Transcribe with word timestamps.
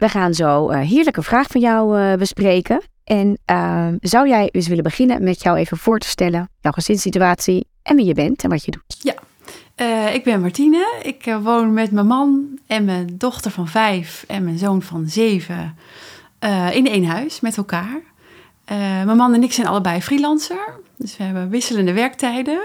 We 0.00 0.08
gaan 0.08 0.34
zo 0.34 0.70
een 0.70 0.82
heerlijke 0.82 1.22
vraag 1.22 1.46
van 1.46 1.60
jou 1.60 2.00
uh, 2.00 2.14
bespreken. 2.14 2.82
En 3.04 3.38
uh, 3.50 3.86
zou 4.00 4.28
jij 4.28 4.48
eens 4.52 4.68
willen 4.68 4.84
beginnen 4.84 5.22
met 5.22 5.42
jou 5.42 5.56
even 5.56 5.76
voor 5.76 5.98
te 5.98 6.06
stellen, 6.06 6.50
jouw 6.60 6.72
gezinssituatie 6.72 7.66
en 7.82 7.96
wie 7.96 8.04
je 8.04 8.14
bent 8.14 8.42
en 8.42 8.50
wat 8.50 8.64
je 8.64 8.70
doet? 8.70 8.96
Ja, 8.98 9.14
uh, 9.76 10.14
ik 10.14 10.24
ben 10.24 10.40
Martine. 10.40 11.00
Ik 11.02 11.36
woon 11.42 11.72
met 11.72 11.90
mijn 11.90 12.06
man 12.06 12.58
en 12.66 12.84
mijn 12.84 13.08
dochter 13.18 13.50
van 13.50 13.68
vijf 13.68 14.24
en 14.28 14.44
mijn 14.44 14.58
zoon 14.58 14.82
van 14.82 15.08
zeven 15.08 15.76
in 16.72 16.86
één 16.86 17.04
huis 17.04 17.40
met 17.40 17.56
elkaar. 17.56 18.00
mijn 19.04 19.16
man 19.16 19.34
en 19.34 19.42
ik 19.42 19.52
zijn 19.52 19.66
allebei 19.66 20.00
freelancer, 20.00 20.80
dus 20.96 21.16
we 21.16 21.22
hebben 21.22 21.48
wisselende 21.48 21.92
werktijden. 21.92 22.60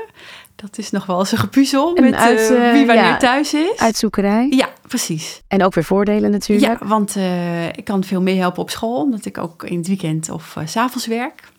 Dat 0.55 0.77
is 0.77 0.91
nog 0.91 1.05
wel 1.05 1.19
eens 1.19 1.31
een 1.31 1.37
gepuzzel 1.37 1.95
met 1.95 2.13
uit, 2.13 2.49
wie 2.49 2.85
wanneer 2.85 3.05
ja, 3.05 3.17
thuis 3.17 3.53
is. 3.53 3.77
Uitzoekerij. 3.77 4.47
Ja, 4.49 4.69
precies. 4.95 5.41
En 5.47 5.63
ook 5.63 5.73
weer 5.73 5.83
voordelen 5.83 6.31
natuurlijk. 6.31 6.79
Ja, 6.79 6.87
want 6.87 7.15
uh, 7.15 7.67
ik 7.67 7.83
kan 7.83 8.03
veel 8.03 8.21
meehelpen 8.21 8.61
op 8.61 8.69
school, 8.69 9.01
omdat 9.01 9.25
ik 9.25 9.37
ook 9.37 9.63
in 9.63 9.77
het 9.77 9.87
weekend 9.87 10.29
of 10.29 10.55
uh, 10.55 10.67
s 10.67 10.75
avonds 10.75 11.07
werk. 11.07 11.51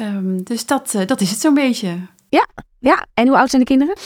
Um, 0.00 0.42
dus 0.42 0.66
dat, 0.66 0.96
dat 1.06 1.20
is 1.20 1.30
het 1.30 1.40
zo'n 1.40 1.54
beetje. 1.54 1.98
Ja, 2.28 2.46
ja. 2.78 3.06
En 3.14 3.28
hoe 3.28 3.36
oud 3.36 3.50
zijn 3.50 3.62
de 3.62 3.68
kinderen? 3.68 3.96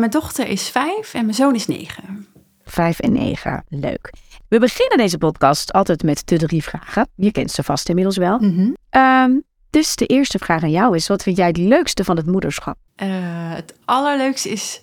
mijn 0.00 0.10
dochter 0.10 0.48
is 0.48 0.68
vijf 0.68 1.14
en 1.14 1.22
mijn 1.22 1.34
zoon 1.36 1.54
is 1.54 1.66
negen. 1.66 2.26
Vijf 2.64 2.98
en 2.98 3.12
negen, 3.12 3.64
leuk. 3.68 4.12
We 4.48 4.58
beginnen 4.58 4.98
deze 4.98 5.18
podcast 5.18 5.72
altijd 5.72 6.02
met 6.02 6.22
de 6.24 6.38
drie 6.38 6.62
vragen. 6.62 7.08
Je 7.16 7.32
kent 7.32 7.50
ze 7.50 7.62
vast 7.62 7.88
inmiddels 7.88 8.16
wel. 8.16 8.38
Mm 8.38 8.54
-hmm. 8.90 9.00
um, 9.02 9.44
dus 9.70 9.96
de 9.96 10.06
eerste 10.06 10.38
vraag 10.38 10.62
aan 10.62 10.70
jou 10.70 10.96
is: 10.96 11.08
wat 11.08 11.22
vind 11.22 11.36
jij 11.36 11.46
het 11.46 11.56
leukste 11.56 12.04
van 12.04 12.16
het 12.16 12.26
moederschap? 12.26 12.76
Het 12.94 13.74
allerleukste 13.84 14.48
is, 14.48 14.82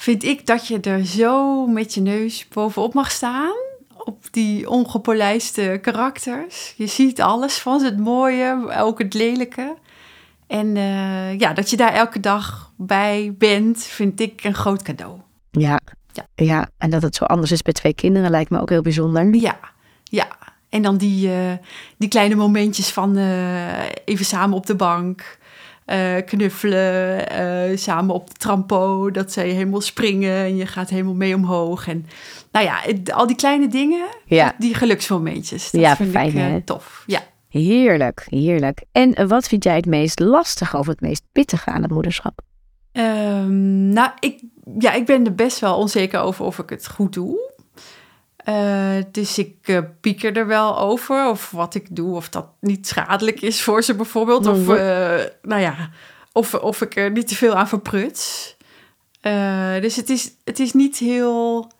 vind 0.00 0.24
ik, 0.24 0.46
dat 0.46 0.66
je 0.66 0.80
er 0.80 1.06
zo 1.06 1.66
met 1.66 1.94
je 1.94 2.00
neus 2.00 2.48
bovenop 2.48 2.94
mag 2.94 3.10
staan. 3.10 3.54
Op 4.04 4.26
die 4.30 4.70
ongepolijste 4.70 5.78
karakters. 5.82 6.74
Je 6.76 6.86
ziet 6.86 7.20
alles 7.20 7.58
van 7.58 7.80
ze, 7.80 7.84
het 7.84 7.98
mooie, 7.98 8.74
ook 8.78 8.98
het 8.98 9.14
lelijke. 9.14 9.76
En 10.46 10.76
uh, 10.76 11.38
ja, 11.38 11.52
dat 11.52 11.70
je 11.70 11.76
daar 11.76 11.92
elke 11.92 12.20
dag 12.20 12.72
bij 12.76 13.34
bent, 13.38 13.84
vind 13.84 14.20
ik 14.20 14.44
een 14.44 14.54
groot 14.54 14.82
cadeau. 14.82 15.18
Ja, 15.50 15.80
ja. 16.12 16.26
ja, 16.34 16.68
en 16.78 16.90
dat 16.90 17.02
het 17.02 17.14
zo 17.14 17.24
anders 17.24 17.52
is 17.52 17.62
bij 17.62 17.72
twee 17.72 17.94
kinderen 17.94 18.30
lijkt 18.30 18.50
me 18.50 18.60
ook 18.60 18.70
heel 18.70 18.82
bijzonder. 18.82 19.34
Ja, 19.34 19.58
ja. 20.04 20.28
En 20.68 20.82
dan 20.82 20.96
die, 20.96 21.28
uh, 21.28 21.52
die 21.98 22.08
kleine 22.08 22.34
momentjes 22.34 22.90
van 22.90 23.16
uh, 23.16 23.88
even 24.04 24.24
samen 24.24 24.56
op 24.56 24.66
de 24.66 24.74
bank, 24.74 25.38
uh, 25.92 26.16
knuffelen, 26.26 27.78
samen 27.78 28.14
op 28.14 28.28
de 28.28 28.34
trampo, 28.34 29.10
dat 29.10 29.32
zij 29.32 29.48
helemaal 29.48 29.80
springen 29.80 30.36
en 30.36 30.56
je 30.56 30.66
gaat 30.66 30.90
helemaal 30.90 31.14
mee 31.14 31.34
omhoog. 31.34 31.88
En 31.88 32.06
nou 32.52 32.64
ja, 32.64 32.78
het, 32.82 33.12
al 33.12 33.26
die 33.26 33.36
kleine 33.36 33.68
dingen, 33.68 34.06
ja. 34.24 34.54
die 34.58 34.74
geluksmomentjes, 34.74 35.70
dat 35.70 35.80
ja, 35.80 35.96
vind 35.96 36.10
fijn, 36.10 36.54
ik 36.54 36.66
tof. 36.66 37.04
Ja. 37.06 37.20
Heerlijk, 37.48 38.26
heerlijk. 38.28 38.82
En 38.92 39.28
wat 39.28 39.48
vind 39.48 39.64
jij 39.64 39.76
het 39.76 39.86
meest 39.86 40.20
lastige 40.20 40.78
of 40.78 40.86
het 40.86 41.00
meest 41.00 41.22
pittige 41.32 41.70
aan 41.70 41.82
het 41.82 41.90
moederschap? 41.90 42.40
Um, 42.92 43.88
nou, 43.88 44.10
ik, 44.18 44.42
ja, 44.78 44.92
ik 44.92 45.06
ben 45.06 45.24
er 45.24 45.34
best 45.34 45.58
wel 45.58 45.76
onzeker 45.76 46.20
over 46.20 46.44
of 46.44 46.58
ik 46.58 46.70
het 46.70 46.88
goed 46.88 47.12
doe. 47.12 47.50
Uh, 48.48 49.02
dus 49.12 49.38
ik 49.38 49.56
uh, 49.66 49.78
pieker 50.00 50.36
er 50.36 50.46
wel 50.46 50.78
over. 50.78 51.28
Of 51.28 51.50
wat 51.50 51.74
ik 51.74 51.96
doe, 51.96 52.16
of 52.16 52.28
dat 52.28 52.46
niet 52.60 52.88
schadelijk 52.88 53.40
is 53.40 53.62
voor 53.62 53.82
ze 53.82 53.94
bijvoorbeeld. 53.94 54.46
Of, 54.46 54.58
uh, 54.58 54.66
nou 55.42 55.60
ja, 55.60 55.90
of, 56.32 56.54
of 56.54 56.80
ik 56.80 56.96
er 56.96 57.10
niet 57.10 57.28
te 57.28 57.34
veel 57.34 57.54
aan 57.54 57.68
verpruts. 57.68 58.56
dus 59.80 59.96
het 59.96 60.10
is, 60.10 60.32
het 60.44 60.60
is 60.60 60.72
niet 60.72 60.98
heel 60.98 61.70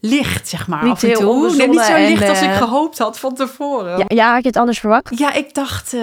licht, 0.00 0.48
zeg 0.48 0.68
maar, 0.68 0.82
niet 0.82 0.92
af 0.92 1.02
en 1.02 1.12
toe. 1.12 1.56
Nee, 1.56 1.68
niet 1.68 1.80
zo 1.80 1.96
licht 1.96 2.28
als 2.28 2.42
ik 2.42 2.52
gehoopt 2.52 2.98
had 2.98 3.18
van 3.18 3.34
tevoren. 3.34 3.98
Ja, 3.98 4.04
ja 4.06 4.32
had 4.32 4.42
je 4.42 4.48
het 4.48 4.56
anders 4.56 4.78
verwacht? 4.78 5.18
Ja, 5.18 5.32
ik 5.32 5.54
dacht, 5.54 5.96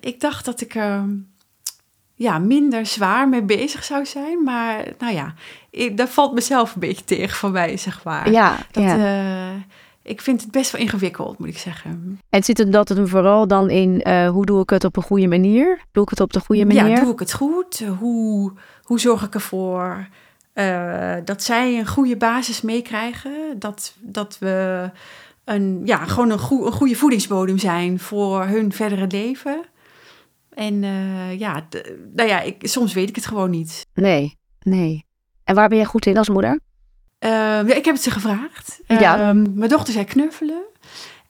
ik 0.00 0.20
dacht 0.20 0.44
dat 0.44 0.60
ik 0.60 0.74
er 0.74 1.04
ja, 2.14 2.38
minder 2.38 2.86
zwaar 2.86 3.28
mee 3.28 3.42
bezig 3.42 3.84
zou 3.84 4.06
zijn. 4.06 4.42
Maar 4.42 4.84
nou 4.98 5.14
ja, 5.14 5.34
ik, 5.72 5.96
dat 5.96 6.08
valt 6.08 6.34
mezelf 6.34 6.74
een 6.74 6.80
beetje 6.80 7.04
tegen 7.04 7.36
van 7.36 7.52
mij, 7.52 7.76
zeg 7.76 8.04
maar. 8.04 8.30
Ja, 8.30 8.56
dat, 8.70 8.82
ja. 8.82 8.96
Uh, 8.96 9.60
ik 10.02 10.20
vind 10.20 10.40
het 10.40 10.50
best 10.50 10.70
wel 10.70 10.80
ingewikkeld, 10.80 11.38
moet 11.38 11.48
ik 11.48 11.58
zeggen. 11.58 12.20
En 12.30 12.42
zit 12.42 12.58
het 12.58 12.72
dat 12.72 12.88
het 12.88 13.08
vooral 13.08 13.46
dan 13.46 13.70
in 13.70 14.00
uh, 14.06 14.28
hoe 14.28 14.46
doe 14.46 14.62
ik 14.62 14.70
het 14.70 14.84
op 14.84 14.96
een 14.96 15.02
goede 15.02 15.28
manier? 15.28 15.80
Doe 15.92 16.02
ik 16.02 16.10
het 16.10 16.20
op 16.20 16.32
de 16.32 16.40
goede 16.40 16.64
manier? 16.64 16.88
Ja, 16.88 17.00
doe 17.00 17.12
ik 17.12 17.18
het 17.18 17.32
goed? 17.32 17.84
Hoe, 17.98 18.52
hoe 18.82 19.00
zorg 19.00 19.22
ik 19.22 19.34
ervoor 19.34 20.08
uh, 20.54 21.14
dat 21.24 21.42
zij 21.42 21.78
een 21.78 21.86
goede 21.86 22.16
basis 22.16 22.60
meekrijgen? 22.60 23.58
Dat, 23.58 23.96
dat 24.00 24.38
we 24.38 24.90
een, 25.44 25.80
ja, 25.84 26.04
gewoon 26.04 26.30
een, 26.30 26.38
goe, 26.38 26.66
een 26.66 26.72
goede 26.72 26.94
voedingsbodem 26.94 27.58
zijn 27.58 27.98
voor 27.98 28.44
hun 28.44 28.72
verdere 28.72 29.06
leven. 29.06 29.62
En 30.50 30.82
uh, 30.82 31.38
ja, 31.38 31.66
nou 32.14 32.28
ja 32.28 32.40
ik, 32.40 32.56
soms 32.66 32.92
weet 32.92 33.08
ik 33.08 33.16
het 33.16 33.26
gewoon 33.26 33.50
niet. 33.50 33.86
Nee, 33.94 34.38
nee. 34.60 35.04
En 35.44 35.54
waar 35.54 35.68
ben 35.68 35.78
jij 35.78 35.86
goed 35.86 36.06
in 36.06 36.18
als 36.18 36.28
moeder? 36.28 36.60
Uh, 37.20 37.30
ja, 37.30 37.74
ik 37.74 37.84
heb 37.84 37.94
het 37.94 38.02
ze 38.02 38.10
gevraagd. 38.10 38.80
Ja. 38.86 39.18
Uh, 39.18 39.44
mijn 39.54 39.68
dochter 39.68 39.92
zei 39.92 40.04
knuffelen. 40.04 40.62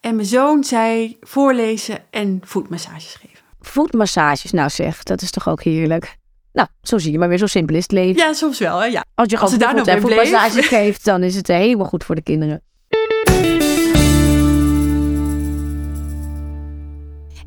En 0.01 0.15
mijn 0.15 0.27
zoon 0.27 0.65
zei 0.65 1.17
voorlezen 1.21 1.99
en 2.11 2.41
voetmassages 2.45 3.15
geven. 3.15 3.39
Voetmassages, 3.61 4.51
nou 4.51 4.71
zeg, 4.71 5.03
dat 5.03 5.23
is 5.23 5.31
toch 5.31 5.49
ook 5.49 5.63
heerlijk. 5.63 6.17
Nou, 6.53 6.69
zo 6.83 6.99
zie 6.99 7.13
je 7.13 7.19
maar 7.19 7.29
weer, 7.29 7.39
zo 7.39 7.47
simpel 7.47 7.77
is 7.77 7.83
het 7.83 7.93
leven. 7.93 8.23
Ja, 8.23 8.33
soms 8.33 8.59
wel, 8.59 8.79
hè? 8.79 8.87
ja. 8.87 9.05
Als 9.15 9.31
je 9.31 9.37
gewoon 9.37 9.59
daar 9.59 9.75
nog 9.75 10.01
voetmassages 10.01 10.67
geeft, 10.77 11.05
dan 11.05 11.23
is 11.23 11.35
het 11.35 11.47
helemaal 11.47 11.87
goed 11.87 12.05
voor 12.05 12.15
de 12.15 12.23
kinderen. 12.23 12.63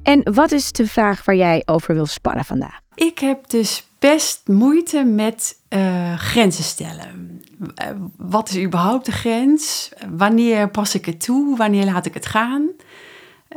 En 0.04 0.34
wat 0.34 0.52
is 0.52 0.72
de 0.72 0.88
vraag 0.88 1.26
waar 1.26 1.36
jij 1.36 1.62
over 1.66 1.94
wil 1.94 2.06
sparren 2.06 2.46
vandaag? 2.46 2.80
Ik 2.96 3.20
heb 3.20 3.50
dus 3.50 3.88
best 4.00 4.42
moeite 4.46 5.04
met 5.04 5.56
uh, 5.76 6.18
grenzen 6.18 6.64
stellen. 6.64 7.42
Uh, 7.60 7.88
wat 8.18 8.50
is 8.50 8.58
überhaupt 8.58 9.06
de 9.06 9.12
grens? 9.12 9.92
Wanneer 10.10 10.70
pas 10.70 10.96
ik 10.96 11.06
het 11.06 11.24
toe? 11.24 11.58
Wanneer 11.58 11.86
laat 11.86 12.06
ik 12.06 12.14
het 12.14 12.26
gaan? 12.26 12.70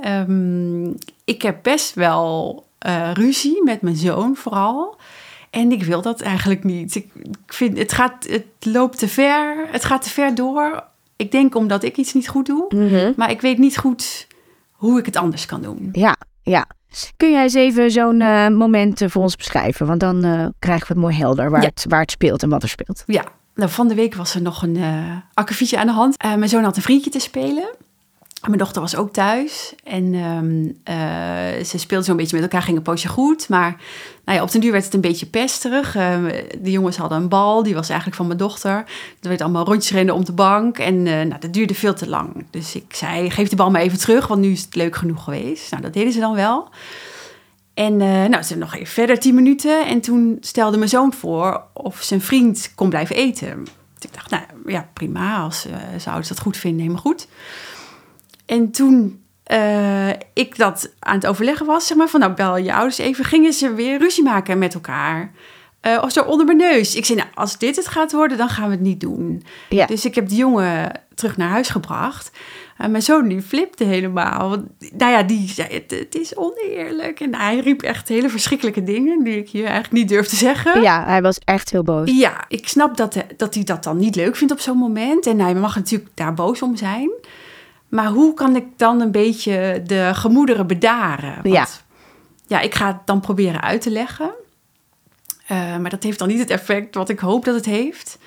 Um, 0.05 0.95
ik 1.25 1.43
heb 1.43 1.59
best 1.63 1.95
wel 1.95 2.65
uh, 2.87 3.11
ruzie 3.13 3.63
met 3.65 3.83
mijn 3.83 3.97
zoon 3.97 4.37
vooral. 4.37 4.97
En 5.51 5.73
ik 5.73 5.83
wil 5.83 6.03
dat 6.03 6.21
eigenlijk 6.21 6.65
niet. 6.65 6.95
Ik, 6.95 7.11
ik 7.15 7.53
vind 7.53 7.79
het 7.79 7.93
gaat, 7.93 8.27
het 8.29 8.47
loopt 8.61 8.99
te 8.99 9.09
ver. 9.09 9.69
Het 9.71 9.85
gaat 9.85 10.03
te 10.03 10.11
ver 10.11 10.35
door. 10.35 10.85
Ik 11.17 11.31
denk 11.31 11.55
omdat 11.55 11.83
ik 11.83 11.97
iets 11.97 12.13
niet 12.15 12.29
goed 12.29 12.47
doe. 12.47 12.67
Mm 12.69 12.89
-hmm. 12.89 13.13
Maar 13.17 13.31
ik 13.31 13.41
weet 13.41 13.59
niet 13.59 13.79
goed 13.79 14.27
hoe 14.73 14.99
ik 14.99 15.07
het 15.07 15.17
anders 15.17 15.47
kan 15.47 15.63
doen. 15.63 15.89
Ja, 15.93 16.17
ja. 16.43 16.67
Kun 17.17 17.31
jij 17.31 17.43
eens 17.43 17.55
even 17.55 17.91
zo'n 17.91 18.21
uh, 18.21 18.49
moment 18.49 19.01
uh, 19.01 19.09
voor 19.09 19.23
ons 19.23 19.37
beschrijven? 19.37 19.87
Want 19.87 20.01
dan 20.01 20.25
uh, 20.25 20.47
krijgen 20.59 20.87
we 20.87 20.93
het 20.93 21.03
mooi 21.03 21.17
helder 21.17 21.51
waar, 21.51 21.63
ja. 21.63 21.69
het, 21.69 21.85
waar 21.89 22.01
het 22.01 22.11
speelt 22.11 22.43
en 22.43 22.49
wat 22.49 22.63
er 22.63 22.69
speelt. 22.69 23.03
Ja, 23.07 23.25
nou, 23.55 23.71
van 23.71 23.89
de 23.89 23.95
week 23.95 24.15
was 24.15 24.35
er 24.35 24.43
nog 24.43 24.63
een 24.63 24.77
uh, 24.77 25.17
akkefietje 25.35 25.79
aan 25.79 25.87
de 25.87 25.93
hand. 25.93 26.23
mijn 26.23 26.49
zoon 26.49 26.65
had 26.65 26.77
een 26.77 26.83
vriendje 26.83 27.11
te 27.11 27.21
spelen. 27.21 27.69
Mijn 28.47 28.59
dochter 28.59 28.83
was 28.83 28.97
ook 28.97 29.13
thuis. 29.13 29.75
En 29.85 30.15
um, 30.15 30.79
ze 31.65 31.79
speelden 31.79 32.07
zo'n 32.07 32.17
beetje 32.17 32.37
met 32.37 32.45
elkaar, 32.45 32.63
ging 32.63 32.77
een 32.77 32.83
poosje 32.83 33.09
goed. 33.09 33.49
Maar 33.49 33.77
nou 34.25 34.39
ja, 34.39 34.45
op 34.45 34.51
den 34.51 34.61
duur 34.61 34.73
werd 34.73 34.85
het 34.85 34.95
een 34.95 35.01
beetje 35.01 35.27
pesterig. 35.27 35.93
de 35.93 36.71
jongens 36.71 36.97
hadden 36.97 37.19
een 37.19 37.29
bal, 37.29 37.63
die 37.63 37.75
was 37.75 37.89
eigenlijk 37.89 38.17
van 38.17 38.27
mijn 38.27 38.39
dochter. 38.39 38.73
Er 39.21 39.29
werd 39.29 39.41
allemaal 39.41 39.65
rondjes 39.65 39.93
rennen 39.93 40.15
om 40.15 40.25
de 40.25 40.33
bank. 40.33 40.79
En 40.79 41.03
nou, 41.03 41.39
dat 41.39 41.53
duurde 41.53 41.75
veel 41.75 41.95
te 41.95 42.09
lang. 42.09 42.47
Dus 42.51 42.75
ik 42.75 42.95
zei, 42.95 43.31
geef 43.31 43.49
de 43.49 43.57
bal 43.57 43.71
maar 43.71 43.81
even 43.81 43.99
terug, 43.99 44.27
want 44.27 44.41
nu 44.41 44.51
is 44.51 44.63
het 44.63 44.75
leuk 44.75 44.97
genoeg 44.97 45.25
geweest. 45.25 45.71
Nou, 45.71 45.83
dat 45.83 45.93
deden 45.93 46.13
ze 46.13 46.21
dan 46.21 46.35
wel. 46.35 46.69
En 47.79 48.01
uh, 48.01 48.25
nou, 48.25 48.43
ze 48.43 48.57
nog 48.57 48.75
even 48.75 48.87
verder, 48.87 49.19
tien 49.19 49.35
minuten. 49.35 49.87
En 49.87 50.01
toen 50.01 50.37
stelde 50.41 50.77
mijn 50.77 50.89
zoon 50.89 51.13
voor 51.13 51.63
of 51.73 52.03
zijn 52.03 52.21
vriend 52.21 52.73
kon 52.75 52.89
blijven 52.89 53.17
eten. 53.17 53.65
Dus 53.65 54.11
ik 54.11 54.15
dacht, 54.15 54.31
nou 54.31 54.43
ja, 54.67 54.89
prima. 54.93 55.43
Als 55.43 55.67
uh, 55.67 56.07
ouders 56.07 56.29
dat 56.29 56.41
goed 56.41 56.57
vinden, 56.57 56.81
helemaal 56.81 57.03
goed. 57.03 57.29
En 58.49 58.71
toen 58.71 59.23
uh, 59.53 60.09
ik 60.33 60.57
dat 60.57 60.93
aan 60.99 61.15
het 61.15 61.27
overleggen 61.27 61.67
was, 61.67 61.87
zeg 61.87 61.97
maar, 61.97 62.09
van 62.09 62.21
nou 62.21 62.33
bel 62.33 62.57
je 62.57 62.75
ouders 62.75 62.99
even, 62.99 63.25
gingen 63.25 63.53
ze 63.53 63.75
weer 63.75 63.99
ruzie 63.99 64.25
maken 64.25 64.59
met 64.59 64.75
elkaar. 64.75 65.33
eh, 65.81 65.99
of 66.03 66.13
zo 66.13 66.23
onder 66.23 66.47
mijn 66.47 66.59
neus. 66.59 66.95
Ik 66.95 67.05
zei, 67.05 67.19
nou, 67.19 67.31
als 67.35 67.59
dit 67.59 67.77
het 67.77 67.89
gaat 67.89 68.13
worden, 68.13 68.39
dan 68.39 68.49
gaan 68.49 68.65
we 68.65 68.71
het 68.71 68.81
niet 68.81 69.01
doen. 69.01 69.43
Ja. 69.69 69.87
Dus 69.87 70.05
ik 70.05 70.15
heb 70.15 70.29
die 70.29 70.39
jongen 70.39 70.91
terug 71.15 71.37
naar 71.37 71.49
huis 71.49 71.69
gebracht. 71.69 72.31
En 72.77 72.91
mijn 72.91 73.03
zoon 73.03 73.29
die 73.29 73.43
flipte 73.43 73.85
helemaal. 73.85 74.49
Want, 74.49 74.65
nou 74.97 75.13
ja, 75.13 75.23
die 75.23 75.49
zei, 75.49 75.69
het, 75.73 75.91
het 75.91 76.15
is 76.15 76.37
oneerlijk. 76.37 77.21
En 77.21 77.35
hij 77.35 77.59
riep 77.59 77.83
echt 77.83 78.09
hele 78.09 78.29
verschrikkelijke 78.29 78.83
dingen... 78.83 79.25
die 79.25 79.37
ik 79.37 79.49
hier 79.49 79.65
eigenlijk 79.65 79.93
niet 79.93 80.09
durf 80.09 80.27
te 80.27 80.37
zeggen. 80.37 80.83
Ja, 80.83 81.05
hij 81.05 81.23
was 81.23 81.39
echt 81.45 81.71
heel 81.71 81.83
boos. 81.83 82.11
Ja, 82.11 82.45
ik 82.49 82.69
snap 82.69 82.97
dat, 82.97 83.17
dat 83.37 83.55
hij 83.55 83.65
dat 83.65 83.85
dan 83.85 83.97
niet 83.97 84.17
leuk 84.17 84.37
vindt 84.37 84.53
op 84.53 84.61
zo'n 84.61 84.77
moment. 84.79 85.27
En 85.27 85.41
hij 85.41 85.55
mag 85.55 85.75
natuurlijk 85.75 86.11
daar 86.15 86.35
boos 86.35 86.63
om 86.63 86.77
zijn. 86.77 87.11
Maar 87.89 88.07
hoe 88.07 88.35
kan 88.35 88.57
ik 88.57 88.65
dan 88.77 89.01
een 89.01 89.11
beetje 89.11 89.83
de 89.87 90.11
gemoederen 90.15 90.67
bedaren? 90.67 91.35
Want, 91.43 91.55
Ja. 91.55 91.67
ja, 92.47 92.61
ik 92.61 92.75
ga 92.75 92.87
het 92.87 92.97
dan 93.07 93.21
proberen 93.21 93.61
uit 93.63 93.81
te 93.81 93.91
leggen. 93.91 94.31
Eh, 95.47 95.77
maar 95.77 95.91
dat 95.91 96.03
heeft 96.03 96.19
dan 96.19 96.29
niet 96.29 96.39
het 96.39 96.51
effect 96.51 96.95
wat 96.95 97.09
ik 97.09 97.19
hoop 97.19 97.45
dat 97.45 97.55
het 97.55 97.65
heeft. 97.65 98.19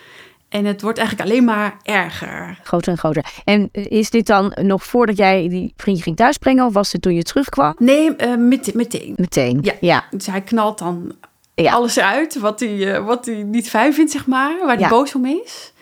En 0.49 0.65
het 0.65 0.81
wordt 0.81 0.97
eigenlijk 0.97 1.29
alleen 1.29 1.43
maar 1.43 1.77
erger. 1.83 2.59
Groter 2.63 2.91
en 2.91 2.97
groter. 2.97 3.25
En 3.45 3.69
is 3.71 4.09
dit 4.09 4.27
dan 4.27 4.53
nog 4.61 4.83
voordat 4.83 5.17
jij 5.17 5.49
die 5.49 5.73
vriendje 5.77 6.03
ging 6.03 6.15
thuisbrengen? 6.15 6.65
Of 6.65 6.73
was 6.73 6.91
het 6.91 7.01
toen 7.01 7.13
je 7.15 7.23
terugkwam? 7.23 7.75
Nee, 7.77 8.15
eh, 8.15 8.35
met, 8.37 8.73
meteen. 8.73 9.13
Meteen. 9.17 9.59
Ja. 9.61 9.73
ja. 9.79 10.03
Dus 10.11 10.25
hij 10.25 10.41
knalt 10.41 10.77
dan 10.77 11.15
Ja. 11.55 11.71
alles 11.73 11.99
uit 11.99 12.39
wat 12.39 12.59
hij, 12.59 12.93
eh, 12.95 13.05
wat 13.05 13.25
hij 13.25 13.43
niet 13.43 13.69
fijn 13.69 13.93
vindt, 13.93 14.11
zeg 14.11 14.27
maar. 14.27 14.57
Waar 14.59 14.67
hij 14.75 14.79
Ja. 14.79 14.89
boos 14.89 15.15
om 15.15 15.25
is. 15.25 15.73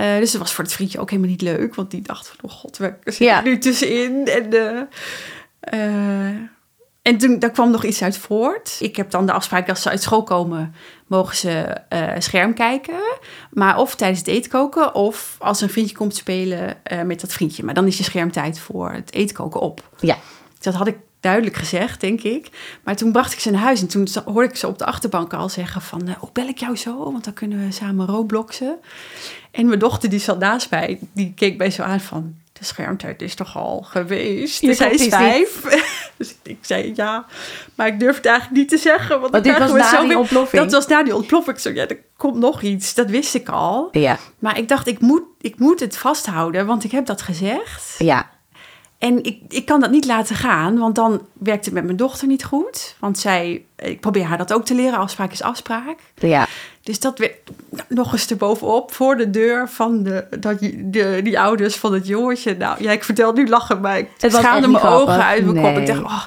Eh, 0.00 0.18
dus 0.18 0.30
dat 0.30 0.40
was 0.40 0.52
voor 0.52 0.64
het 0.64 0.72
vriendje 0.72 1.00
ook 1.00 1.10
helemaal 1.10 1.30
niet 1.30 1.42
leuk. 1.42 1.74
Want 1.74 1.90
die 1.90 2.02
dacht 2.02 2.28
van, 2.28 2.50
oh 2.50 2.56
god, 2.56 2.76
we 2.76 2.94
zitten 3.04 3.26
Ja. 3.26 3.40
nu 3.40 3.58
tussenin. 3.58 4.26
En, 4.26 4.52
eh, 4.52 4.80
eh, 5.60 6.34
en 7.02 7.18
toen 7.18 7.38
daar 7.38 7.50
kwam 7.50 7.70
nog 7.70 7.84
iets 7.84 8.02
uit 8.02 8.18
voort. 8.18 8.76
Ik 8.80 8.96
heb 8.96 9.10
dan 9.10 9.26
de 9.26 9.32
afspraak 9.32 9.60
dat 9.66 9.74
als 9.74 9.82
ze 9.82 9.90
uit 9.90 10.02
school 10.02 10.22
komen, 10.22 10.74
mogen 11.06 11.36
ze 11.36 11.50
eh, 11.88 12.12
scherm 12.18 12.54
kijken. 12.54 13.00
Maar 13.50 13.78
of 13.78 13.94
tijdens 13.94 14.18
het 14.18 14.28
eten 14.28 14.50
koken, 14.50 14.94
of 14.94 15.36
als 15.38 15.60
een 15.60 15.70
vriendje 15.70 15.96
komt 15.96 16.14
spelen 16.16 16.76
met 17.04 17.20
dat 17.20 17.32
vriendje. 17.32 17.64
Maar 17.64 17.74
dan 17.74 17.86
is 17.86 17.98
je 17.98 18.04
schermtijd 18.04 18.58
voor 18.58 18.90
het 18.90 19.12
eten 19.12 19.36
koken 19.36 19.60
op. 19.60 19.88
Ja. 20.00 20.16
Dat 20.58 20.74
had 20.74 20.86
ik 20.86 20.96
duidelijk 21.20 21.56
gezegd, 21.56 22.00
denk 22.00 22.22
ik. 22.22 22.48
Maar 22.84 22.96
toen 22.96 23.12
bracht 23.12 23.32
ik 23.32 23.40
ze 23.40 23.50
naar 23.50 23.60
huis 23.62 23.80
en 23.80 23.88
toen 23.88 24.08
hoorde 24.24 24.48
ik 24.48 24.56
ze 24.56 24.66
op 24.66 24.78
de 24.78 24.84
achterbank 24.84 25.32
al 25.32 25.48
zeggen 25.48 25.82
van... 25.82 26.08
eh, 26.08 26.14
Oh, 26.22 26.32
bel 26.32 26.46
ik 26.48 26.58
jou 26.58 26.76
zo? 26.76 27.12
Want 27.12 27.24
dan 27.24 27.32
kunnen 27.32 27.66
we 27.66 27.72
samen 27.72 28.06
robloxen. 28.06 28.78
En 29.50 29.66
mijn 29.66 29.78
dochter, 29.78 30.10
die 30.10 30.18
zat 30.18 30.38
naast 30.38 30.70
mij, 30.70 30.98
die 31.14 31.32
keek 31.36 31.56
mij 31.56 31.70
zo 31.70 31.82
aan 31.82 32.00
van... 32.00 32.34
De 32.52 32.66
schermtijd 32.66 33.22
is 33.22 33.34
toch 33.34 33.56
al 33.56 33.82
geweest? 33.82 34.60
Je 34.60 34.66
Dus 34.68 34.78
hij 34.78 34.90
is 34.90 35.06
vijf. 35.08 35.62
dus 36.16 36.34
ik, 36.42 36.58
zei 36.60 36.92
ja, 36.94 37.26
maar 37.74 37.86
ik 37.86 38.00
durf 38.00 38.16
het 38.16 38.26
eigenlijk 38.26 38.56
niet 38.56 38.68
te 38.68 38.78
zeggen. 38.78 39.20
Want, 39.20 39.32
Want 39.32 39.44
dit 39.44 39.58
was 39.58 39.72
na 39.72 40.02
die 40.02 40.18
ontploffing. 40.18 40.62
Dat 40.62 40.72
was 40.72 40.86
na 40.86 41.02
die 41.02 41.14
ontploffing. 41.14 41.56
Ik 41.56 41.62
zo, 41.62 41.70
ja, 41.70 41.86
er 41.88 41.98
komt 42.16 42.36
nog 42.36 42.62
iets. 42.62 42.94
Dat 42.94 43.10
wist 43.10 43.34
ik 43.34 43.48
al. 43.48 43.88
Ja. 43.92 44.18
Maar 44.38 44.58
ik 44.58 44.68
dacht, 44.68 44.86
ik 44.86 45.00
moet, 45.00 45.22
ik 45.40 45.58
moet 45.58 45.80
het 45.80 45.96
vasthouden, 45.96 46.66
want 46.66 46.84
ik 46.84 46.90
heb 46.90 47.06
dat 47.06 47.22
gezegd. 47.22 47.94
Ja. 47.98 48.30
En 49.00 49.24
ik, 49.24 49.38
ik 49.48 49.64
kan 49.64 49.80
dat 49.80 49.90
niet 49.90 50.06
laten 50.06 50.36
gaan, 50.36 50.78
want 50.78 50.94
dan 50.94 51.22
werkt 51.32 51.64
het 51.64 51.74
met 51.74 51.84
mijn 51.84 51.96
dochter 51.96 52.26
niet 52.26 52.44
goed. 52.44 52.96
Want 52.98 53.18
zij, 53.18 53.64
ik 53.76 54.00
probeer 54.00 54.24
haar 54.24 54.38
dat 54.38 54.52
ook 54.52 54.64
te 54.64 54.74
leren, 54.74 54.98
afspraak 54.98 55.32
is 55.32 55.42
afspraak. 55.42 55.98
Ja. 56.14 56.46
Dus 56.82 57.00
dat 57.00 57.18
weer 57.18 57.34
nog 57.88 58.12
eens 58.12 58.30
erbovenop 58.30 58.92
voor 58.92 59.16
de 59.16 59.30
deur 59.30 59.68
van 59.68 60.02
de, 60.02 60.26
dat, 60.40 60.58
de, 60.58 61.20
die 61.22 61.40
ouders 61.40 61.76
van 61.76 61.92
het 61.92 62.06
jongetje. 62.06 62.56
Nou 62.56 62.82
ja, 62.82 62.90
ik 62.90 63.04
vertel 63.04 63.32
nu 63.32 63.48
lachen, 63.48 63.80
maar 63.80 63.98
ik 63.98 64.08
schaamde 64.18 64.68
mijn 64.68 64.84
ogen 64.84 65.24
uit 65.24 65.44
mijn 65.44 65.64
kop. 65.64 65.76
Ik 65.76 65.86
dacht, 65.86 66.02
oh, 66.02 66.24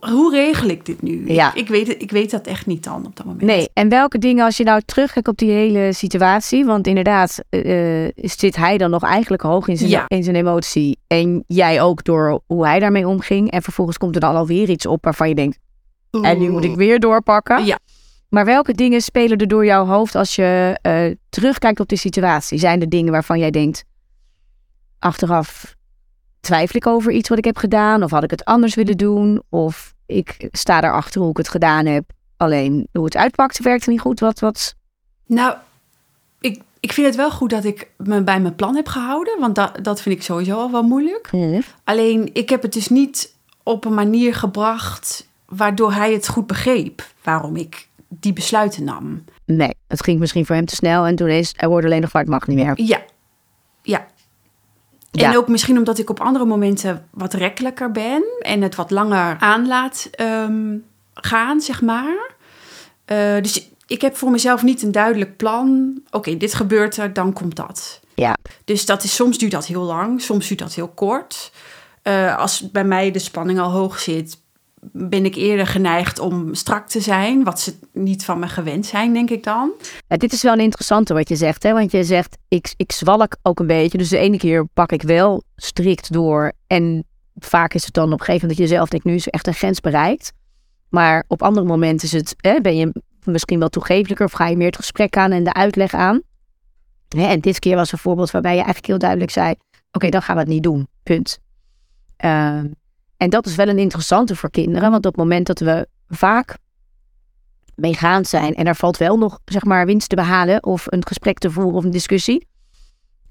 hoe- 0.00 0.30
regel 0.30 0.68
ik 0.68 0.86
dit 0.86 1.02
nu? 1.02 1.32
Ja. 1.32 1.54
Ik, 1.54 1.68
weet, 1.68 2.02
ik 2.02 2.10
weet 2.10 2.30
dat 2.30 2.46
echt 2.46 2.66
niet 2.66 2.84
dan 2.84 3.06
op 3.06 3.16
dat 3.16 3.26
moment. 3.26 3.42
Nee, 3.42 3.68
en 3.72 3.88
welke 3.88 4.18
dingen, 4.18 4.44
als 4.44 4.56
je 4.56 4.64
nou 4.64 4.80
terugkijkt 4.84 5.28
op 5.28 5.38
die 5.38 5.50
hele 5.50 5.92
situatie, 5.92 6.64
want 6.64 6.86
inderdaad 6.86 7.44
eh, 7.50 8.08
zit 8.16 8.56
hij 8.56 8.78
dan 8.78 8.90
nog 8.90 9.02
eigenlijk 9.02 9.42
hoog 9.42 9.68
in 9.68 9.76
zijn, 9.76 9.90
Ja. 9.90 10.04
in 10.08 10.22
zijn 10.24 10.36
emotie 10.36 10.98
en 11.06 11.44
jij 11.46 11.82
ook 11.82 12.04
door 12.04 12.40
hoe 12.46 12.66
hij 12.66 12.78
daarmee 12.78 13.08
omging 13.08 13.50
en 13.50 13.62
vervolgens 13.62 13.98
komt 13.98 14.14
er 14.14 14.20
dan 14.20 14.34
alweer 14.34 14.70
iets 14.70 14.86
op 14.86 15.04
waarvan 15.04 15.28
je 15.28 15.34
denkt, 15.34 15.58
en 16.22 16.38
nu 16.38 16.50
moet 16.50 16.64
ik 16.64 16.74
weer 16.76 17.00
doorpakken. 17.00 17.64
Ja. 17.64 17.78
Maar 18.28 18.44
welke 18.44 18.72
dingen 18.72 19.00
spelen 19.00 19.38
er 19.38 19.48
door 19.48 19.64
jouw 19.64 19.84
hoofd 19.86 20.14
als 20.14 20.34
je 20.34 20.78
eh, 20.82 21.14
terugkijkt 21.28 21.80
op 21.80 21.88
die 21.88 21.98
situatie? 21.98 22.58
Zijn 22.58 22.80
er 22.80 22.88
dingen 22.88 23.12
waarvan 23.12 23.38
jij 23.38 23.50
denkt, 23.50 23.84
achteraf 24.98 25.74
twijfel 26.44 26.76
ik 26.76 26.86
over 26.86 27.12
iets 27.12 27.28
wat 27.28 27.38
ik 27.38 27.44
heb 27.44 27.56
gedaan? 27.56 28.02
Of 28.02 28.10
had 28.10 28.22
ik 28.22 28.30
het 28.30 28.44
anders 28.44 28.74
willen 28.74 28.96
doen? 28.96 29.42
Of 29.48 29.94
ik 30.06 30.48
sta 30.50 30.82
erachter 30.82 31.20
hoe 31.20 31.30
ik 31.30 31.36
het 31.36 31.48
gedaan 31.48 31.86
heb. 31.86 32.04
Alleen 32.36 32.88
hoe 32.92 33.04
het 33.04 33.16
uitpakte 33.16 33.62
werkte 33.62 33.90
niet 33.90 34.00
goed. 34.00 34.20
Wat, 34.20 34.40
wat... 34.40 34.74
Nou, 35.26 35.56
ik, 36.40 36.62
ik 36.80 36.92
vind 36.92 37.06
het 37.06 37.16
wel 37.16 37.30
goed 37.30 37.50
dat 37.50 37.64
ik 37.64 37.90
me 37.96 38.22
bij 38.22 38.40
mijn 38.40 38.54
plan 38.54 38.74
heb 38.74 38.88
gehouden. 38.88 39.40
Want 39.40 39.54
dat, 39.54 39.78
dat 39.82 40.02
vind 40.02 40.14
ik 40.14 40.22
sowieso 40.22 40.56
al 40.56 40.70
wel 40.70 40.82
moeilijk. 40.82 41.30
Alleen, 41.84 42.30
ik 42.32 42.48
heb 42.48 42.62
het 42.62 42.72
dus 42.72 42.88
niet 42.88 43.34
op 43.62 43.84
een 43.84 43.94
manier 43.94 44.34
gebracht 44.34 45.28
waardoor 45.46 45.92
hij 45.92 46.12
het 46.12 46.28
goed 46.28 46.46
begreep 46.46 47.06
waarom 47.22 47.56
ik 47.56 47.88
die 48.08 48.32
besluiten 48.32 48.84
nam. 48.84 49.24
Nee, 49.44 49.74
het 49.88 50.02
ging 50.02 50.18
misschien 50.18 50.46
voor 50.46 50.56
hem 50.56 50.64
te 50.64 50.74
snel. 50.74 51.06
En 51.06 51.16
toen 51.16 51.28
is 51.28 51.52
hij 51.56 51.68
hoorde 51.68 51.86
alleen 51.86 52.00
nog 52.00 52.12
het 52.12 52.28
mag 52.28 52.46
niet 52.46 52.56
meer. 52.56 52.72
Ja. 52.76 53.00
Ja. 55.20 55.30
En 55.30 55.36
ook 55.36 55.48
misschien 55.48 55.78
omdat 55.78 55.98
ik 55.98 56.10
op 56.10 56.20
andere 56.20 56.44
momenten 56.44 57.08
wat 57.10 57.34
rekkelijker 57.34 57.90
ben 57.90 58.24
en 58.40 58.62
het 58.62 58.74
wat 58.74 58.90
langer 58.90 59.36
aan 59.38 59.66
laat 59.66 60.08
ehm, 60.10 60.76
gaan, 61.14 61.60
zeg 61.60 61.82
maar. 61.82 62.32
Eh, 63.04 63.36
dus 63.40 63.70
ik 63.86 64.00
heb 64.00 64.16
voor 64.16 64.30
mezelf 64.30 64.62
niet 64.62 64.82
een 64.82 64.92
duidelijk 64.92 65.36
plan. 65.36 66.00
Oké, 66.10 66.36
dit 66.36 66.54
gebeurt 66.54 66.96
er, 66.96 67.12
dan 67.12 67.32
komt 67.32 67.56
dat. 67.56 68.00
Ja. 68.14 68.36
Dus 68.64 68.86
dat 68.86 69.04
is, 69.04 69.14
soms 69.14 69.38
duurt 69.38 69.52
dat 69.52 69.66
heel 69.66 69.82
lang, 69.82 70.20
soms 70.20 70.48
duurt 70.48 70.60
dat 70.60 70.74
heel 70.74 70.88
kort. 70.88 71.52
Eh, 72.02 72.38
als 72.38 72.70
bij 72.70 72.84
mij 72.84 73.10
de 73.10 73.18
spanning 73.18 73.58
al 73.60 73.70
hoog 73.70 73.98
zit, 73.98 74.40
ben 74.92 75.24
ik 75.24 75.34
eerder 75.34 75.66
geneigd 75.66 76.18
om 76.18 76.54
strak 76.54 76.88
te 76.88 77.00
zijn. 77.00 77.44
Wat 77.44 77.60
ze 77.60 77.74
niet 77.92 78.24
van 78.24 78.38
me 78.38 78.48
gewend 78.48 78.86
zijn, 78.86 79.12
denk 79.12 79.30
ik 79.30 79.44
dan. 79.44 79.72
Ja, 80.08 80.16
dit 80.16 80.32
is 80.32 80.42
wel 80.42 80.52
een 80.52 80.60
interessante 80.60 81.14
wat 81.14 81.28
je 81.28 81.36
zegt. 81.36 81.62
Hè? 81.62 81.72
Want 81.72 81.90
je 81.90 82.04
zegt, 82.04 82.38
ik, 82.48 82.74
ik 82.76 82.92
zwalk 82.92 83.36
ook 83.42 83.60
een 83.60 83.66
beetje. 83.66 83.98
Dus 83.98 84.08
de 84.08 84.18
ene 84.18 84.36
keer 84.36 84.66
pak 84.74 84.92
ik 84.92 85.02
wel 85.02 85.42
strikt 85.56 86.12
door. 86.12 86.52
En 86.66 87.04
vaak 87.34 87.74
is 87.74 87.84
het 87.84 87.94
dan 87.94 88.12
op 88.12 88.20
een 88.20 88.24
gegeven 88.24 88.40
moment 88.40 88.58
dat 88.58 88.68
je 88.68 88.74
zelf 88.74 88.88
denkt, 88.88 89.06
nu 89.06 89.14
is 89.14 89.28
echt 89.28 89.46
een 89.46 89.54
grens 89.54 89.80
bereikt. 89.80 90.32
Maar 90.88 91.24
op 91.28 91.42
andere 91.42 91.66
momenten 91.66 92.06
is 92.06 92.12
het, 92.12 92.34
hè, 92.36 92.60
ben 92.60 92.76
je 92.76 92.92
misschien 93.24 93.58
wel 93.58 93.68
toegeeflijker. 93.68 94.26
Of 94.26 94.32
ga 94.32 94.46
je 94.46 94.56
meer 94.56 94.66
het 94.66 94.76
gesprek 94.76 95.16
aan 95.16 95.30
en 95.30 95.44
de 95.44 95.52
uitleg 95.52 95.94
aan. 95.94 96.22
En 97.08 97.40
dit 97.40 97.58
keer 97.58 97.76
was 97.76 97.92
een 97.92 97.98
voorbeeld 97.98 98.30
waarbij 98.30 98.50
je 98.50 98.56
eigenlijk 98.56 98.86
heel 98.86 98.98
duidelijk 98.98 99.30
zei, 99.30 99.54
oké, 99.92 100.08
dan 100.08 100.22
gaan 100.22 100.34
we 100.34 100.40
het 100.40 100.50
niet 100.50 100.62
doen. 100.62 100.88
Punt. 101.02 101.38
Ehm, 102.16 102.66
en 103.16 103.30
dat 103.30 103.46
is 103.46 103.54
wel 103.54 103.68
een 103.68 103.78
interessante 103.78 104.36
voor 104.36 104.50
kinderen. 104.50 104.90
Want 104.90 105.06
op 105.06 105.12
het 105.12 105.20
moment 105.20 105.46
dat 105.46 105.58
we 105.58 105.88
vaak 106.08 106.58
meegaand 107.74 108.26
zijn 108.28 108.54
en 108.54 108.66
er 108.66 108.76
valt 108.76 108.96
wel 108.96 109.18
nog 109.18 109.38
zeg 109.44 109.64
maar 109.64 109.86
winst 109.86 110.08
te 110.08 110.16
behalen 110.16 110.64
of 110.64 110.84
een 110.92 111.06
gesprek 111.06 111.38
te 111.38 111.50
voeren 111.50 111.74
of 111.74 111.84
een 111.84 111.90
discussie. 111.90 112.46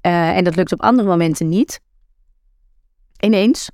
eh, 0.00 0.36
en 0.36 0.44
dat 0.44 0.56
lukt 0.56 0.72
op 0.72 0.82
andere 0.82 1.08
momenten 1.08 1.48
niet. 1.48 1.80
Ineens. 3.20 3.70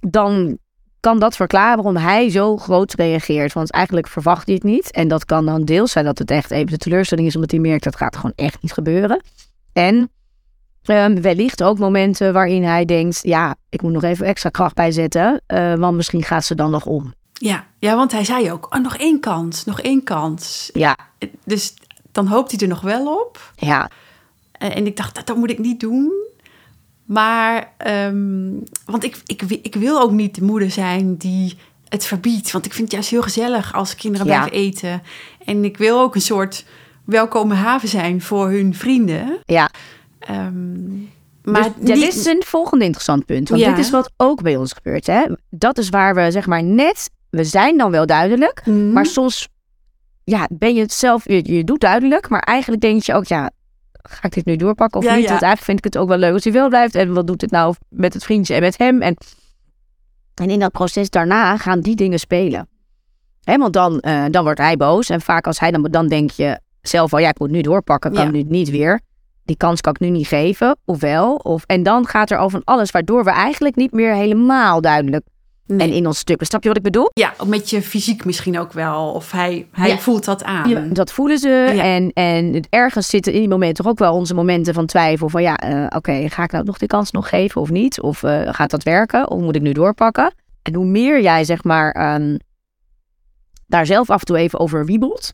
Dan 0.00 0.58
kan 1.00 1.18
dat 1.18 1.36
verklaren 1.36 1.76
waarom 1.82 2.02
hij 2.02 2.30
zo 2.30 2.56
groot 2.56 2.94
reageert. 2.94 3.52
Want 3.52 3.70
eigenlijk 3.70 4.06
verwacht 4.06 4.46
hij 4.46 4.54
het 4.54 4.64
niet. 4.64 4.90
En 4.90 5.08
dat 5.08 5.24
kan 5.24 5.46
dan 5.46 5.64
deels 5.64 5.92
zijn 5.92 6.04
dat 6.04 6.18
het 6.18 6.30
echt 6.30 6.50
even 6.50 6.70
de 6.70 6.76
teleurstelling 6.76 7.26
is, 7.26 7.34
omdat 7.34 7.50
hij 7.50 7.60
merkt 7.60 7.84
dat 7.84 7.96
gaat 7.96 8.16
gewoon 8.16 8.32
echt 8.34 8.62
niet 8.62 8.72
gebeuren. 8.72 9.22
En 9.72 10.10
ehm, 10.88 11.20
wellicht 11.20 11.62
ook 11.62 11.78
momenten 11.78 12.32
waarin 12.32 12.62
hij 12.64 12.84
denkt: 12.84 13.20
ja, 13.22 13.54
ik 13.68 13.82
moet 13.82 13.92
nog 13.92 14.02
even 14.02 14.26
extra 14.26 14.50
kracht 14.50 14.74
bijzetten, 14.74 15.40
eh, 15.46 15.74
want 15.74 15.96
misschien 15.96 16.22
gaat 16.22 16.44
ze 16.44 16.54
dan 16.54 16.70
nog 16.70 16.86
om. 16.86 17.14
Ja, 17.32 17.66
ja 17.78 17.96
want 17.96 18.12
hij 18.12 18.24
zei 18.24 18.52
ook, 18.52 18.74
oh, 18.74 18.82
nog 18.82 18.96
één 18.96 19.20
kans, 19.20 19.64
nog 19.64 19.80
één 19.80 20.02
kans. 20.04 20.70
Ja, 20.72 20.96
Dus 21.44 21.74
dan 22.12 22.26
hoopt 22.26 22.50
hij 22.50 22.60
er 22.60 22.68
nog 22.68 22.80
wel 22.80 23.12
op. 23.20 23.52
ja, 23.56 23.90
En 24.52 24.74
en 24.74 24.86
ik 24.86 24.96
dacht, 24.96 25.14
dat, 25.14 25.26
dat 25.26 25.36
moet 25.36 25.50
ik 25.50 25.58
niet 25.58 25.80
doen. 25.80 26.12
Maar, 27.04 27.72
ehm, 27.76 28.50
want 28.84 29.04
ik, 29.04 29.20
ik, 29.26 29.42
ik 29.42 29.74
wil 29.74 30.00
ook 30.00 30.10
niet 30.10 30.34
de 30.34 30.42
moeder 30.44 30.70
zijn 30.70 31.16
die 31.16 31.56
het 31.88 32.04
verbiedt. 32.04 32.50
Want 32.50 32.64
ik 32.64 32.72
vind 32.72 32.84
het 32.84 32.92
juist 32.92 33.10
heel 33.10 33.22
gezellig 33.22 33.74
als 33.74 33.94
kinderen 33.94 34.26
Ja. 34.26 34.32
blijven 34.32 34.58
eten. 34.58 35.02
En 35.44 35.64
ik 35.64 35.76
wil 35.76 36.00
ook 36.00 36.14
een 36.14 36.20
soort 36.20 36.64
welkome 37.04 37.54
haven 37.54 37.88
zijn 37.88 38.22
voor 38.22 38.48
hun 38.50 38.74
vrienden. 38.74 39.38
ja. 39.44 39.70
Ehm, 40.28 40.96
Maar 41.42 41.62
dus, 41.62 41.88
ja, 41.88 41.94
dit 41.94 42.14
is 42.14 42.26
een 42.26 42.42
volgende 42.46 42.84
interessant 42.84 43.24
punt. 43.24 43.48
Want 43.48 43.60
Ja. 43.60 43.68
dit 43.70 43.78
is 43.78 43.90
wat 43.90 44.10
ook 44.16 44.42
bij 44.42 44.56
ons 44.56 44.72
gebeurt. 44.72 45.06
Hè? 45.06 45.24
Dat 45.50 45.78
is 45.78 45.88
waar 45.88 46.14
we 46.14 46.30
zeg 46.30 46.46
maar 46.46 46.62
net... 46.62 47.10
We 47.30 47.44
zijn 47.44 47.76
dan 47.76 47.90
wel 47.90 48.06
duidelijk. 48.06 48.62
Mhm. 48.66 48.92
Maar 48.92 49.06
soms 49.06 49.48
ja, 50.24 50.48
ben 50.52 50.74
je 50.74 50.80
het 50.80 50.92
zelf... 50.92 51.28
Je, 51.28 51.52
je 51.54 51.64
doet 51.64 51.80
duidelijk. 51.80 52.28
Maar 52.28 52.40
eigenlijk 52.40 52.82
denk 52.82 53.02
je 53.02 53.14
ook... 53.14 53.24
Ja, 53.26 53.50
ga 54.02 54.22
ik 54.26 54.32
dit 54.34 54.44
nu 54.44 54.56
doorpakken 54.56 55.00
of 55.00 55.06
Ja, 55.06 55.10
niet? 55.14 55.28
Want 55.28 55.42
eigenlijk 55.42 55.64
vind 55.64 55.78
ik 55.78 55.84
het 55.84 55.98
ook 55.98 56.08
wel 56.08 56.18
leuk 56.18 56.32
als 56.32 56.44
hij 56.44 56.52
wel 56.52 56.68
blijft. 56.68 56.94
En 56.94 57.12
wat 57.12 57.26
doet 57.26 57.40
het 57.40 57.50
nou 57.50 57.74
met 57.88 58.14
het 58.14 58.24
vriendje 58.24 58.54
en 58.54 58.60
met 58.60 58.78
hem? 58.78 59.02
En, 59.02 59.16
en 60.34 60.50
in 60.50 60.58
dat 60.58 60.72
proces 60.72 61.10
daarna 61.10 61.56
gaan 61.56 61.80
die 61.80 61.96
dingen 61.96 62.18
spelen. 62.18 62.68
Hè, 63.42 63.56
want 63.56 63.72
dan, 63.72 64.00
eh, 64.00 64.24
dan 64.30 64.44
wordt 64.44 64.58
hij 64.58 64.76
boos. 64.76 65.08
En 65.08 65.20
vaak 65.20 65.46
als 65.46 65.58
hij 65.58 65.70
dan, 65.70 65.82
dan 65.82 66.08
denk 66.08 66.30
je 66.30 66.60
zelf 66.82 67.10
wel, 67.10 67.20
ja, 67.20 67.28
ik 67.28 67.38
moet 67.38 67.50
nu 67.50 67.60
doorpakken, 67.60 68.12
kan 68.12 68.32
nu 68.32 68.42
niet 68.42 68.70
weer. 68.70 69.00
Die 69.48 69.56
kans 69.56 69.80
kan 69.80 69.92
ik 69.92 70.00
nu 70.00 70.08
niet 70.10 70.26
geven, 70.26 70.76
of 70.84 71.00
wel. 71.00 71.34
Of, 71.34 71.64
en 71.66 71.82
dan 71.82 72.06
gaat 72.06 72.30
er 72.30 72.38
over 72.38 72.50
van 72.64 72.74
alles, 72.74 72.90
waardoor 72.90 73.24
we 73.24 73.30
eigenlijk 73.30 73.76
niet 73.76 73.92
meer 73.92 74.14
helemaal 74.14 74.80
duidelijk 74.80 75.26
Nee. 75.66 75.88
en 75.88 75.94
in 75.94 76.06
ons 76.06 76.18
stuk. 76.18 76.42
Snap 76.44 76.62
je 76.62 76.68
wat 76.68 76.76
ik 76.76 76.82
bedoel? 76.82 77.10
Ja, 77.14 77.34
met 77.46 77.70
je 77.70 77.82
fysiek 77.82 78.24
misschien 78.24 78.58
ook 78.58 78.72
wel. 78.72 79.10
Of 79.12 79.30
hij, 79.30 79.66
hij 79.72 79.88
Ja. 79.88 79.98
voelt 79.98 80.24
dat 80.24 80.44
aan. 80.44 80.68
Ja, 80.68 80.80
dat 80.80 81.12
voelen 81.12 81.38
ze. 81.38 81.48
Ja. 81.74 81.82
En, 81.82 82.10
en 82.12 82.52
het 82.54 82.66
ergens 82.70 83.08
zitten 83.08 83.32
in 83.32 83.38
die 83.38 83.48
momenten 83.48 83.84
toch 83.84 83.92
ook 83.92 83.98
wel 83.98 84.14
onze 84.14 84.34
momenten 84.34 84.74
van 84.74 84.86
twijfel. 84.86 85.28
Van 85.28 85.42
ja, 85.42 85.56
eh, 85.56 85.96
oké, 85.96 86.28
ga 86.28 86.42
ik 86.42 86.52
nou 86.52 86.64
nog 86.64 86.78
de 86.78 86.86
kans 86.86 87.10
nog 87.10 87.28
geven 87.28 87.60
of 87.60 87.70
niet? 87.70 88.00
Of 88.00 88.22
eh, 88.22 88.40
gaat 88.54 88.70
dat 88.70 88.82
werken? 88.82 89.30
Of 89.30 89.40
moet 89.40 89.56
ik 89.56 89.62
nu 89.62 89.72
doorpakken? 89.72 90.34
En 90.62 90.74
hoe 90.74 90.86
meer 90.86 91.20
jij 91.22 91.44
zeg 91.44 91.64
maar 91.64 91.90
ehm, 91.92 92.36
daar 93.66 93.86
zelf 93.86 94.10
af 94.10 94.20
en 94.20 94.26
toe 94.26 94.36
even 94.36 94.58
over 94.58 94.84
wiebelt. 94.84 95.32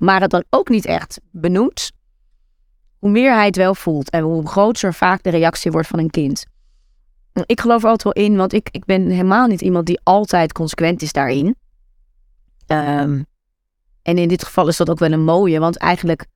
Maar 0.00 0.20
het 0.20 0.30
dan 0.30 0.44
ook 0.50 0.68
niet 0.68 0.86
echt 0.86 1.20
benoemt. 1.30 1.90
Hoe 2.98 3.10
meer 3.10 3.34
hij 3.34 3.46
het 3.46 3.56
wel 3.56 3.74
voelt. 3.74 4.10
En 4.10 4.22
hoe 4.22 4.46
groter 4.46 4.94
vaak 4.94 5.22
de 5.22 5.30
reactie 5.30 5.70
wordt 5.70 5.88
van 5.88 5.98
een 5.98 6.10
kind. 6.10 6.46
Ik 7.46 7.60
geloof 7.60 7.82
er 7.82 7.88
altijd 7.88 8.14
wel 8.14 8.24
in, 8.24 8.36
want 8.36 8.52
ik, 8.52 8.68
ik 8.70 8.84
ben 8.84 9.08
helemaal 9.08 9.46
niet 9.46 9.60
iemand 9.60 9.86
die 9.86 10.00
altijd 10.02 10.52
consequent 10.52 11.02
is 11.02 11.12
daarin. 11.12 11.56
Ehm, 12.66 13.22
en 14.02 14.18
in 14.18 14.28
dit 14.28 14.44
geval 14.44 14.68
is 14.68 14.76
dat 14.76 14.90
ook 14.90 14.98
wel 14.98 15.12
een 15.12 15.24
mooie, 15.24 15.58
want 15.58 15.78
eigenlijk 15.78 16.26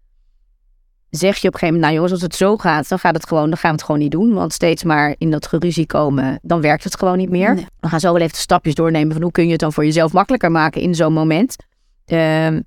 zeg 1.11 1.37
je 1.37 1.49
op 1.49 1.55
een 1.55 1.59
gegeven 1.59 1.67
moment, 1.67 1.83
nou 1.83 1.95
jongens, 1.95 2.13
als 2.13 2.23
het 2.23 2.35
zo 2.35 2.57
gaat, 2.57 2.89
dan 2.89 2.99
gaat 2.99 3.15
het 3.15 3.27
gewoon, 3.27 3.49
dan 3.49 3.59
gaan 3.59 3.71
we 3.71 3.77
het 3.77 3.85
gewoon 3.85 4.01
niet 4.01 4.11
doen. 4.11 4.33
Want 4.33 4.53
steeds 4.53 4.85
maar 4.85 5.15
in 5.19 5.31
dat 5.31 5.47
geruzie 5.47 5.87
komen, 5.87 6.39
dan 6.43 6.61
werkt 6.61 6.85
het 6.85 6.99
gewoon 6.99 7.19
niet 7.19 7.31
meer. 7.31 7.55
Nee. 7.55 7.67
We 7.81 7.89
gaan 7.89 8.01
zo 8.01 8.13
wel 8.13 8.21
even 8.21 8.33
de 8.33 8.39
stapjes 8.39 8.75
doornemen 8.75 9.13
van 9.13 9.23
hoe 9.23 9.31
kun 9.31 9.45
je 9.45 9.51
het 9.51 9.61
dan 9.61 9.73
voor 9.73 9.85
jezelf 9.85 10.13
makkelijker 10.13 10.51
maken 10.51 10.81
in 10.81 10.95
zo'n 10.95 11.13
moment. 11.13 11.57
Ehm, 12.05 12.61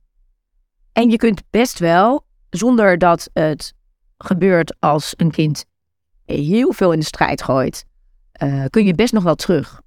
en 0.94 1.10
je 1.10 1.18
kunt 1.18 1.42
best 1.50 1.80
wel, 1.80 2.26
zonder 2.50 2.98
dat 2.98 3.30
het 3.34 3.74
gebeurt 4.18 4.76
als 4.80 5.14
een 5.18 5.32
kind 5.32 5.66
heel 6.26 6.74
veel 6.74 6.92
in 6.92 7.00
de 7.00 7.06
strijd 7.06 7.44
gooit, 7.44 7.86
eh, 8.32 8.64
kun 8.70 8.86
je 8.86 8.96
best 8.96 9.14
nog 9.14 9.24
wel 9.24 9.36
terug. 9.36 9.82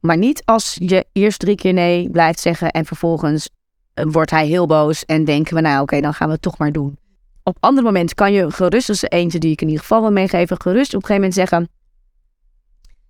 Maar 0.00 0.16
niet 0.16 0.42
als 0.44 0.76
je 0.80 1.06
eerst 1.12 1.38
drie 1.38 1.56
keer 1.56 1.72
nee 1.72 2.10
blijft 2.10 2.40
zeggen 2.40 2.70
en 2.70 2.84
vervolgens 2.84 3.48
eh, 3.94 4.04
wordt 4.08 4.30
hij 4.30 4.46
heel 4.46 4.66
boos 4.66 5.04
en 5.04 5.24
denken 5.24 5.54
we 5.54 5.60
nou 5.60 5.82
oké, 5.82 6.00
dan 6.00 6.14
gaan 6.14 6.26
we 6.26 6.32
het 6.32 6.42
toch 6.42 6.58
maar 6.58 6.72
doen. 6.72 6.98
Op 7.42 7.56
andere 7.60 7.86
momenten 7.86 8.16
kan 8.16 8.32
je 8.32 8.50
gerust, 8.50 9.00
de 9.00 9.08
eentje 9.08 9.38
die 9.38 9.52
ik 9.52 9.60
in 9.60 9.66
ieder 9.66 9.82
geval 9.82 10.00
wil 10.00 10.12
meegeven, 10.12 10.60
gerust 10.60 10.94
op 10.94 11.02
een 11.02 11.06
gegeven 11.06 11.14
moment 11.14 11.34
zeggen, 11.34 11.68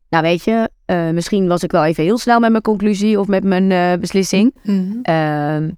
nou 0.08 0.22
weet 0.24 0.44
je, 0.44 0.70
eh, 0.84 1.10
misschien 1.10 1.48
was 1.48 1.62
ik 1.62 1.70
wel 1.70 1.84
even 1.84 2.04
heel 2.04 2.18
snel 2.18 2.40
met 2.40 2.50
mijn 2.50 2.62
conclusie 2.62 3.20
of 3.20 3.26
met 3.26 3.44
mijn 3.44 4.00
beslissing. 4.00 4.54
Mhm. 4.62 4.98
Ehm, 5.02 5.70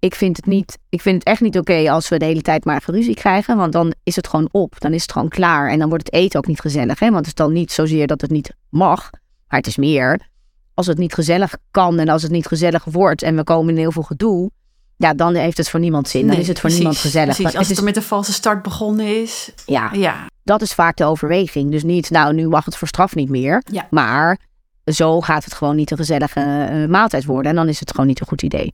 ik 0.00 0.14
vind 0.14 0.36
het 0.36 0.46
niet, 0.46 0.78
ik 0.88 1.00
vind 1.00 1.14
het 1.14 1.24
echt 1.24 1.40
niet 1.40 1.58
oké 1.58 1.90
als 1.90 2.08
we 2.08 2.18
de 2.18 2.24
hele 2.24 2.42
tijd 2.42 2.64
maar 2.64 2.80
geruzie 2.80 3.14
krijgen, 3.14 3.56
want 3.56 3.72
dan 3.72 3.94
is 4.02 4.16
het 4.16 4.28
gewoon 4.28 4.48
op, 4.50 4.74
dan 4.78 4.92
is 4.92 5.02
het 5.02 5.12
gewoon 5.12 5.28
klaar 5.28 5.70
en 5.70 5.78
dan 5.78 5.88
wordt 5.88 6.04
het 6.06 6.14
eten 6.14 6.38
ook 6.38 6.46
niet 6.46 6.60
gezellig, 6.60 6.98
hè? 6.98 7.06
Want 7.06 7.18
het 7.18 7.26
is 7.26 7.34
dan 7.34 7.52
niet 7.52 7.72
zozeer 7.72 8.06
dat 8.06 8.20
het 8.20 8.30
niet 8.30 8.54
mag, 8.68 9.10
maar 9.48 9.58
het 9.58 9.66
is 9.66 9.76
meer 9.76 10.28
als 10.74 10.86
het 10.86 10.98
niet 10.98 11.14
gezellig 11.14 11.56
kan 11.70 11.98
en 11.98 12.08
als 12.08 12.22
het 12.22 12.30
niet 12.30 12.46
gezellig 12.46 12.84
wordt 12.84 13.22
en 13.22 13.36
we 13.36 13.44
komen 13.44 13.74
in 13.74 13.80
heel 13.80 13.92
veel 13.92 14.02
gedoe, 14.02 14.50
ja, 14.96 15.14
dan 15.14 15.34
heeft 15.34 15.56
het 15.56 15.68
voor 15.68 15.80
niemand 15.80 16.08
zin, 16.08 16.20
dan 16.20 16.30
Nee, 16.30 16.40
is 16.40 16.48
het 16.48 16.60
voor 16.60 16.70
precies, 16.70 16.78
niemand 16.78 16.98
gezellig. 17.00 17.34
Precies. 17.34 17.56
Als 17.56 17.62
het 17.68 17.70
is, 17.70 17.78
er 17.78 17.84
met 17.84 17.96
een 17.96 18.02
valse 18.02 18.32
start 18.32 18.62
begonnen 18.62 19.22
is. 19.22 19.52
ja, 19.66 19.90
Ja, 19.92 20.26
dat 20.44 20.62
is 20.62 20.72
vaak 20.72 20.96
de 20.96 21.04
overweging. 21.04 21.70
Dus 21.70 21.82
niet, 21.82 22.10
nou, 22.10 22.34
nu 22.34 22.48
mag 22.48 22.64
het 22.64 22.76
voor 22.76 22.88
straf 22.88 23.14
niet 23.14 23.28
meer. 23.28 23.62
Ja. 23.72 23.86
Maar 23.90 24.38
zo 24.84 25.20
gaat 25.20 25.44
het 25.44 25.54
gewoon 25.54 25.76
niet 25.76 25.90
een 25.90 25.96
gezellige 25.96 26.40
eh, 26.40 26.88
maaltijd 26.88 27.24
worden. 27.24 27.50
En 27.50 27.56
dan 27.56 27.68
is 27.68 27.80
het 27.80 27.90
gewoon 27.90 28.06
niet 28.06 28.20
een 28.20 28.26
goed 28.26 28.42
idee. 28.42 28.72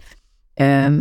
Ehm, 0.54 1.00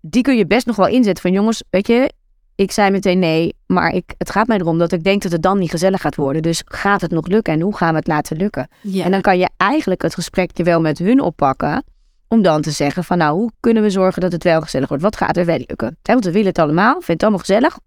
die 0.00 0.22
kun 0.22 0.36
je 0.36 0.46
best 0.46 0.66
nog 0.66 0.76
wel 0.76 0.88
inzetten 0.88 1.22
van 1.22 1.32
jongens, 1.32 1.62
weet 1.70 1.86
je, 1.86 2.12
ik 2.54 2.72
zei 2.72 2.90
meteen 2.90 3.18
nee, 3.18 3.54
maar 3.66 3.94
ik, 3.94 4.14
het 4.18 4.30
gaat 4.30 4.46
mij 4.46 4.58
erom 4.58 4.78
dat 4.78 4.92
ik 4.92 5.04
denk 5.04 5.22
dat 5.22 5.32
het 5.32 5.42
dan 5.42 5.58
niet 5.58 5.70
gezellig 5.70 6.00
gaat 6.00 6.16
worden. 6.16 6.42
Dus 6.42 6.62
gaat 6.64 7.00
het 7.00 7.10
nog 7.10 7.26
lukken 7.26 7.52
en 7.52 7.60
hoe 7.60 7.76
gaan 7.76 7.90
we 7.90 7.98
het 7.98 8.06
laten 8.06 8.36
lukken? 8.36 8.68
ja. 8.80 9.04
En 9.04 9.10
dan 9.10 9.20
kan 9.20 9.38
je 9.38 9.48
eigenlijk 9.56 10.02
het 10.02 10.14
gesprekje 10.14 10.64
wel 10.64 10.80
met 10.80 10.98
hun 10.98 11.20
oppakken. 11.20 11.84
Om 12.28 12.42
dan 12.42 12.62
te 12.62 12.70
zeggen 12.70 13.04
van 13.04 13.18
nou, 13.18 13.38
hoe 13.38 13.50
kunnen 13.60 13.82
we 13.82 13.90
zorgen 13.90 14.22
dat 14.22 14.32
het 14.32 14.44
wel 14.44 14.60
gezellig 14.60 14.88
wordt? 14.88 15.02
Wat 15.02 15.16
gaat 15.16 15.36
er 15.36 15.44
wel 15.44 15.58
lukken? 15.58 15.96
Want 16.02 16.24
we 16.24 16.30
willen 16.30 16.48
het 16.48 16.58
allemaal, 16.58 16.92
vinden 16.92 17.12
het 17.12 17.22
allemaal 17.22 17.38
gezellig. 17.38 17.78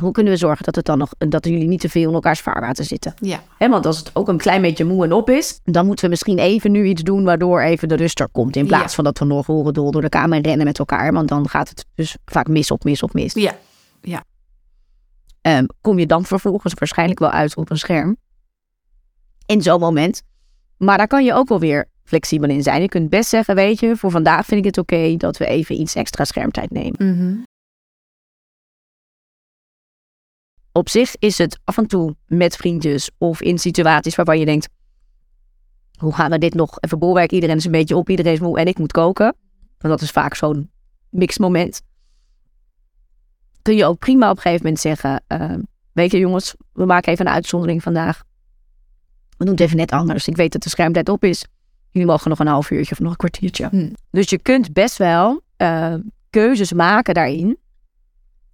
Hoe 0.00 0.12
kunnen 0.12 0.32
we 0.32 0.38
zorgen 0.38 0.64
dat, 0.64 0.74
het 0.76 0.84
dan 0.84 0.98
nog, 0.98 1.10
dat 1.18 1.44
jullie 1.46 1.68
niet 1.68 1.80
te 1.80 1.88
veel 1.88 2.08
in 2.08 2.14
elkaars 2.14 2.40
vaarwater 2.40 2.84
zitten? 2.84 3.14
ja. 3.20 3.42
Hè, 3.58 3.68
want 3.68 3.86
als 3.86 3.98
het 3.98 4.10
ook 4.14 4.28
een 4.28 4.38
klein 4.38 4.62
beetje 4.62 4.84
moe 4.84 5.04
en 5.04 5.12
op 5.12 5.30
is, 5.30 5.60
dan 5.64 5.86
moeten 5.86 6.04
we 6.04 6.10
misschien 6.10 6.38
even 6.38 6.72
nu 6.72 6.84
iets 6.84 7.02
doen 7.02 7.24
waardoor 7.24 7.60
even 7.60 7.88
de 7.88 7.94
rust 7.96 8.20
er 8.20 8.28
komt. 8.28 8.56
In 8.56 8.66
plaats 8.66 8.82
Ja. 8.84 8.88
van 8.94 9.04
dat 9.04 9.18
we 9.18 9.24
nog 9.24 9.46
horen 9.46 9.74
door 9.74 10.00
de 10.00 10.08
kamer 10.08 10.40
rennen 10.40 10.66
met 10.66 10.78
elkaar. 10.78 11.12
Want 11.12 11.28
dan 11.28 11.48
gaat 11.48 11.68
het 11.68 11.84
dus 11.94 12.16
vaak 12.24 12.48
mis 12.48 12.70
op 12.70 12.84
mis 12.84 13.02
op 13.02 13.12
mis. 13.12 13.32
Ja. 13.34 13.54
Ehm, 15.40 15.64
kom 15.80 15.98
je 15.98 16.06
dan 16.06 16.24
vervolgens 16.24 16.74
waarschijnlijk 16.74 17.18
wel 17.18 17.30
uit 17.30 17.56
op 17.56 17.70
een 17.70 17.78
scherm. 17.78 18.16
In 19.46 19.62
zo'n 19.62 19.80
moment. 19.80 20.22
Maar 20.76 20.96
daar 20.98 21.06
kan 21.06 21.24
je 21.24 21.34
ook 21.34 21.48
wel 21.48 21.60
weer 21.60 21.88
flexibel 22.04 22.48
in 22.48 22.62
zijn. 22.62 22.82
Je 22.82 22.88
kunt 22.88 23.08
best 23.10 23.28
zeggen, 23.28 23.54
weet 23.54 23.80
je, 23.80 23.96
voor 23.96 24.10
vandaag 24.10 24.46
vind 24.46 24.60
ik 24.60 24.66
het 24.66 24.78
oké 24.78 25.16
dat 25.16 25.36
we 25.36 25.46
even 25.46 25.80
iets 25.80 25.94
extra 25.94 26.24
schermtijd 26.24 26.70
nemen. 26.70 26.94
Mhm. 27.16 27.34
Op 30.76 30.88
zich 30.88 31.14
is 31.18 31.38
het 31.38 31.58
af 31.64 31.78
en 31.78 31.86
toe 31.86 32.16
met 32.26 32.56
vriendjes 32.56 33.10
of 33.18 33.42
in 33.42 33.58
situaties 33.58 34.14
waarvan 34.14 34.38
je 34.38 34.44
denkt, 34.44 34.68
hoe 35.98 36.14
gaan 36.14 36.30
we 36.30 36.38
dit 36.38 36.54
nog 36.54 36.76
even 36.80 36.98
bolwerken? 36.98 37.34
Iedereen 37.34 37.56
is 37.56 37.64
een 37.64 37.70
beetje 37.70 37.96
op, 37.96 38.08
iedereen 38.08 38.32
is 38.32 38.40
moe 38.40 38.58
en 38.58 38.66
ik 38.66 38.78
moet 38.78 38.92
koken. 38.92 39.34
Want 39.78 39.94
dat 39.94 40.00
is 40.00 40.10
vaak 40.10 40.34
zo'n 40.34 40.70
mixmoment. 41.08 41.82
Kun 43.62 43.76
je 43.76 43.84
ook 43.84 43.98
prima 43.98 44.30
op 44.30 44.36
een 44.36 44.42
gegeven 44.42 44.64
moment 44.64 44.82
zeggen, 44.82 45.22
eh, 45.26 45.54
weet 45.92 46.10
je 46.10 46.18
jongens, 46.18 46.54
we 46.72 46.84
maken 46.84 47.12
even 47.12 47.26
een 47.26 47.32
uitzondering 47.32 47.82
vandaag. 47.82 48.24
We 49.36 49.44
doen 49.44 49.54
het 49.54 49.62
even 49.62 49.76
net 49.76 49.90
anders. 49.90 50.28
Ik 50.28 50.36
weet 50.36 50.52
dat 50.52 50.62
de 50.62 50.68
schermtijd 50.68 51.08
op 51.08 51.24
is. 51.24 51.44
Jullie 51.90 52.08
mogen 52.08 52.30
nog 52.30 52.38
een 52.38 52.46
half 52.46 52.70
uurtje 52.70 52.92
of 52.92 53.00
nog 53.00 53.10
een 53.10 53.16
kwartiertje. 53.16 53.68
Hm. 53.68 53.92
Dus 54.10 54.30
je 54.30 54.38
kunt 54.38 54.72
best 54.72 54.96
wel 54.96 55.42
eh, 55.56 55.94
keuzes 56.30 56.72
maken 56.72 57.14
daarin. 57.14 57.58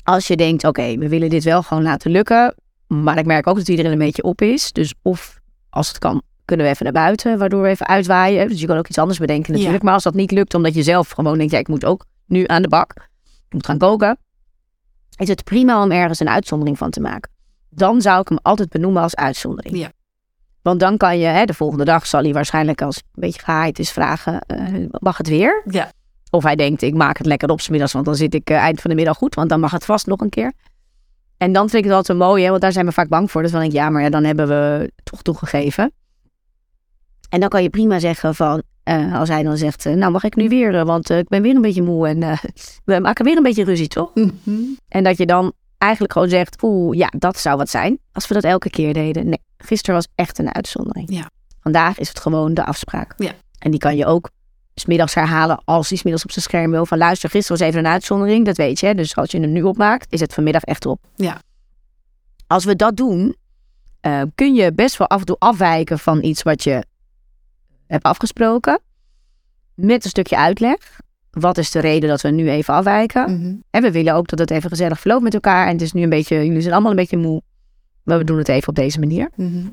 Als 0.02 0.26
je 0.26 0.36
denkt, 0.36 0.64
oké, 0.64 0.96
we 0.96 1.08
willen 1.08 1.28
dit 1.28 1.44
wel 1.44 1.62
gewoon 1.62 1.82
laten 1.82 2.10
lukken. 2.10 2.54
Maar 2.86 3.18
ik 3.18 3.26
merk 3.26 3.46
ook 3.46 3.56
dat 3.56 3.68
iedereen 3.68 3.92
een 3.92 3.98
beetje 3.98 4.22
op 4.22 4.42
is. 4.42 4.72
Dus 4.72 4.94
of 5.02 5.40
als 5.70 5.88
het 5.88 5.98
kan, 5.98 6.22
kunnen 6.44 6.66
we 6.66 6.72
even 6.72 6.84
naar 6.84 7.02
buiten, 7.02 7.38
waardoor 7.38 7.62
we 7.62 7.68
even 7.68 7.86
uitwaaien. 7.86 8.48
Dus 8.48 8.60
je 8.60 8.66
kan 8.66 8.76
ook 8.76 8.88
iets 8.88 8.98
anders 8.98 9.18
bedenken 9.18 9.52
natuurlijk. 9.52 9.78
Ja. 9.78 9.84
Maar 9.84 9.94
als 9.94 10.02
dat 10.02 10.14
niet 10.14 10.30
lukt, 10.30 10.54
omdat 10.54 10.74
je 10.74 10.82
zelf 10.82 11.10
gewoon 11.10 11.38
denkt, 11.38 11.52
ja, 11.52 11.58
ik 11.58 11.68
moet 11.68 11.84
ook 11.84 12.04
nu 12.26 12.44
aan 12.46 12.62
de 12.62 12.68
bak. 12.68 12.92
Ik 13.46 13.52
moet 13.52 13.66
gaan 13.66 13.78
koken. 13.78 14.18
Is 15.16 15.28
het 15.28 15.44
prima 15.44 15.82
om 15.82 15.90
ergens 15.90 16.20
een 16.20 16.28
uitzondering 16.28 16.78
van 16.78 16.90
te 16.90 17.00
maken. 17.00 17.30
Dan 17.70 18.02
zou 18.02 18.20
ik 18.20 18.28
hem 18.28 18.38
altijd 18.42 18.68
benoemen 18.68 19.02
als 19.02 19.14
uitzondering. 19.14 19.76
Ja. 19.76 19.92
Want 20.62 20.80
dan 20.80 20.96
kan 20.96 21.18
je, 21.18 21.26
hè, 21.26 21.44
de 21.44 21.54
volgende 21.54 21.84
dag 21.84 22.06
zal 22.06 22.22
hij 22.22 22.32
waarschijnlijk 22.32 22.82
als 22.82 22.96
het 22.96 23.04
een 23.04 23.20
beetje 23.20 23.40
gehaaid 23.40 23.78
is 23.78 23.90
vragen, 23.90 24.40
eh, 24.40 24.74
mag 24.98 25.16
het 25.16 25.28
weer? 25.28 25.62
Ja. 25.70 25.90
Of 26.30 26.42
hij 26.42 26.56
denkt, 26.56 26.82
ik 26.82 26.94
maak 26.94 27.18
het 27.18 27.26
lekker 27.26 27.48
op 27.48 27.60
's 27.60 27.68
middags, 27.68 27.92
want 27.92 28.04
dan 28.04 28.14
zit 28.14 28.34
ik 28.34 28.50
eh, 28.50 28.56
eind 28.56 28.80
van 28.80 28.90
de 28.90 28.96
middag 28.96 29.16
goed. 29.16 29.34
Want 29.34 29.48
dan 29.48 29.60
mag 29.60 29.70
het 29.70 29.84
vast 29.84 30.06
nog 30.06 30.20
een 30.20 30.28
keer. 30.28 30.52
En 31.36 31.52
dan 31.52 31.68
vind 31.68 31.84
ik 31.84 31.88
het 31.88 31.98
altijd 31.98 32.18
mooi, 32.18 32.42
hè, 32.42 32.50
want 32.50 32.62
daar 32.62 32.72
zijn 32.72 32.86
we 32.86 32.92
vaak 32.92 33.08
bang 33.08 33.30
voor. 33.30 33.42
Dus 33.42 33.50
dan 33.50 33.60
denk 33.60 33.72
ik, 33.72 33.78
ja, 33.78 33.90
maar 33.90 34.02
ja, 34.02 34.10
dan 34.10 34.24
hebben 34.24 34.48
we 34.48 34.92
toch 35.02 35.22
toegegeven. 35.22 35.92
En 37.28 37.40
dan 37.40 37.48
kan 37.48 37.62
je 37.62 37.70
prima 37.70 37.98
zeggen 37.98 38.34
van, 38.34 38.62
eh, 38.82 39.18
als 39.18 39.28
hij 39.28 39.42
dan 39.42 39.56
zegt, 39.56 39.86
eh, 39.86 39.94
nou 39.94 40.12
mag 40.12 40.24
ik 40.24 40.36
nu 40.36 40.48
weer, 40.48 40.84
want 40.84 41.10
ik 41.10 41.28
ben 41.28 41.42
weer 41.42 41.54
een 41.54 41.60
beetje 41.60 41.82
moe 41.82 42.08
en 42.08 42.18
we 42.84 43.00
maken 43.00 43.24
weer 43.24 43.36
een 43.36 43.42
beetje 43.42 43.64
ruzie, 43.64 43.88
toch? 43.88 44.14
Mhm. 44.14 44.60
En 44.88 45.04
dat 45.04 45.16
je 45.16 45.26
dan 45.26 45.52
eigenlijk 45.78 46.12
gewoon 46.12 46.28
zegt, 46.28 46.62
oeh, 46.62 46.96
ja, 46.96 47.12
dat 47.18 47.38
zou 47.38 47.56
wat 47.56 47.70
zijn. 47.70 47.98
Als 48.12 48.28
we 48.28 48.34
dat 48.34 48.44
elke 48.44 48.70
keer 48.70 48.92
deden. 48.92 49.28
Nee, 49.28 49.40
gisteren 49.58 49.94
was 49.94 50.08
echt 50.14 50.38
een 50.38 50.54
uitzondering. 50.54 51.12
Ja. 51.12 51.30
Vandaag 51.60 51.98
is 51.98 52.08
het 52.08 52.20
gewoon 52.20 52.54
de 52.54 52.64
afspraak. 52.64 53.14
Ja. 53.16 53.32
En 53.58 53.70
die 53.70 53.80
kan 53.80 53.96
je 53.96 54.06
ook 54.06 54.30
smiddags 54.80 55.14
herhalen 55.14 55.62
als 55.64 55.88
hij 55.88 55.98
smiddags 55.98 56.24
op 56.24 56.30
zijn 56.30 56.44
scherm 56.44 56.70
wil. 56.70 56.86
Van 56.86 56.98
luister, 56.98 57.30
gisteren 57.30 57.58
was 57.58 57.68
even 57.68 57.84
een 57.84 57.92
uitzondering, 57.92 58.44
dat 58.44 58.56
weet 58.56 58.80
je. 58.80 58.94
Dus 58.94 59.16
als 59.16 59.30
je 59.30 59.40
hem 59.40 59.52
nu 59.52 59.62
opmaakt, 59.62 60.12
is 60.12 60.20
het 60.20 60.34
vanmiddag 60.34 60.62
echt 60.62 60.86
op. 60.86 61.00
Ja. 61.14 61.40
Als 62.46 62.64
we 62.64 62.76
dat 62.76 62.96
doen, 62.96 63.36
eh, 64.00 64.22
kun 64.34 64.54
je 64.54 64.72
best 64.72 64.96
wel 64.96 65.08
af 65.08 65.20
en 65.20 65.26
toe 65.26 65.36
afwijken 65.38 65.98
van 65.98 66.22
iets 66.22 66.42
wat 66.42 66.64
je 66.64 66.84
hebt 67.86 68.04
afgesproken. 68.04 68.80
Met 69.74 70.04
een 70.04 70.10
stukje 70.10 70.36
uitleg. 70.36 71.00
Wat 71.30 71.58
is 71.58 71.70
de 71.70 71.80
reden 71.80 72.08
dat 72.08 72.20
we 72.20 72.30
nu 72.30 72.50
even 72.50 72.74
afwijken? 72.74 73.38
Mhm. 73.38 73.54
En 73.70 73.82
we 73.82 73.90
willen 73.90 74.14
ook 74.14 74.28
dat 74.28 74.38
het 74.38 74.50
even 74.50 74.70
gezellig 74.70 75.00
verloopt 75.00 75.22
met 75.22 75.34
elkaar. 75.34 75.66
En 75.66 75.72
het 75.72 75.82
is 75.82 75.92
nu 75.92 76.02
een 76.02 76.08
beetje, 76.08 76.44
jullie 76.44 76.60
zijn 76.60 76.72
allemaal 76.72 76.90
een 76.90 76.96
beetje 76.96 77.16
moe. 77.16 77.42
Maar 78.02 78.18
we 78.18 78.24
doen 78.24 78.38
het 78.38 78.48
even 78.48 78.68
op 78.68 78.74
deze 78.74 78.98
manier. 78.98 79.30
Mhm. 79.36 79.66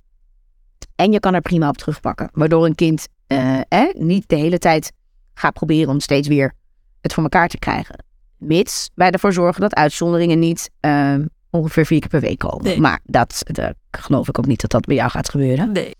En 0.95 1.11
je 1.11 1.19
kan 1.19 1.33
er 1.33 1.41
prima 1.41 1.69
op 1.69 1.77
terugpakken. 1.77 2.29
Waardoor 2.33 2.65
een 2.65 2.75
kind 2.75 3.07
eh, 3.27 3.59
niet 3.93 4.29
de 4.29 4.35
hele 4.35 4.57
tijd 4.57 4.91
gaat 5.37 5.53
proberen 5.53 5.89
om 5.89 5.99
steeds 5.99 6.27
weer 6.27 6.53
het 7.01 7.13
voor 7.13 7.23
elkaar 7.23 7.47
te 7.47 7.59
krijgen. 7.59 8.03
Mits 8.37 8.89
wij 8.95 9.11
ervoor 9.11 9.33
zorgen 9.33 9.61
dat 9.61 9.75
uitzonderingen 9.75 10.39
niet 10.39 10.69
eh, 10.79 11.15
ongeveer 11.49 11.85
vier 11.85 11.99
keer 11.99 12.09
per 12.09 12.21
week 12.21 12.39
komen. 12.39 12.63
Nee. 12.63 12.79
Maar 12.79 12.99
dat, 13.03 13.41
dat 13.45 13.73
geloof 13.91 14.27
ik 14.27 14.37
ook 14.39 14.45
niet 14.45 14.61
dat 14.61 14.71
dat 14.71 14.85
bij 14.85 14.95
jou 14.95 15.09
gaat 15.09 15.29
gebeuren. 15.29 15.71
Nee. 15.71 15.95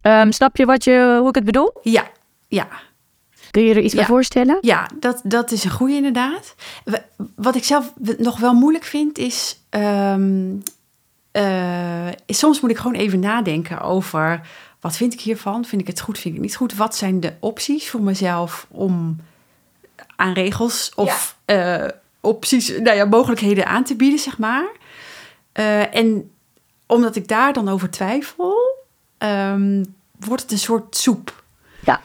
Ehm, 0.00 0.30
snap 0.30 0.56
je 0.56 0.64
wat 0.64 0.84
je, 0.84 1.16
hoe 1.18 1.28
ik 1.28 1.34
het 1.34 1.44
bedoel? 1.44 1.72
Ja, 1.82 2.10
ja. 2.48 2.68
Kun 3.50 3.62
je 3.62 3.74
er 3.74 3.80
iets 3.80 3.92
Ja. 3.92 3.98
bij 3.98 4.08
voorstellen? 4.08 4.58
Ja, 4.60 4.88
dat, 4.98 5.20
dat 5.24 5.50
is 5.50 5.64
een 5.64 5.70
goede 5.70 5.94
inderdaad. 5.94 6.54
Wat 7.34 7.56
ik 7.56 7.64
zelf 7.64 7.92
nog 8.18 8.38
wel 8.38 8.54
moeilijk 8.54 8.84
vind 8.84 9.18
is, 9.18 9.60
ehm, 9.70 10.56
eh, 11.30 12.08
is... 12.26 12.38
Soms 12.38 12.60
moet 12.60 12.70
ik 12.70 12.76
gewoon 12.76 12.96
even 12.96 13.20
nadenken 13.20 13.80
over... 13.80 14.40
Wat 14.82 14.96
vind 14.96 15.12
ik 15.12 15.20
hiervan? 15.20 15.64
Vind 15.64 15.80
ik 15.80 15.86
het 15.86 16.00
goed? 16.00 16.18
Vind 16.18 16.34
ik 16.34 16.40
het 16.40 16.50
niet 16.50 16.56
goed? 16.56 16.74
Wat 16.74 16.96
zijn 16.96 17.20
de 17.20 17.34
opties 17.40 17.90
voor 17.90 18.02
mezelf 18.02 18.66
om 18.70 19.16
aan 20.16 20.32
regels 20.32 20.92
of 20.94 21.36
eh, 21.44 21.84
opties, 22.20 22.68
nou 22.68 22.96
ja, 22.96 23.04
mogelijkheden 23.04 23.66
aan 23.66 23.84
te 23.84 23.96
bieden, 23.96 24.18
zeg 24.18 24.38
maar. 24.38 24.68
Eh, 25.52 25.94
en 25.94 26.30
omdat 26.86 27.16
ik 27.16 27.28
daar 27.28 27.52
dan 27.52 27.68
over 27.68 27.90
twijfel, 27.90 28.76
ehm, 29.18 29.84
wordt 30.18 30.42
het 30.42 30.52
een 30.52 30.58
soort 30.58 30.96
soep. 30.96 31.42
Ja. 31.84 32.00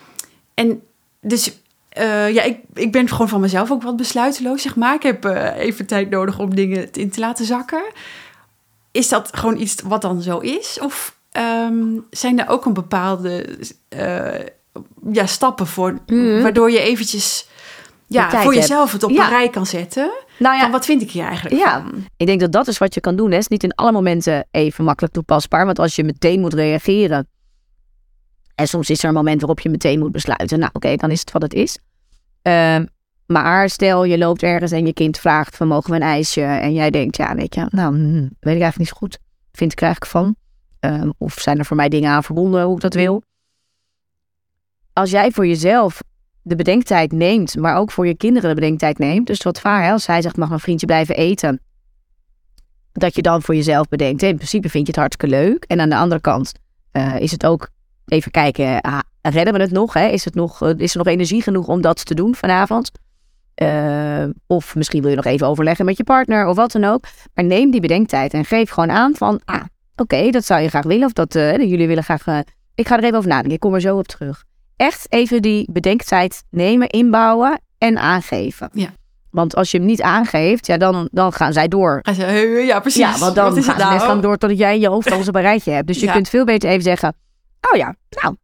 En 0.54 0.82
dus 1.22 1.58
eh, 1.90 2.34
ja, 2.34 2.44
ik, 2.44 2.60
ik 2.74 2.92
ben 2.92 3.10
gewoon 3.10 3.30
van 3.30 3.42
mezelf 3.42 3.72
ook 3.72 3.84
wat 3.84 3.98
besluiteloos, 3.98 4.62
zeg 4.62 4.76
maar. 4.76 4.96
Ik 4.96 5.04
heb 5.04 5.26
even 5.56 5.86
tijd 5.86 6.10
nodig 6.10 6.40
om 6.40 6.56
dingen 6.56 6.92
in 6.92 7.10
te 7.10 7.20
laten 7.20 7.46
zakken. 7.46 7.84
Is 8.92 9.10
dat 9.10 9.38
gewoon 9.38 9.58
iets 9.60 9.82
wat 9.82 10.02
dan 10.02 10.22
zo 10.22 10.38
is? 10.38 10.80
Of 10.82 11.17
ehm, 11.38 12.00
zijn 12.10 12.39
er 12.39 12.48
ook 12.50 12.65
een 12.65 12.74
bepaalde 12.74 13.58
eh, 13.89 14.46
ja, 15.12 15.25
stappen 15.25 15.67
voor, 15.67 16.00
Mhm. 16.06 16.41
waardoor 16.41 16.72
je 16.72 16.79
eventjes 16.79 17.48
ja, 18.08 18.29
voor 18.29 18.39
hebt. 18.39 18.53
jezelf 18.53 18.91
het 18.91 19.03
op 19.03 19.10
Ja. 19.10 19.24
een 19.24 19.29
rij 19.29 19.50
kan 19.50 19.65
zetten? 19.65 20.12
Nou 20.39 20.60
Van, 20.60 20.72
wat 20.72 20.86
vind 20.86 21.01
ik 21.01 21.12
hier 21.12 21.25
eigenlijk 21.25 21.56
Ja. 21.56 21.82
van? 21.82 22.06
Ik 22.17 22.25
denk 22.27 22.39
dat 22.39 22.51
dat 22.51 22.67
is 22.67 22.77
wat 22.77 22.94
je 22.94 23.00
kan 23.00 23.15
doen. 23.15 23.32
Het 23.32 23.39
is 23.39 23.48
niet 23.48 23.63
in 23.63 23.75
alle 23.75 23.91
momenten 23.91 24.48
even 24.51 24.84
makkelijk 24.84 25.13
toepasbaar. 25.13 25.65
Want 25.65 25.79
als 25.79 25.96
je 25.96 26.03
meteen 26.03 26.39
moet 26.39 26.53
reageren. 26.53 27.27
En 28.56 28.67
soms 28.67 28.89
is 28.89 29.03
er 29.03 29.08
een 29.10 29.13
moment 29.15 29.39
waarop 29.39 29.60
je 29.60 29.70
meteen 29.70 30.00
moet 30.00 30.12
besluiten. 30.12 30.60
Nou, 30.60 30.70
oké, 30.74 30.96
dan 30.96 31.12
is 31.12 31.20
het 31.20 31.32
wat 31.32 31.41
het 31.41 31.53
is. 31.53 31.77
Ehm, 32.41 32.86
maar 33.25 33.70
stel 33.70 34.03
je 34.03 34.17
loopt 34.17 34.44
ergens 34.44 34.72
en 34.72 34.86
je 34.86 34.94
kind 34.94 35.17
vraagt 35.20 35.56
van 35.56 35.67
mogen 35.67 35.89
we 35.89 35.96
een 35.96 36.01
ijsje? 36.01 36.41
En 36.41 36.74
jij 36.74 36.89
denkt, 36.89 37.17
ja, 37.17 37.36
weet 37.36 37.56
je, 37.56 37.65
nou, 37.70 37.96
hm, 37.96 38.13
weet 38.22 38.29
ik 38.56 38.62
eigenlijk 38.62 38.77
niet 38.77 38.88
zo 38.88 38.96
goed. 38.98 39.17
Vind 39.51 39.72
ik 39.72 39.77
er 39.77 39.86
eigenlijk 39.86 40.12
van. 40.12 40.36
Ehm, 40.80 41.10
of 41.18 41.34
zijn 41.34 41.60
er 41.60 41.66
voor 41.66 41.76
mij 41.76 41.90
dingen 41.90 42.12
aan 42.12 42.24
verbonden 42.24 42.64
hoe 42.64 42.76
ik 42.76 42.82
dat 42.82 42.94
wil? 42.94 43.24
Als 44.94 45.12
jij 45.12 45.32
voor 45.32 45.48
jezelf 45.48 46.02
de 46.42 46.56
bedenktijd 46.56 47.12
neemt, 47.12 47.56
maar 47.56 47.78
ook 47.78 47.92
voor 47.92 48.08
je 48.08 48.16
kinderen 48.16 48.50
de 48.50 48.56
bedenktijd 48.56 48.98
neemt. 48.98 49.28
Dus 49.28 49.44
wat 49.44 49.60
vaar, 49.60 49.84
hè, 49.84 49.92
als 49.92 50.08
hij 50.08 50.22
zegt 50.22 50.38
mag 50.38 50.48
mijn 50.48 50.60
vriendje 50.60 50.86
blijven 50.86 51.16
eten. 51.16 51.60
Dat 52.92 53.16
je 53.16 53.22
dan 53.22 53.42
voor 53.42 53.56
jezelf 53.56 53.88
bedenkt, 53.88 54.24
in 54.24 54.36
principe 54.36 54.70
vind 54.70 54.86
je 54.86 54.92
het 54.92 55.00
hartstikke 55.00 55.36
leuk. 55.36 55.64
En 55.64 55.80
aan 55.80 55.90
de 55.90 55.98
andere 55.98 56.22
kant 56.22 56.52
eh, 56.92 57.20
is 57.20 57.32
het 57.32 57.46
ook 57.46 57.70
even 58.06 58.32
kijken, 58.32 58.82
ah, 58.82 59.00
redden 59.22 59.54
we 59.54 59.60
het 59.60 59.72
nog? 59.72 59.94
Hè? 59.94 60.08
Is, 60.08 60.26
het 60.26 60.36
nog 60.36 60.62
eh, 60.62 60.70
is 60.78 60.92
er 60.92 60.98
nog 60.98 61.08
energie 61.08 61.42
genoeg 61.42 61.68
om 61.68 61.82
dat 61.82 62.06
te 62.06 62.16
doen 62.16 62.36
vanavond? 62.36 62.92
Eh, 63.56 64.26
of 64.48 64.76
misschien 64.76 65.02
wil 65.02 65.10
je 65.10 65.16
nog 65.16 65.26
even 65.26 65.48
overleggen 65.48 65.86
met 65.86 65.98
je 65.98 66.04
partner 66.04 66.48
of 66.48 66.56
wat 66.56 66.72
dan 66.72 66.84
ook. 66.84 67.04
Maar 67.34 67.46
neem 67.46 67.72
die 67.72 67.82
bedenktijd 67.82 68.34
en 68.34 68.46
geef 68.46 68.70
gewoon 68.70 68.92
aan 68.92 69.16
van, 69.16 69.42
ah, 69.46 69.64
oké, 70.01 70.30
dat 70.30 70.46
zou 70.46 70.62
je 70.62 70.70
graag 70.70 70.84
willen. 70.84 71.06
Of 71.06 71.13
dat 71.13 71.36
eh, 71.36 71.58
jullie 71.58 71.88
willen 71.88 72.04
graag, 72.04 72.27
eh, 72.27 72.39
ik 72.75 72.88
ga 72.88 72.98
er 72.98 73.04
even 73.04 73.18
over 73.18 73.30
nadenken, 73.30 73.54
ik 73.54 73.60
kom 73.60 73.74
er 73.74 73.82
zo 73.82 73.98
op 73.98 74.08
terug. 74.08 74.44
Echt 74.75 75.06
even 75.10 75.42
die 75.42 75.68
bedenktijd 75.72 76.44
nemen, 76.50 76.89
inbouwen 76.89 77.62
en 77.77 77.98
aangeven. 77.98 78.70
Ja. 78.74 78.89
Want 79.32 79.56
als 79.56 79.72
je 79.72 79.77
hem 79.77 79.88
niet 79.88 80.01
aangeeft, 80.01 80.66
ja, 80.68 80.77
dan, 80.77 81.08
dan 81.12 81.34
gaan 81.34 81.54
zij 81.54 81.68
door. 81.68 82.00
"Hey, 82.01 82.66
Ja, 82.66 82.80
precies. 82.80 83.00
Ja, 83.01 83.18
want 83.18 83.36
dan 83.36 83.54
gaan 83.54 83.63
ze 83.63 83.70
net 83.70 83.77
nou? 83.77 84.08
lang 84.08 84.22
door 84.22 84.38
totdat 84.38 84.58
jij 84.60 84.74
in 84.74 84.80
je 84.80 84.88
hoofd 84.88 85.27
op 85.27 85.36
een 85.36 85.42
rijtje 85.42 85.72
hebt. 85.72 85.88
Dus 85.88 86.00
je 86.00 86.06
Ja. 86.06 86.12
kunt 86.13 86.30
veel 86.30 86.46
beter 86.46 86.70
even 86.70 86.84
zeggen, 86.84 87.13
oh 87.72 87.77
ja, 87.77 87.96
nou, 88.10 88.36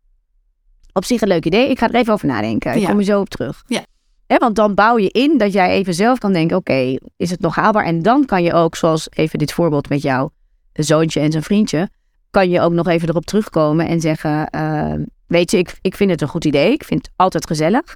op 0.94 1.06
zich 1.06 1.22
een 1.22 1.28
leuk 1.28 1.46
idee. 1.46 1.70
Ik 1.70 1.80
ga 1.80 1.88
er 1.88 1.96
even 1.96 2.14
over 2.14 2.28
nadenken. 2.28 2.74
Ik 2.74 2.82
Ja. 2.82 2.88
kom 2.90 2.98
er 2.98 3.04
zo 3.04 3.20
op 3.20 3.30
terug. 3.30 3.64
Ja. 3.68 3.82
Hè, 4.28 4.38
want 4.38 4.56
dan 4.56 4.74
bouw 4.74 4.98
je 4.98 5.10
in 5.10 5.38
dat 5.38 5.54
jij 5.54 5.70
even 5.70 5.94
zelf 5.94 6.20
kan 6.20 6.34
denken, 6.34 6.58
oké, 6.58 6.98
is 7.18 7.30
het 7.30 7.40
nog 7.40 7.56
haalbaar? 7.56 7.86
En 7.86 8.02
dan 8.02 8.26
kan 8.26 8.44
je 8.44 8.54
ook, 8.54 8.76
zoals 8.76 9.08
even 9.10 9.40
dit 9.40 9.54
voorbeeld 9.54 9.90
met 9.90 10.02
jouw 10.02 10.32
zoontje 10.74 11.20
en 11.20 11.32
zijn 11.32 11.44
vriendje, 11.44 11.90
kan 12.32 12.50
je 12.50 12.62
ook 12.62 12.72
nog 12.74 12.88
even 12.88 13.10
erop 13.10 13.26
terugkomen 13.26 13.88
en 13.88 14.00
zeggen, 14.02 14.50
eh, 14.50 14.94
weet 15.28 15.52
je, 15.52 15.58
ik, 15.58 15.78
ik 15.82 15.96
vind 15.96 16.10
het 16.12 16.22
een 16.22 16.28
goed 16.28 16.46
idee. 16.46 16.72
Ik 16.74 16.84
vind 16.84 17.02
het 17.06 17.14
altijd 17.16 17.48
gezellig. 17.48 17.96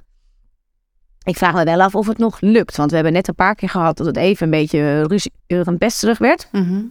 Ik 1.22 1.36
vraag 1.36 1.54
me 1.54 1.64
wel 1.64 1.80
af 1.80 1.94
of 1.94 2.06
het 2.06 2.18
nog 2.18 2.40
lukt. 2.40 2.76
Want 2.76 2.88
we 2.88 2.94
hebben 2.94 3.14
net 3.14 3.28
een 3.28 3.34
paar 3.34 3.54
keer 3.54 3.68
gehad 3.68 3.96
dat 3.96 4.06
het 4.06 4.16
even 4.16 4.44
een 4.44 4.50
beetje 4.50 5.02
ruzie, 5.02 5.32
een 5.46 5.78
pesterig 5.78 6.18
werd. 6.18 6.48
Mhm. 6.52 6.82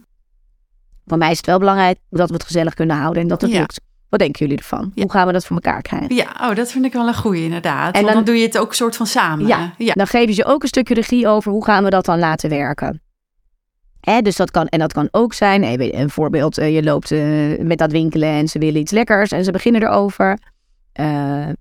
Voor 1.06 1.18
mij 1.18 1.30
is 1.30 1.36
het 1.36 1.46
wel 1.46 1.58
belangrijk 1.58 1.98
dat 2.10 2.28
we 2.28 2.34
het 2.34 2.44
gezellig 2.44 2.74
kunnen 2.74 2.96
houden 2.96 3.22
en 3.22 3.28
dat 3.28 3.40
het 3.40 3.50
Ja. 3.50 3.58
lukt. 3.58 3.80
Wat 4.08 4.18
denken 4.20 4.40
jullie 4.46 4.56
ervan? 4.62 4.92
Ja. 4.94 5.02
Hoe 5.02 5.10
gaan 5.10 5.26
we 5.26 5.32
dat 5.32 5.46
voor 5.46 5.56
elkaar 5.56 5.82
krijgen? 5.82 6.14
Ja, 6.14 6.36
oh, 6.40 6.54
dat 6.54 6.70
vind 6.72 6.84
ik 6.84 6.92
wel 6.92 7.06
een 7.08 7.14
goeie 7.16 7.42
inderdaad. 7.44 7.94
En 7.94 8.00
En 8.00 8.06
dan, 8.06 8.14
dan- 8.14 8.24
doe 8.24 8.36
je 8.36 8.46
het 8.46 8.58
ook 8.58 8.74
soort 8.74 8.96
van 8.96 9.06
samen. 9.06 9.46
Ja. 9.46 9.72
ja. 9.78 9.92
Dan 9.92 10.06
geven 10.06 10.34
ze 10.34 10.44
ook 10.44 10.62
een 10.62 10.68
stukje 10.68 10.94
regie 10.94 11.28
over 11.28 11.52
hoe 11.52 11.64
gaan 11.64 11.84
we 11.84 11.90
dat 11.90 12.04
dan 12.04 12.18
laten 12.18 12.50
werken. 12.50 13.02
Hè, 14.00 14.20
dus 14.20 14.36
dat 14.36 14.50
kan, 14.50 14.66
en 14.66 14.78
dat 14.78 14.92
kan 14.92 15.08
ook 15.10 15.34
zijn, 15.34 15.62
even 15.62 15.98
een 15.98 16.10
voorbeeld, 16.10 16.58
eh, 16.58 16.74
je 16.74 16.82
loopt 16.82 17.10
eh, 17.10 17.20
met 17.58 17.78
dat 17.78 17.92
winkelen 17.92 18.28
en 18.28 18.48
ze 18.48 18.58
willen 18.58 18.80
iets 18.80 18.92
lekkers 18.92 19.30
en 19.30 19.44
ze 19.44 19.50
beginnen 19.50 19.82
erover. 19.82 20.38
Eh, 20.92 21.06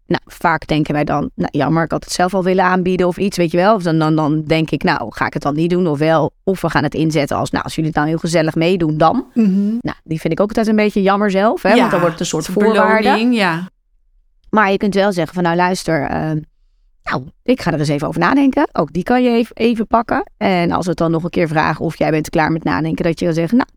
nou, 0.06 0.22
vaak 0.26 0.68
denken 0.68 0.94
wij 0.94 1.04
dan, 1.04 1.30
nou 1.36 1.50
jammer, 1.52 1.84
ik 1.84 1.92
had 1.92 2.04
het 2.04 2.14
zelf 2.14 2.34
al 2.34 2.44
willen 2.44 2.64
aanbieden 2.64 3.08
of 3.08 3.18
iets, 3.18 3.38
weet 3.38 3.52
je 3.52 3.58
wel. 3.58 3.76
Of 3.76 3.84
dan, 3.84 4.00
dan, 4.00 4.16
dan 4.16 4.44
denk 4.44 4.72
ik, 4.72 4.84
nou, 4.84 5.14
ga 5.14 5.26
ik 5.26 5.34
het 5.34 5.42
dan 5.42 5.56
niet 5.56 5.70
doen 5.70 5.88
of 5.88 6.00
wel. 6.00 6.32
Of 6.44 6.62
we 6.62 6.70
gaan 6.70 6.84
het 6.84 6.94
inzetten 6.94 7.38
als, 7.38 7.52
nou, 7.52 7.64
als 7.64 7.76
jullie 7.76 7.90
het 7.90 8.00
nou 8.00 8.10
heel 8.10 8.20
gezellig 8.20 8.56
meedoen, 8.56 8.98
dan. 8.98 9.26
Mhm. 9.34 9.68
Nou, 9.80 9.98
die 10.04 10.20
vind 10.20 10.34
ik 10.34 10.40
ook 10.40 10.48
altijd 10.48 10.68
een 10.68 10.76
beetje 10.76 11.02
jammer 11.02 11.32
zelf, 11.32 11.62
hè, 11.62 11.76
want 11.76 11.92
dan 11.92 12.00
wordt 12.00 12.12
het 12.12 12.20
een 12.20 12.26
soort 12.26 12.46
voorwaarde. 12.46 13.18
ja. 13.32 13.70
Maar 14.50 14.72
je 14.72 14.78
kunt 14.78 14.94
wel 14.94 15.12
zeggen 15.12 15.34
van 15.34 15.44
nou 15.44 15.56
luister, 15.56 16.04
eh, 16.04 16.32
nou 17.10 17.24
ik 17.44 17.62
ga 17.62 17.72
er 17.72 17.80
eens 17.80 17.88
even 17.88 18.08
over 18.08 18.20
nadenken. 18.20 18.70
Ook 18.72 18.94
die 18.94 19.04
kan 19.04 19.24
je 19.24 19.46
even, 19.54 19.88
pakken. 19.88 20.32
En 20.38 20.72
als 20.72 20.84
we 20.84 20.90
het 20.90 21.00
dan 21.00 21.12
nog 21.12 21.24
een 21.24 21.30
keer 21.30 21.48
vragen 21.48 21.86
of 21.86 21.98
jij 21.98 22.12
bent 22.12 22.30
klaar 22.30 22.52
met 22.52 22.64
nadenken, 22.64 23.06
dat 23.06 23.20
je 23.20 23.26
dan 23.26 23.34
zegt, 23.34 23.52
nou 23.52 23.68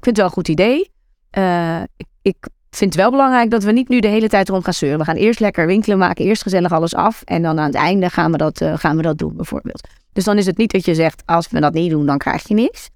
ik 0.00 0.06
vind 0.06 0.16
het 0.16 0.16
wel 0.16 0.26
een 0.26 0.32
goed 0.32 0.48
idee. 0.48 0.90
Eh, 1.30 1.80
ik, 1.96 2.06
ik 2.22 2.48
vind 2.70 2.92
het 2.92 3.02
wel 3.02 3.10
belangrijk 3.10 3.50
dat 3.50 3.64
we 3.64 3.72
niet 3.72 3.88
nu 3.88 4.00
de 4.00 4.08
hele 4.08 4.28
tijd 4.28 4.48
erom 4.48 4.62
gaan 4.62 4.74
zeuren. 4.74 4.98
We 4.98 5.04
gaan 5.04 5.16
eerst 5.16 5.40
lekker 5.40 5.66
winkelen, 5.66 5.98
maken 5.98 6.24
eerst 6.24 6.42
gezellig 6.42 6.72
alles 6.72 6.94
af. 6.94 7.22
En 7.22 7.42
dan 7.42 7.58
aan 7.58 7.66
het 7.66 7.74
einde 7.74 8.10
gaan 8.10 8.32
we 8.32 8.36
dat, 8.36 8.60
eh, 8.60 8.78
gaan 8.78 8.96
we 8.96 9.02
dat 9.02 9.18
doen 9.18 9.36
bijvoorbeeld. 9.36 9.88
Dus 10.12 10.24
dan 10.24 10.38
is 10.38 10.46
het 10.46 10.56
niet 10.56 10.72
dat 10.72 10.84
je 10.84 10.94
zegt, 10.94 11.22
als 11.26 11.48
we 11.48 11.60
dat 11.60 11.72
niet 11.72 11.90
doen, 11.90 12.06
dan 12.06 12.18
krijg 12.18 12.48
je 12.48 12.54
niks. 12.54 12.88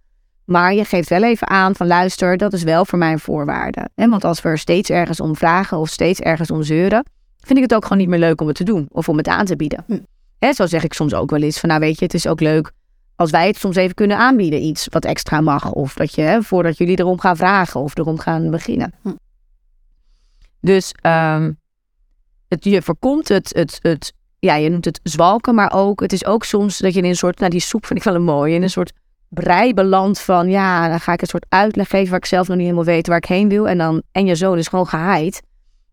Maar 0.44 0.74
je 0.74 0.84
geeft 0.84 1.08
wel 1.08 1.22
even 1.22 1.48
aan 1.48 1.74
van 1.74 1.86
luister, 1.86 2.36
dat 2.36 2.52
is 2.52 2.62
wel 2.62 2.84
voor 2.84 2.98
mij 2.98 3.12
een 3.12 3.18
voorwaarde. 3.18 3.88
Want 3.94 4.24
als 4.24 4.42
we 4.42 4.48
er 4.48 4.58
steeds 4.58 4.90
ergens 4.90 5.20
om 5.20 5.36
vragen 5.36 5.78
of 5.78 5.88
steeds 5.88 6.20
ergens 6.20 6.50
om 6.50 6.62
zeuren, 6.62 7.04
vind 7.46 7.58
ik 7.58 7.64
het 7.64 7.74
ook 7.74 7.82
gewoon 7.82 7.98
niet 7.98 8.08
meer 8.08 8.18
leuk 8.18 8.40
om 8.40 8.46
het 8.46 8.56
te 8.56 8.64
doen 8.64 8.88
of 8.90 9.08
om 9.08 9.16
het 9.16 9.28
aan 9.28 9.44
te 9.44 9.56
bieden. 9.56 9.84
Hm. 9.86 9.98
Hè, 10.38 10.52
zo 10.52 10.66
zeg 10.66 10.84
ik 10.84 10.92
soms 10.92 11.14
ook 11.14 11.30
wel 11.30 11.42
eens 11.42 11.58
van 11.58 11.68
nou 11.68 11.80
weet 11.80 11.98
je, 11.98 12.04
het 12.04 12.14
is 12.14 12.26
ook 12.26 12.40
leuk 12.40 12.72
als 13.16 13.30
wij 13.30 13.46
het 13.46 13.56
soms 13.56 13.76
even 13.76 13.94
kunnen 13.94 14.18
aanbieden, 14.18 14.62
iets 14.62 14.86
wat 14.90 15.04
extra 15.04 15.40
mag. 15.40 15.72
Of 15.72 15.94
dat 15.94 16.14
je, 16.14 16.22
hè, 16.22 16.42
voordat 16.42 16.78
jullie 16.78 16.98
erom 16.98 17.20
gaan 17.20 17.36
vragen 17.36 17.80
of 17.80 17.96
erom 17.96 18.18
gaan 18.18 18.50
beginnen. 18.50 18.92
Hm. 19.02 19.12
Dus 20.60 20.94
ehm, 21.00 21.52
het, 22.48 22.64
je 22.64 22.82
voorkomt 22.82 23.28
het, 23.28 23.52
het, 23.54 23.78
het, 23.82 24.12
ja, 24.38 24.54
je 24.54 24.70
noemt 24.70 24.84
het 24.84 25.00
zwalken, 25.02 25.54
maar 25.54 25.72
ook, 25.72 26.00
het 26.00 26.12
is 26.12 26.24
ook 26.24 26.44
soms 26.44 26.78
dat 26.78 26.94
je 26.94 27.00
in 27.00 27.08
een 27.08 27.16
soort, 27.16 27.38
nou 27.38 27.50
die 27.50 27.60
soep 27.60 27.86
vind 27.86 27.98
ik 27.98 28.04
wel 28.04 28.14
een 28.14 28.22
mooie, 28.22 28.54
in 28.54 28.62
een 28.62 28.70
soort 28.70 28.92
brei 29.28 29.74
belandt 29.74 30.20
van, 30.20 30.48
ja, 30.48 30.88
dan 30.88 31.00
ga 31.00 31.12
ik 31.12 31.20
een 31.20 31.26
soort 31.26 31.46
uitleg 31.48 31.88
geven 31.88 32.10
waar 32.10 32.18
ik 32.18 32.24
zelf 32.24 32.46
nog 32.46 32.56
niet 32.56 32.66
helemaal 32.66 32.86
weet 32.86 33.06
waar 33.06 33.16
ik 33.16 33.24
heen 33.24 33.48
wil. 33.48 33.68
En 33.68 33.78
dan, 33.78 34.02
en 34.12 34.26
je 34.26 34.34
zoon 34.34 34.58
is 34.58 34.68
gewoon 34.68 34.86
gehaaid. 34.86 35.42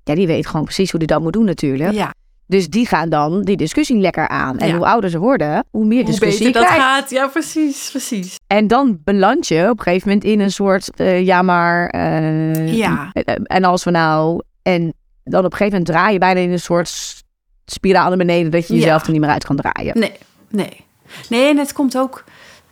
Ja, 0.04 0.16
die 0.16 0.28
weet 0.28 0.48
gewoon 0.48 0.64
precies 0.66 0.90
hoe 0.92 1.00
die 1.00 1.08
dat 1.08 1.22
moet 1.22 1.34
doen 1.34 1.46
natuurlijk. 1.46 1.92
ja. 1.92 2.14
Dus 2.48 2.70
die 2.70 2.86
gaan 2.88 3.10
dan 3.10 3.42
die 3.42 3.58
discussie 3.58 3.98
lekker 3.98 4.28
aan. 4.28 4.58
En 4.58 4.68
Ja. 4.68 4.76
hoe 4.76 4.86
ouder 4.86 5.10
ze 5.10 5.20
worden, 5.20 5.66
hoe 5.70 5.86
meer 5.86 6.02
Hoe 6.02 6.10
discussie 6.12 6.46
beter 6.46 6.62
je 6.62 6.68
dat 6.68 6.78
gaat. 6.78 7.10
Ja, 7.10 7.28
precies, 7.28 7.90
precies. 7.90 8.36
En 8.48 8.68
dan 8.68 9.00
beland 9.04 9.48
je 9.48 9.68
op 9.70 9.78
een 9.78 9.84
gegeven 9.84 10.08
moment 10.08 10.26
in 10.28 10.40
een 10.40 10.52
soort, 10.52 10.90
eh, 10.96 11.26
ja 11.26 11.42
maar... 11.42 11.88
eh, 11.90 12.74
Ja. 12.78 13.10
eh, 13.14 13.36
En 13.44 13.64
als 13.64 13.84
we 13.84 13.92
nou... 13.92 14.42
En 14.62 14.94
dan 15.24 15.46
op 15.46 15.52
een 15.52 15.58
gegeven 15.58 15.80
moment 15.80 15.86
draai 15.86 16.14
je 16.14 16.20
bijna 16.20 16.40
in 16.40 16.52
een 16.52 16.60
soort 16.60 17.24
spiraal 17.66 18.08
naar 18.08 18.18
beneden... 18.18 18.52
dat 18.52 18.68
je 18.68 18.74
Ja. 18.74 18.80
jezelf 18.80 19.06
er 19.06 19.12
niet 19.12 19.22
meer 19.22 19.30
uit 19.30 19.46
kan 19.46 19.56
draaien. 19.56 20.00
Nee, 20.00 20.12
nee. 20.50 20.86
Nee, 21.30 21.50
en 21.50 21.58
het 21.58 21.74
komt 21.74 21.98
ook... 21.98 22.24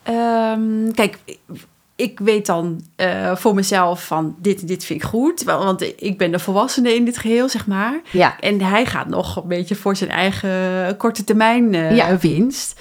ehm, 0.04 0.92
kijk, 0.94 1.18
ik 2.00 2.20
weet 2.20 2.46
dan 2.46 2.82
eh, 2.96 3.36
voor 3.36 3.56
mezelf 3.56 4.06
van 4.06 4.36
dit, 4.40 4.68
dit 4.68 4.86
vind 4.86 5.02
ik 5.04 5.08
goed. 5.08 5.44
wa- 5.44 5.58
Want 5.58 5.82
ik 6.04 6.18
ben 6.18 6.32
de 6.32 6.40
volwassene 6.40 6.96
in 6.96 7.06
dit 7.06 7.18
geheel, 7.18 7.50
zeg 7.50 7.68
maar. 7.68 8.00
Ja, 8.12 8.40
En 8.40 8.62
hij 8.62 8.86
gaat 8.86 9.08
nog 9.08 9.36
een 9.36 9.48
beetje 9.48 9.76
voor 9.76 9.96
zijn 9.96 10.10
eigen 10.10 10.98
korte 10.98 11.24
termijn 11.24 11.74
eh, 11.74 11.96
Ja. 11.96 12.18
winst. 12.18 12.80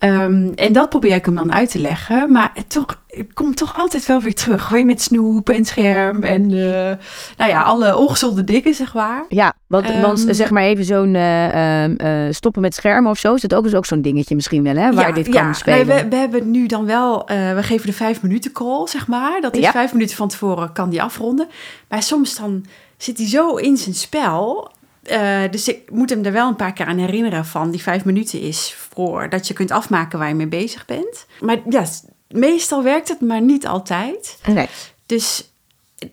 Ehm, 0.00 0.52
en 0.54 0.72
dat 0.72 0.88
probeer 0.88 1.14
ik 1.14 1.24
hem 1.24 1.34
dan 1.34 1.52
uit 1.52 1.70
te 1.70 1.78
leggen. 1.78 2.32
Maar 2.32 2.50
het, 2.54 2.70
toch, 2.70 3.02
het 3.06 3.32
komt 3.34 3.56
toch 3.56 3.78
altijd 3.78 4.06
wel 4.06 4.20
weer 4.20 4.34
terug. 4.34 4.68
Weer 4.68 4.84
met 4.84 5.02
snoep 5.02 5.48
en 5.48 5.64
scherm 5.64 6.22
en 6.22 6.42
eh, 6.42 6.96
nou 7.36 7.50
ja, 7.50 7.62
alle 7.62 7.96
ongezonde 7.96 8.44
dingen, 8.44 8.74
zeg 8.74 8.94
maar. 8.94 9.24
ja 9.28 9.52
want, 9.66 10.00
want 10.00 10.26
zeg 10.30 10.50
maar 10.50 10.62
even 10.62 10.84
zo'n 10.84 11.14
eh, 11.14 11.82
ehm, 11.82 11.94
eh, 11.96 12.32
stoppen 12.32 12.62
met 12.62 12.74
schermen 12.74 13.10
of 13.10 13.18
zo... 13.18 13.34
is 13.34 13.40
dat 13.40 13.54
ook, 13.54 13.64
is 13.66 13.74
ook 13.74 13.86
zo'n 13.86 14.02
dingetje 14.02 14.34
misschien 14.34 14.62
wel, 14.62 14.76
hè? 14.76 14.92
Waar 14.92 15.08
ja, 15.08 15.14
dit 15.14 15.28
kan 15.28 15.46
ja. 15.46 15.52
spelen. 15.52 15.86
Nee, 15.86 16.02
we, 16.02 16.08
we 16.08 16.16
hebben 16.16 16.50
nu 16.50 16.66
dan 16.66 16.86
wel, 16.86 17.24
we 17.26 17.62
geven 17.62 17.86
de 17.86 17.92
vijf 17.92 18.22
minuten 18.22 18.52
call, 18.52 18.86
zeg 18.86 19.06
maar. 19.06 19.40
Dat 19.40 19.56
is 19.56 19.62
Ja. 19.62 19.70
vijf 19.70 19.92
minuten 19.92 20.16
van 20.16 20.28
tevoren 20.28 20.72
kan 20.72 20.90
die 20.90 21.02
afronden. 21.02 21.48
Maar 21.88 22.02
soms 22.02 22.36
dan 22.36 22.64
zit 22.96 23.18
hij 23.18 23.26
zo 23.28 23.54
in 23.56 23.76
zijn 23.76 23.94
spel. 23.94 24.70
Eh, 25.10 25.50
dus 25.50 25.68
ik 25.68 25.90
moet 25.90 26.10
hem 26.10 26.24
er 26.24 26.32
wel 26.32 26.48
een 26.48 26.56
paar 26.56 26.72
keer 26.72 26.86
aan 26.86 26.98
herinneren 26.98 27.44
van 27.44 27.70
die 27.70 27.82
vijf 27.82 28.04
minuten 28.04 28.40
is 28.40 28.76
voor 28.90 29.28
dat 29.28 29.48
je 29.48 29.54
kunt 29.54 29.70
afmaken 29.70 30.18
waar 30.18 30.28
je 30.28 30.34
mee 30.34 30.46
bezig 30.46 30.84
bent. 30.84 31.26
Maar 31.40 31.58
ja, 31.68 31.84
meestal 32.28 32.82
werkt 32.82 33.08
het, 33.08 33.20
maar 33.20 33.40
niet 33.40 33.66
altijd. 33.66 34.38
Nee. 34.46 34.66
Dus 35.06 35.50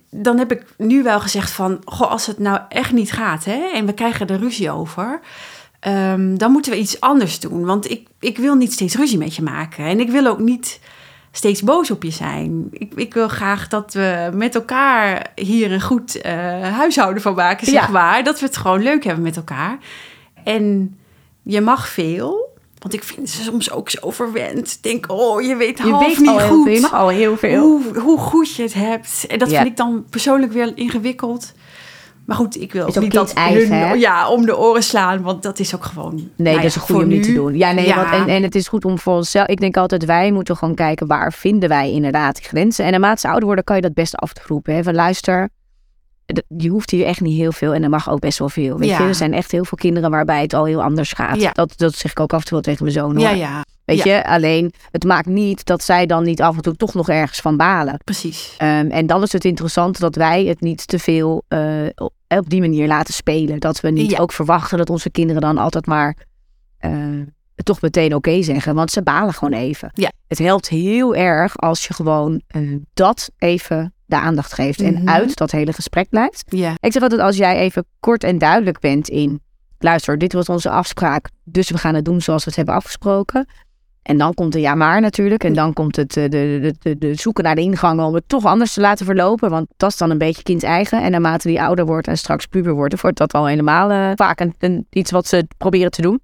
dan 0.10 0.38
heb 0.38 0.52
ik 0.52 0.66
nu 0.78 1.04
wel 1.04 1.20
gezegd 1.20 1.52
van, 1.52 1.82
goh, 1.86 2.12
als 2.12 2.26
het 2.26 2.40
nou 2.40 2.60
echt 2.70 2.92
niet 2.92 3.12
gaat 3.12 3.46
hè, 3.46 3.70
en 3.74 3.86
we 3.86 3.94
krijgen 3.94 4.28
er 4.28 4.40
ruzie 4.40 4.72
over, 4.72 5.20
ehm, 5.80 6.36
dan 6.36 6.52
moeten 6.52 6.72
we 6.72 6.78
iets 6.78 7.00
anders 7.00 7.40
doen. 7.40 7.66
Want 7.66 7.90
ik, 7.92 8.08
ik 8.20 8.38
wil 8.38 8.56
niet 8.56 8.74
steeds 8.74 8.96
ruzie 8.96 9.18
met 9.18 9.36
je 9.36 9.42
maken 9.42 9.86
en 9.86 10.00
ik 10.00 10.10
wil 10.10 10.28
ook 10.28 10.40
niet 10.40 10.80
steeds 11.38 11.62
boos 11.62 11.92
op 11.92 12.04
je 12.04 12.12
zijn. 12.12 12.68
Ik, 12.72 12.92
ik 12.96 13.14
wil 13.14 13.28
graag 13.28 13.68
dat 13.68 13.94
we 13.94 14.30
met 14.34 14.56
elkaar 14.56 15.32
hier 15.36 15.72
een 15.72 15.82
goed 15.82 16.22
eh, 16.22 16.34
huishouden 16.62 17.22
van 17.22 17.36
maken, 17.36 17.68
zeg 17.68 17.86
Ja. 17.86 17.92
maar. 17.92 18.24
Dat 18.24 18.40
we 18.40 18.46
het 18.46 18.58
gewoon 18.58 18.84
leuk 18.84 19.04
hebben 19.04 19.24
met 19.24 19.36
elkaar. 19.36 19.78
En 20.44 20.98
je 21.44 21.62
mag 21.62 21.88
veel. 21.90 22.56
Want 22.80 22.94
ik 22.94 23.04
vind 23.04 23.30
ze 23.30 23.44
soms 23.44 23.72
ook 23.72 23.90
zo 23.90 24.12
verwend. 24.12 24.72
Ik 24.72 24.84
denk, 24.84 25.06
oh, 25.12 25.42
je 25.42 25.56
weet 25.56 25.78
Je 25.78 25.84
half 25.84 26.08
weet 26.08 26.18
niet 26.18 26.28
al 26.28 26.38
heel 26.40 26.48
goed 26.48 26.64
veel. 26.66 26.74
Je 26.74 26.80
mag 26.82 26.94
al 26.94 27.08
heel 27.10 27.38
veel. 27.38 27.62
hoe, 27.62 28.00
hoe 28.00 28.18
goed 28.20 28.56
je 28.56 28.64
het 28.64 28.74
hebt. 28.74 29.26
En 29.28 29.40
dat 29.40 29.50
Ja. 29.50 29.56
vind 29.58 29.70
ik 29.70 29.78
dan 29.78 30.06
persoonlijk 30.10 30.52
weer 30.52 30.72
ingewikkeld. 30.76 31.54
Maar 32.28 32.38
goed, 32.38 32.62
ik 32.62 32.72
wil 32.74 32.86
ook 32.86 33.00
niet 33.00 33.14
dat 33.14 33.34
hun 33.40 34.00
ja, 34.00 34.30
om 34.30 34.46
de 34.46 34.58
oren 34.58 34.84
slaan. 34.84 35.22
Want 35.22 35.44
dat 35.44 35.60
is 35.60 35.76
ook 35.76 35.84
gewoon... 35.84 36.16
Nee, 36.16 36.30
nou 36.36 36.56
dat 36.56 36.66
is 36.66 36.76
een 36.76 36.82
goede 36.82 37.04
om 37.04 37.08
niet 37.10 37.24
te 37.24 37.34
doen. 37.34 37.58
Ja, 37.58 37.72
nee, 37.72 37.88
Ja. 37.88 37.96
Want, 37.96 38.10
en, 38.10 38.28
en 38.36 38.44
het 38.44 38.56
is 38.56 38.68
goed 38.68 38.86
om 38.86 39.00
voor 39.00 39.16
onszelf. 39.16 39.48
Ik 39.48 39.60
denk 39.60 39.78
altijd, 39.78 40.06
wij 40.06 40.32
moeten 40.32 40.56
gewoon 40.58 40.76
kijken 40.76 41.08
waar 41.08 41.34
vinden 41.34 41.70
wij 41.70 41.92
inderdaad 41.92 42.40
grenzen. 42.40 42.86
En 42.86 42.92
naarmate 42.92 43.20
ze 43.20 43.28
ouder 43.28 43.46
worden, 43.46 43.64
kan 43.64 43.76
je 43.76 43.82
dat 43.82 43.94
best 43.94 44.16
af 44.16 44.34
te 44.34 44.42
roepen. 44.48 44.76
Hè? 44.76 44.84
Van 44.84 44.96
luister, 44.96 45.50
je 46.58 46.70
hoeft 46.70 46.90
hier 46.92 47.06
echt 47.06 47.22
niet 47.22 47.38
heel 47.38 47.52
veel 47.52 47.74
en 47.74 47.84
er 47.84 47.90
mag 47.90 48.10
ook 48.10 48.20
best 48.20 48.40
wel 48.40 48.50
veel. 48.50 48.78
Weet 48.78 48.90
Ja. 48.90 48.98
je, 49.02 49.08
er 49.08 49.16
zijn 49.16 49.34
echt 49.34 49.52
heel 49.52 49.66
veel 49.66 49.78
kinderen 49.78 50.10
waarbij 50.12 50.42
het 50.42 50.54
al 50.54 50.66
heel 50.66 50.84
anders 50.84 51.14
gaat. 51.14 51.56
Dat, 51.56 51.74
dat 51.78 51.96
zeg 51.96 52.12
ik 52.12 52.20
ook 52.20 52.34
af 52.34 52.40
en 52.40 52.46
toe 52.46 52.54
wel 52.54 52.62
tegen 52.62 52.84
mijn 52.84 52.96
zoon. 52.96 53.12
Hoor. 53.16 53.20
Ja, 53.24 53.30
ja, 53.32 53.64
Weet 53.88 54.04
ja. 54.04 54.16
je, 54.16 54.26
alleen 54.26 54.74
het 54.92 55.04
maakt 55.04 55.26
niet 55.28 55.66
dat 55.66 55.84
zij 55.84 56.06
dan 56.06 56.24
niet 56.24 56.42
af 56.42 56.56
en 56.56 56.62
toe 56.62 56.76
toch 56.76 56.94
nog 56.94 57.10
ergens 57.10 57.40
van 57.40 57.58
balen. 57.58 58.00
precies. 58.04 58.56
Ehm, 58.58 58.90
en 58.90 59.06
dan 59.08 59.24
is 59.24 59.32
het 59.32 59.46
interessant 59.46 60.00
dat 60.00 60.16
wij 60.16 60.46
het 60.46 60.62
niet 60.62 60.88
te 60.88 61.00
veel 61.00 61.44
eh, 61.48 61.62
op, 61.96 62.14
op 62.28 62.50
die 62.50 62.60
manier 62.60 62.88
laten 62.88 63.14
spelen. 63.14 63.60
Dat 63.60 63.80
we 63.80 63.90
niet 63.90 64.12
Ja. 64.12 64.18
ook 64.20 64.32
verwachten 64.32 64.78
dat 64.78 64.90
onze 64.90 65.10
kinderen 65.10 65.42
dan 65.42 65.58
altijd 65.58 65.86
maar 65.86 66.16
eh, 66.78 66.92
toch 67.56 67.82
meteen 67.82 68.16
oké 68.16 68.42
zeggen. 68.44 68.76
Want 68.76 68.92
ze 68.92 69.02
balen 69.04 69.34
gewoon 69.34 69.54
even. 69.60 69.90
Ja. 69.94 70.12
Het 70.28 70.38
helpt 70.38 70.68
heel 70.70 71.16
erg 71.16 71.58
als 71.58 71.88
je 71.88 71.94
gewoon 71.94 72.42
eh, 72.48 72.62
dat 72.94 73.30
even 73.38 73.94
de 74.06 74.16
aandacht 74.20 74.54
geeft. 74.54 74.82
En 74.82 74.94
Mhm. 74.94 75.10
uit 75.10 75.36
dat 75.36 75.52
hele 75.52 75.74
gesprek 75.74 76.10
blijft. 76.10 76.44
Ja, 76.48 76.74
Ik 76.80 76.92
zeg 76.92 77.02
altijd, 77.02 77.22
als 77.22 77.38
jij 77.38 77.58
even 77.58 77.86
kort 78.00 78.24
en 78.24 78.38
duidelijk 78.38 78.80
bent 78.80 79.08
in... 79.10 79.42
Luister, 79.80 80.18
dit 80.18 80.34
was 80.34 80.50
onze 80.50 80.70
afspraak, 80.70 81.30
dus 81.44 81.70
we 81.70 81.78
gaan 81.78 81.96
het 81.96 82.06
doen 82.06 82.22
zoals 82.22 82.44
we 82.44 82.48
het 82.50 82.58
hebben 82.58 82.76
afgesproken. 82.76 83.48
En 84.08 84.18
dan 84.18 84.34
komt 84.34 84.54
de 84.54 84.60
ja 84.60 84.76
maar 84.76 85.02
natuurlijk. 85.02 85.44
En 85.44 85.54
dan 85.54 85.74
komt 85.74 85.96
het 85.96 86.18
eh, 86.18 86.24
de, 86.24 86.60
de, 86.62 86.76
de, 86.80 86.98
de 86.98 87.16
zoeken 87.16 87.44
naar 87.44 87.56
de 87.56 87.62
ingang 87.62 88.02
om 88.02 88.14
het 88.14 88.24
toch 88.28 88.46
anders 88.46 88.74
te 88.74 88.82
laten 88.82 89.06
verlopen. 89.06 89.50
Want 89.50 89.68
dat 89.78 89.90
is 89.92 89.98
dan 89.98 90.10
een 90.10 90.18
beetje 90.18 90.44
kind-eigen. 90.44 91.02
En 91.04 91.12
naarmate 91.12 91.48
die 91.48 91.62
ouder 91.62 91.86
wordt 91.86 92.08
en 92.08 92.18
straks 92.18 92.46
puber 92.46 92.74
wordt, 92.74 93.02
wordt 93.02 93.18
dat 93.18 93.34
al 93.34 93.46
helemaal 93.46 93.92
eh, 93.92 94.12
vaak 94.16 94.40
een, 94.40 94.54
een- 94.60 94.88
iets 94.90 95.12
wat 95.12 95.28
ze 95.28 95.48
proberen 95.58 95.92
te 95.92 96.02
doen. 96.02 96.20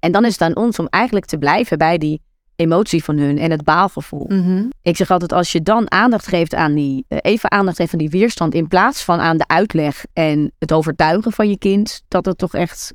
En 0.00 0.12
dan 0.12 0.24
is 0.24 0.32
het 0.32 0.40
aan 0.42 0.56
ons 0.56 0.78
om 0.78 0.86
eigenlijk 0.90 1.26
te 1.26 1.38
blijven 1.38 1.78
bij 1.78 1.98
die 1.98 2.20
emotie 2.56 3.04
van 3.04 3.18
hun 3.18 3.38
en 3.38 3.50
het 3.50 3.64
baalgevoel. 3.64 4.26
Mhm. 4.28 4.64
Ik 4.82 4.96
zeg 4.96 5.10
altijd, 5.10 5.32
als 5.32 5.52
je 5.52 5.62
dan 5.62 5.90
aandacht 5.90 6.26
geeft 6.26 6.54
aan 6.54 6.74
die, 6.74 7.04
eh, 7.08 7.18
even 7.22 7.50
aandacht 7.50 7.76
geeft 7.76 7.92
aan 7.92 7.98
die 7.98 8.10
weerstand, 8.10 8.54
in 8.54 8.68
plaats 8.68 9.02
van 9.04 9.20
aan 9.20 9.36
de 9.36 9.46
uitleg 9.46 10.04
en 10.12 10.52
het 10.58 10.72
overtuigen 10.72 11.32
van 11.32 11.48
je 11.48 11.58
kind 11.58 12.02
dat 12.08 12.24
het 12.24 12.38
toch 12.38 12.54
echt 12.54 12.92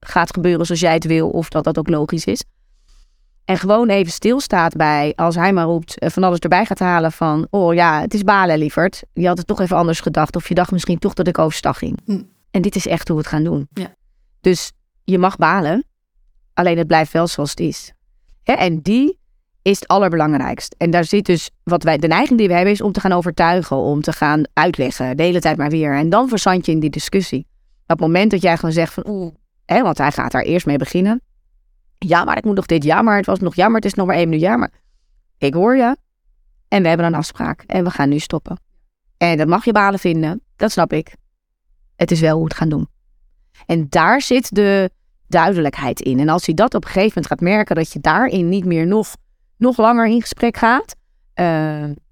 gaat 0.00 0.32
gebeuren 0.32 0.66
zoals 0.66 0.80
jij 0.80 0.94
het 0.94 1.04
wil, 1.06 1.28
of 1.30 1.48
dat 1.48 1.64
dat 1.64 1.78
ook 1.78 1.88
logisch 1.88 2.24
is. 2.24 2.44
En 3.44 3.58
gewoon 3.58 3.88
even 3.88 4.12
stilstaat 4.12 4.76
bij, 4.76 5.12
als 5.16 5.34
hij 5.34 5.52
maar 5.52 5.64
roept, 5.64 5.98
eh, 5.98 6.10
van 6.10 6.24
alles 6.24 6.38
erbij 6.38 6.64
gaat 6.64 6.78
halen 6.78 7.12
van, 7.12 7.46
oh 7.50 7.74
ja, 7.74 8.00
het 8.00 8.14
is 8.14 8.22
balen, 8.22 8.58
lieverd. 8.58 9.02
Je 9.12 9.26
had 9.26 9.38
het 9.38 9.46
toch 9.46 9.60
even 9.60 9.76
anders 9.76 10.00
gedacht, 10.00 10.36
of 10.36 10.48
je 10.48 10.54
dacht 10.54 10.70
misschien 10.70 10.98
toch 10.98 11.14
dat 11.14 11.26
ik 11.26 11.38
overstag 11.38 11.78
ging. 11.78 11.98
Hm. 12.04 12.22
En 12.50 12.62
dit 12.62 12.76
is 12.76 12.86
echt 12.86 13.08
hoe 13.08 13.16
we 13.16 13.22
het 13.22 13.32
gaan 13.32 13.44
doen. 13.44 13.68
Ja. 13.72 13.94
Dus 14.40 14.72
je 15.04 15.18
mag 15.18 15.36
balen, 15.36 15.84
alleen 16.54 16.78
het 16.78 16.86
blijft 16.86 17.12
wel 17.12 17.26
zoals 17.26 17.50
het 17.50 17.60
is. 17.60 17.92
En 18.44 18.80
die 18.80 19.18
is 19.62 19.80
het 19.80 19.88
allerbelangrijkst. 19.88 20.74
En 20.78 20.90
daar 20.90 21.04
zit 21.04 21.26
dus, 21.26 21.50
wat 21.62 21.82
wij, 21.82 21.98
de 21.98 22.06
neiging 22.06 22.38
die 22.38 22.48
we 22.48 22.54
hebben, 22.54 22.72
is 22.72 22.80
om 22.80 22.92
te 22.92 23.00
gaan 23.00 23.12
overtuigen, 23.12 23.76
om 23.76 24.00
te 24.00 24.12
gaan 24.12 24.42
uitleggen, 24.52 25.16
de 25.16 25.22
hele 25.22 25.40
tijd 25.40 25.56
maar 25.56 25.70
weer. 25.70 25.94
En 25.94 26.08
dan 26.08 26.28
verzand 26.28 26.66
je 26.66 26.72
in 26.72 26.80
die 26.80 26.90
discussie. 26.90 27.46
Op 27.82 27.88
het 27.88 28.00
moment 28.00 28.30
dat 28.30 28.42
jij 28.42 28.56
gewoon 28.56 28.72
zegt 28.72 28.92
van, 28.92 29.04
oeh, 29.08 29.34
hè, 29.64 29.82
want 29.82 29.98
hij 29.98 30.12
gaat 30.12 30.32
daar 30.32 30.42
eerst 30.42 30.66
mee 30.66 30.76
beginnen. 30.76 31.22
Ja, 32.06 32.24
maar 32.24 32.36
ik 32.36 32.44
moet 32.44 32.54
nog 32.56 32.66
dit, 32.66 32.84
ja, 32.84 33.02
maar 33.02 33.16
het 33.16 33.26
was 33.26 33.38
nog 33.38 33.54
jammer, 33.54 33.76
het 33.76 33.84
is 33.84 33.94
nog 33.94 34.06
maar 34.06 34.16
één 34.16 34.28
minuut, 34.28 34.44
ja, 34.44 34.56
maar 34.56 34.70
ik 35.38 35.54
hoor 35.54 35.76
je. 35.76 35.96
En 36.68 36.82
we 36.82 36.88
hebben 36.88 37.06
een 37.06 37.14
afspraak 37.14 37.62
en 37.66 37.84
we 37.84 37.90
gaan 37.90 38.08
nu 38.08 38.18
stoppen. 38.18 38.58
En 39.16 39.36
dat 39.36 39.46
mag 39.46 39.64
je 39.64 39.72
balen 39.72 39.98
vinden, 39.98 40.40
dat 40.56 40.70
snap 40.72 40.92
ik. 40.92 41.14
Het 41.96 42.10
is 42.10 42.20
wel 42.20 42.36
hoe 42.36 42.44
het 42.44 42.54
gaan 42.54 42.68
doen. 42.68 42.88
En 43.66 43.86
daar 43.88 44.20
zit 44.20 44.54
de 44.54 44.90
duidelijkheid 45.28 46.00
in. 46.00 46.18
En 46.20 46.28
als 46.28 46.46
hij 46.46 46.54
dat 46.54 46.74
op 46.74 46.84
een 46.84 46.90
gegeven 46.90 47.08
moment 47.14 47.26
gaat 47.26 47.40
merken, 47.40 47.74
dat 47.76 47.92
je 47.92 48.00
daarin 48.00 48.48
niet 48.48 48.64
meer 48.64 48.86
nog, 48.86 49.14
nog 49.56 49.76
langer 49.76 50.06
in 50.06 50.20
gesprek 50.20 50.56
gaat. 50.56 50.94
eh, 51.34 51.44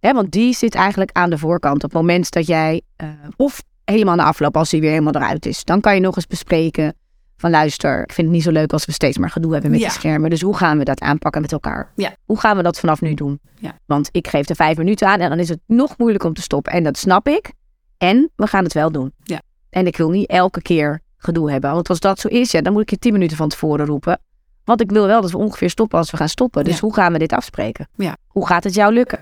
hè, 0.00 0.12
want 0.12 0.30
die 0.30 0.54
zit 0.54 0.74
eigenlijk 0.74 1.10
aan 1.12 1.30
de 1.30 1.38
voorkant. 1.38 1.84
Op 1.84 1.90
het 1.90 2.00
moment 2.00 2.30
dat 2.30 2.46
jij, 2.46 2.82
eh, 2.96 3.08
of 3.36 3.62
helemaal 3.84 4.14
na 4.14 4.24
afloop, 4.24 4.56
als 4.56 4.70
hij 4.70 4.80
weer 4.80 4.90
helemaal 4.90 5.14
eruit 5.14 5.46
is, 5.46 5.64
dan 5.64 5.80
kan 5.80 5.94
je 5.94 6.00
nog 6.00 6.16
eens 6.16 6.26
bespreken. 6.26 6.94
Van 7.42 7.50
luister, 7.50 8.02
ik 8.02 8.12
vind 8.12 8.26
het 8.26 8.36
niet 8.36 8.44
zo 8.44 8.50
leuk 8.50 8.72
als 8.72 8.84
we 8.84 8.92
steeds 8.92 9.18
maar 9.18 9.30
gedoe 9.30 9.52
hebben 9.52 9.70
met 9.70 9.80
Ja. 9.80 9.86
die 9.86 9.94
schermen. 9.94 10.30
Dus 10.30 10.40
hoe 10.40 10.56
gaan 10.56 10.78
we 10.78 10.84
dat 10.84 11.00
aanpakken 11.00 11.40
met 11.40 11.52
elkaar? 11.52 11.92
Ja. 11.96 12.14
Hoe 12.24 12.38
gaan 12.40 12.56
we 12.56 12.62
dat 12.62 12.78
vanaf 12.78 13.00
nu 13.00 13.14
doen? 13.14 13.40
Ja. 13.58 13.72
Want 13.86 14.08
ik 14.12 14.28
geef 14.28 14.48
er 14.48 14.54
vijf 14.54 14.76
minuten 14.76 15.08
aan 15.08 15.20
en 15.20 15.28
dan 15.28 15.38
is 15.38 15.48
het 15.48 15.58
nog 15.66 15.98
moeilijk 15.98 16.24
om 16.24 16.34
te 16.34 16.42
stoppen. 16.42 16.72
En 16.72 16.82
dat 16.82 16.98
snap 16.98 17.28
ik. 17.28 17.52
En 17.98 18.30
we 18.36 18.46
gaan 18.46 18.64
het 18.64 18.72
wel 18.72 18.92
doen. 18.92 19.12
Ja. 19.22 19.40
En 19.70 19.86
ik 19.86 19.96
wil 19.96 20.10
niet 20.10 20.28
elke 20.28 20.62
keer 20.62 21.00
gedoe 21.16 21.50
hebben. 21.50 21.72
Want 21.72 21.88
als 21.88 22.00
dat 22.00 22.18
zo 22.18 22.28
is, 22.28 22.50
ja, 22.50 22.60
dan 22.60 22.72
moet 22.72 22.82
ik 22.82 22.90
je 22.90 22.98
tien 22.98 23.12
minuten 23.12 23.36
van 23.36 23.48
tevoren 23.48 23.86
roepen. 23.86 24.20
Want 24.64 24.80
ik 24.80 24.90
wil 24.90 25.06
wel 25.06 25.20
dat 25.20 25.30
we 25.30 25.38
ongeveer 25.38 25.70
stoppen 25.70 25.98
als 25.98 26.10
we 26.10 26.16
gaan 26.16 26.28
stoppen. 26.28 26.64
Dus 26.64 26.74
Ja. 26.74 26.80
hoe 26.80 26.94
gaan 26.94 27.12
we 27.12 27.18
dit 27.18 27.32
afspreken? 27.32 27.88
Ja. 27.96 28.16
Hoe 28.26 28.46
gaat 28.46 28.64
het 28.64 28.74
jou 28.74 28.92
lukken? 28.92 29.18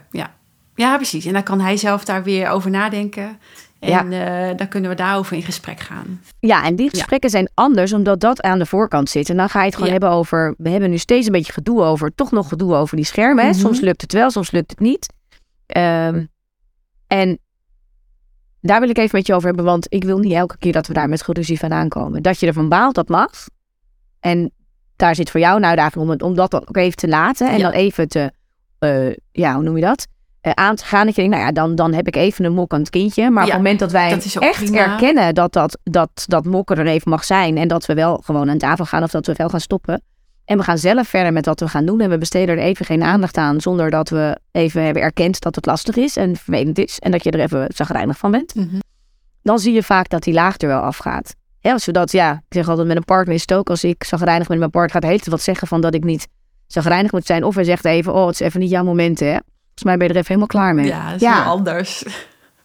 ja, 0.74 0.96
precies. 0.96 1.24
En 1.24 1.32
dan 1.32 1.42
kan 1.42 1.60
hij 1.60 1.76
zelf 1.76 2.04
daar 2.04 2.22
weer 2.22 2.48
over 2.48 2.70
nadenken. 2.70 3.38
En 3.80 4.12
eh, 4.12 4.56
dan 4.56 4.68
kunnen 4.68 4.90
we 4.90 4.96
daarover 4.96 5.36
in 5.36 5.42
gesprek 5.42 5.80
gaan. 5.80 6.20
Ja, 6.40 6.64
en 6.64 6.76
die 6.76 6.90
gesprekken 6.90 7.30
zijn 7.30 7.50
anders 7.54 7.92
omdat 7.92 8.20
dat 8.20 8.42
aan 8.42 8.58
de 8.58 8.66
voorkant 8.66 9.08
zit. 9.08 9.28
En 9.30 9.36
dan 9.36 9.48
ga 9.48 9.58
je 9.58 9.64
het 9.64 9.74
gewoon 9.74 9.92
Ja. 9.92 9.98
hebben 9.98 10.18
over... 10.18 10.54
We 10.58 10.68
hebben 10.70 10.90
nu 10.90 10.98
steeds 10.98 11.26
een 11.26 11.32
beetje 11.32 11.52
gedoe 11.52 11.82
over... 11.82 12.14
Toch 12.14 12.30
nog 12.30 12.48
gedoe 12.48 12.74
over 12.74 12.96
die 12.96 13.04
schermen. 13.04 13.44
Mhm. 13.44 13.54
Soms 13.54 13.80
lukt 13.80 14.00
het 14.00 14.12
wel, 14.12 14.30
soms 14.30 14.50
lukt 14.50 14.70
het 14.70 14.80
niet. 14.80 15.12
Ehm, 15.66 16.24
en 17.06 17.38
daar 18.60 18.80
wil 18.80 18.88
ik 18.88 18.98
even 18.98 19.16
met 19.18 19.26
je 19.26 19.34
over 19.34 19.46
hebben. 19.46 19.64
Want 19.64 19.86
ik 19.88 20.04
wil 20.04 20.18
niet 20.18 20.32
elke 20.32 20.58
keer 20.58 20.72
dat 20.72 20.86
we 20.86 20.92
daar 20.92 21.08
met 21.08 21.22
geruzie 21.22 21.58
van 21.58 21.72
aankomen. 21.72 22.22
Dat 22.22 22.40
je 22.40 22.46
ervan 22.46 22.68
baalt, 22.68 22.94
dat 22.94 23.08
mag. 23.08 23.30
En 24.20 24.52
daar 24.96 25.14
zit 25.14 25.30
voor 25.30 25.40
jou 25.40 25.56
een 25.56 25.64
uitdaging 25.64 26.04
om, 26.04 26.10
het, 26.10 26.22
om 26.22 26.34
dat 26.34 26.50
dan 26.50 26.60
ook 26.68 26.76
even 26.76 26.96
te 26.96 27.08
laten. 27.08 27.48
En 27.50 27.56
Ja. 27.56 27.62
dan 27.62 27.72
even 27.72 28.08
te... 28.08 28.32
eh, 28.78 29.14
ja, 29.32 29.54
hoe 29.54 29.62
noem 29.62 29.76
je 29.76 29.82
dat? 29.84 30.06
Eh, 30.40 30.52
aan 30.54 30.76
te 30.76 30.84
gaan. 30.84 31.06
Dat 31.06 31.14
je 31.14 31.20
denkt, 31.20 31.36
nou 31.36 31.46
ja, 31.46 31.52
dan, 31.52 31.74
dan 31.74 31.92
heb 31.92 32.06
ik 32.06 32.16
even 32.16 32.44
een 32.44 32.52
mokkend 32.52 32.90
kindje. 32.90 33.30
Maar 33.30 33.42
op 33.42 33.48
het 33.48 33.58
moment 33.58 33.78
dat 33.78 33.92
wij 33.92 34.10
dat 34.10 34.36
echt 34.38 34.64
prima. 34.64 34.92
erkennen 34.92 35.34
dat 35.34 35.52
dat, 35.52 35.78
dat 35.82 36.24
dat 36.26 36.44
mokken 36.44 36.76
er 36.76 36.86
even 36.86 37.10
mag 37.10 37.24
zijn. 37.24 37.56
En 37.56 37.68
dat 37.68 37.86
we 37.86 37.94
wel 37.94 38.20
gewoon 38.24 38.50
aan 38.50 38.58
tafel 38.58 38.84
gaan 38.84 39.02
of 39.02 39.10
dat 39.10 39.26
we 39.26 39.34
wel 39.36 39.48
gaan 39.48 39.60
stoppen. 39.60 40.02
En 40.44 40.58
we 40.58 40.64
gaan 40.64 40.78
zelf 40.78 41.08
verder 41.08 41.32
met 41.32 41.46
wat 41.46 41.60
we 41.60 41.68
gaan 41.68 41.86
doen. 41.86 42.00
En 42.00 42.10
we 42.10 42.18
besteden 42.18 42.58
er 42.58 42.62
even 42.62 42.86
geen 42.86 43.02
aandacht 43.02 43.36
aan. 43.36 43.60
Zonder 43.60 43.90
dat 43.90 44.08
we 44.08 44.38
even 44.52 44.84
hebben 44.84 45.02
erkend 45.02 45.40
dat 45.40 45.54
het 45.54 45.66
lastig 45.66 45.96
is 45.96 46.16
en 46.16 46.36
vervelend 46.36 46.78
is. 46.78 46.98
En 46.98 47.10
dat 47.10 47.24
je 47.24 47.30
er 47.30 47.40
even 47.40 47.66
zagrijnig 47.74 48.18
van 48.18 48.30
bent. 48.30 48.54
Mhm. 48.54 48.78
Dan 49.42 49.58
zie 49.58 49.72
je 49.72 49.82
vaak 49.82 50.08
dat 50.08 50.22
die 50.22 50.34
laag 50.34 50.58
er 50.58 50.68
wel 50.68 50.80
afgaat. 50.80 51.34
Ja, 51.58 51.72
als 51.72 51.84
we 51.84 51.92
dat, 51.92 52.12
ja, 52.12 52.32
ik 52.32 52.54
zeg 52.54 52.68
altijd 52.68 52.86
met 52.86 52.96
een 52.96 53.04
partner 53.04 53.34
is 53.34 53.40
het 53.40 53.54
ook. 53.54 53.70
Als 53.70 53.84
ik 53.84 54.04
zagrijnig 54.04 54.48
met 54.48 54.58
mijn 54.58 54.70
partner 54.70 55.02
gaat, 55.02 55.10
heet 55.10 55.20
het 55.20 55.28
wat 55.28 55.42
zeggen 55.42 55.68
van 55.68 55.80
dat 55.80 55.94
ik 55.94 56.04
niet 56.04 56.26
zagrijnig 56.66 57.12
moet 57.12 57.26
zijn. 57.26 57.44
Of 57.44 57.54
hij 57.54 57.64
zegt 57.64 57.84
even, 57.84 58.14
oh, 58.14 58.26
het 58.26 58.34
is 58.34 58.46
even 58.46 58.60
niet 58.60 58.70
jouw 58.70 58.84
moment, 58.84 59.20
hè. 59.20 59.36
Volgens 59.74 59.84
mij 59.84 59.96
ben 59.96 60.06
je 60.06 60.12
er 60.12 60.18
even 60.18 60.34
helemaal 60.34 60.46
klaar 60.46 60.74
mee. 60.74 60.86
Ja, 60.86 61.04
dat 61.06 61.14
is 61.14 61.20
Ja. 61.20 61.42
heel 61.42 61.50
anders. 61.52 62.04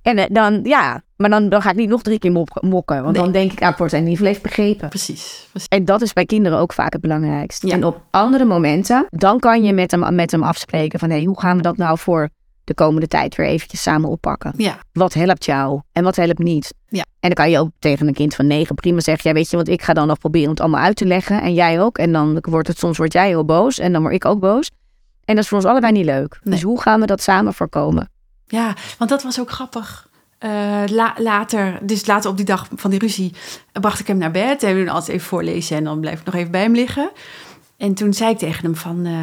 En 0.02 0.18
eh, 0.18 0.26
dan, 0.30 0.60
ja, 0.64 1.02
maar 1.16 1.30
dan, 1.30 1.50
dan 1.50 1.62
ga 1.62 1.70
ik 1.70 1.76
niet 1.76 1.90
nog 1.90 2.02
drie 2.02 2.20
keer 2.20 2.32
mokken. 2.62 3.04
Want 3.04 3.16
Nee. 3.16 3.24
dan 3.24 3.32
denk 3.32 3.52
ik, 3.52 3.62
ah, 3.62 3.80
in 3.80 3.98
ieder 3.98 4.10
geval 4.10 4.26
heeft 4.28 4.42
begrepen. 4.42 4.90
Precies. 4.90 5.48
precies. 5.52 5.68
En 5.70 5.86
dat 5.86 6.02
is 6.02 6.14
bij 6.14 6.26
kinderen 6.26 6.60
ook 6.60 6.74
vaak 6.74 6.94
het 6.94 7.02
belangrijkste. 7.02 7.68
Ja. 7.68 7.74
En 7.74 7.84
op 7.86 8.02
andere 8.12 8.46
momenten, 8.46 9.06
dan 9.10 9.40
kan 9.40 9.64
je 9.64 9.74
met 9.74 9.92
hem, 9.92 10.16
met 10.16 10.32
hem 10.32 10.44
afspreken 10.44 11.00
van... 11.00 11.10
hé, 11.10 11.24
hoe 11.24 11.40
gaan 11.40 11.56
we 11.58 11.62
dat 11.64 11.78
nou 11.78 11.98
voor 11.98 12.30
de 12.64 12.74
komende 12.74 13.08
tijd 13.08 13.36
weer 13.36 13.46
eventjes 13.48 13.82
samen 13.82 14.10
oppakken? 14.10 14.54
Ja, 14.58 14.78
Wat 14.94 15.14
helpt 15.14 15.46
jou 15.46 15.82
en 15.92 16.04
wat 16.04 16.16
helpt 16.16 16.40
niet? 16.40 16.74
Ja. 16.88 17.02
En 17.20 17.30
dan 17.32 17.34
kan 17.34 17.50
je 17.50 17.60
ook 17.60 17.70
tegen 17.80 18.08
een 18.08 18.14
kind 18.14 18.36
van 18.36 18.48
negen 18.48 18.76
prima 18.76 19.00
zeggen... 19.00 19.30
ja, 19.30 19.36
weet 19.36 19.50
je, 19.50 19.56
want 19.56 19.70
ik 19.70 19.82
ga 19.82 19.94
dan 19.94 20.08
nog 20.08 20.18
proberen 20.20 20.50
het 20.50 20.60
allemaal 20.60 20.82
uit 20.82 20.96
te 20.96 21.06
leggen. 21.06 21.42
En 21.42 21.54
jij 21.54 21.82
ook. 21.82 21.98
En 21.98 22.12
dan 22.12 22.38
wordt 22.42 22.68
het 22.68 22.78
soms 22.78 22.98
word 22.98 23.14
jij 23.14 23.28
heel 23.28 23.46
boos 23.46 23.80
en 23.80 23.92
dan 23.92 24.02
word 24.02 24.14
ik 24.14 24.26
ook 24.26 24.40
boos. 24.40 24.70
En 25.26 25.36
dat 25.36 25.44
is 25.44 25.50
voor 25.50 25.58
ons 25.58 25.68
allebei 25.68 25.92
niet 25.92 26.06
leuk. 26.06 26.40
Nee. 26.44 26.54
Dus 26.54 26.64
hoe 26.64 26.82
gaan 26.82 27.00
we 27.00 27.06
dat 27.06 27.22
samen 27.22 27.54
voorkomen? 27.54 28.10
ja, 28.48 28.74
want 28.98 29.10
dat 29.10 29.24
was 29.24 29.40
ook 29.40 29.52
grappig. 29.52 30.10
eh, 30.38 30.82
la- 30.86 31.16
later, 31.18 31.80
dus 31.82 32.06
later 32.06 32.30
op 32.30 32.38
die 32.38 32.46
dag 32.46 32.68
van 32.76 32.90
die 32.90 33.00
ruzie, 33.00 33.34
bracht 33.72 34.00
ik 34.00 34.08
hem 34.08 34.18
naar 34.18 34.32
bed. 34.32 34.64
En 34.64 34.74
we 34.74 34.80
doen 34.80 34.90
altijd 34.94 35.16
even 35.16 35.28
voorlezen 35.28 35.78
en 35.78 35.84
dan 35.84 36.00
blijf 36.00 36.20
ik 36.20 36.26
nog 36.26 36.36
even 36.36 36.52
bij 36.52 36.62
hem 36.62 36.74
liggen. 36.76 37.12
En 37.78 37.94
toen 37.94 38.14
zei 38.14 38.32
ik 38.32 38.38
tegen 38.38 38.64
hem 38.64 38.76
van... 38.76 39.06
eh, 39.06 39.14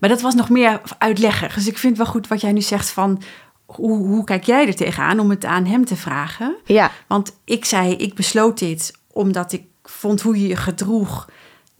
maar 0.00 0.08
dat 0.08 0.20
was 0.20 0.34
nog 0.34 0.48
meer 0.50 0.80
uitleggen. 0.98 1.50
Dus 1.54 1.66
ik 1.66 1.78
vind 1.78 1.96
wel 1.96 2.06
goed 2.06 2.28
wat 2.28 2.40
jij 2.40 2.52
nu 2.52 2.60
zegt 2.60 2.90
van... 2.90 3.22
Hoe, 3.66 4.06
hoe 4.06 4.24
kijk 4.24 4.44
jij 4.44 4.66
er 4.66 4.74
tegenaan 4.74 5.20
om 5.20 5.30
het 5.30 5.44
aan 5.44 5.64
hem 5.66 5.84
te 5.84 5.96
vragen? 5.96 6.56
Ja, 6.64 6.90
Want 7.06 7.36
ik 7.44 7.64
zei, 7.64 7.94
ik 7.96 8.14
besloot 8.14 8.58
dit 8.58 8.92
omdat 9.12 9.52
ik 9.52 9.64
vond 9.82 10.20
hoe 10.20 10.40
je 10.40 10.48
je 10.48 10.56
gedroeg. 10.56 11.28